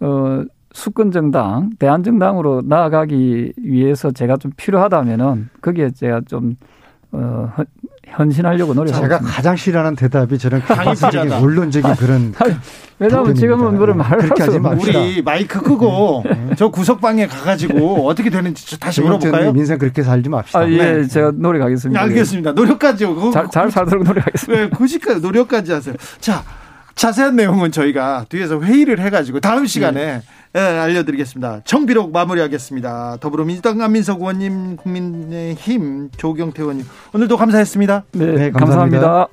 어, 0.00 0.44
수권 0.72 1.10
정당, 1.10 1.70
대한 1.78 2.02
정당으로 2.02 2.62
나아가기 2.64 3.54
위해서 3.56 4.10
제가 4.10 4.36
좀 4.36 4.52
필요하다면은 4.56 5.48
거기에 5.60 5.90
제가 5.90 6.20
좀 6.28 6.56
어, 7.12 7.52
헌신하려고 8.18 8.74
노력하고 8.74 9.02
제가 9.02 9.16
있습니다. 9.16 9.36
가장 9.36 9.56
싫어하는 9.56 9.96
대답이 9.96 10.38
저런 10.38 10.60
가부적인 10.60 11.32
원론적인 11.32 11.94
그런 11.94 12.34
왜냐하면 12.98 13.34
지금은 13.34 13.78
그런 13.78 13.96
말을 13.96 14.30
하지 14.30 14.58
맙시다. 14.58 15.00
우리 15.00 15.22
마이크 15.22 15.60
끄고 15.60 16.22
네. 16.24 16.50
저 16.56 16.68
구석방에 16.68 17.26
가가지고 17.26 18.06
어떻게 18.06 18.28
되는지 18.30 18.78
다시 18.78 19.00
물어볼까요? 19.00 19.52
민생 19.52 19.78
그렇게 19.78 20.02
살지 20.02 20.28
맙시다. 20.28 20.58
아, 20.58 20.68
예, 20.68 20.76
네. 20.76 21.06
제가 21.06 21.32
노력하겠습니다. 21.34 22.00
알겠습니다. 22.00 22.52
노력까지요. 22.52 23.30
잘, 23.32 23.48
잘 23.50 23.70
살도록 23.70 24.04
노력하겠습니다. 24.04 24.64
네, 24.64 24.70
굳이까지 24.70 25.20
노력까지 25.20 25.72
하세요. 25.72 25.94
자, 26.20 26.44
자세한 26.94 27.36
내용은 27.36 27.72
저희가 27.72 28.26
뒤에서 28.28 28.60
회의를 28.60 29.00
해가지고 29.00 29.40
다음 29.40 29.66
시간에 29.66 30.04
네. 30.18 30.22
네, 30.52 30.60
알려드리겠습니다. 30.60 31.60
정비록 31.64 32.12
마무리하겠습니다. 32.12 33.18
더불어민주당 33.20 33.80
안민석 33.80 34.20
의원님, 34.20 34.76
국민의힘 34.76 36.10
조경태 36.16 36.62
의원님 36.62 36.84
오늘도 37.14 37.36
감사했습니다. 37.36 38.04
네, 38.12 38.26
네 38.26 38.50
감사합니다. 38.50 39.00
감사합니다. 39.00 39.28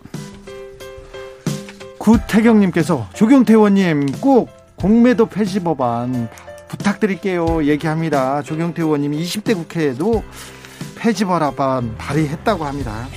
구태경님께서 1.97 3.07
조경태 3.13 3.53
의원님 3.53 4.05
꼭 4.21 4.49
공매도 4.75 5.25
폐지 5.25 5.59
법안 5.59 6.29
부탁드릴게요. 6.67 7.65
얘기합니다. 7.65 8.43
조경태 8.43 8.83
의원님 8.83 9.13
20대 9.13 9.55
국회에도 9.55 10.23
폐지 10.95 11.25
법안 11.25 11.95
발의했다고 11.97 12.63
합니다. 12.63 13.07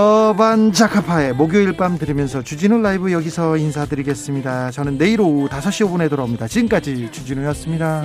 어반 0.00 0.70
자카파의 0.70 1.32
목요일 1.32 1.76
밤 1.76 1.98
들으면서 1.98 2.40
주진우 2.40 2.80
라이브 2.80 3.10
여기서 3.10 3.56
인사드리겠습니다. 3.56 4.70
저는 4.70 4.96
내일 4.96 5.20
오후 5.20 5.48
5시 5.48 5.88
5분에 5.88 6.08
돌아옵니다. 6.08 6.46
지금까지 6.46 7.10
주진우였습니다. 7.10 8.04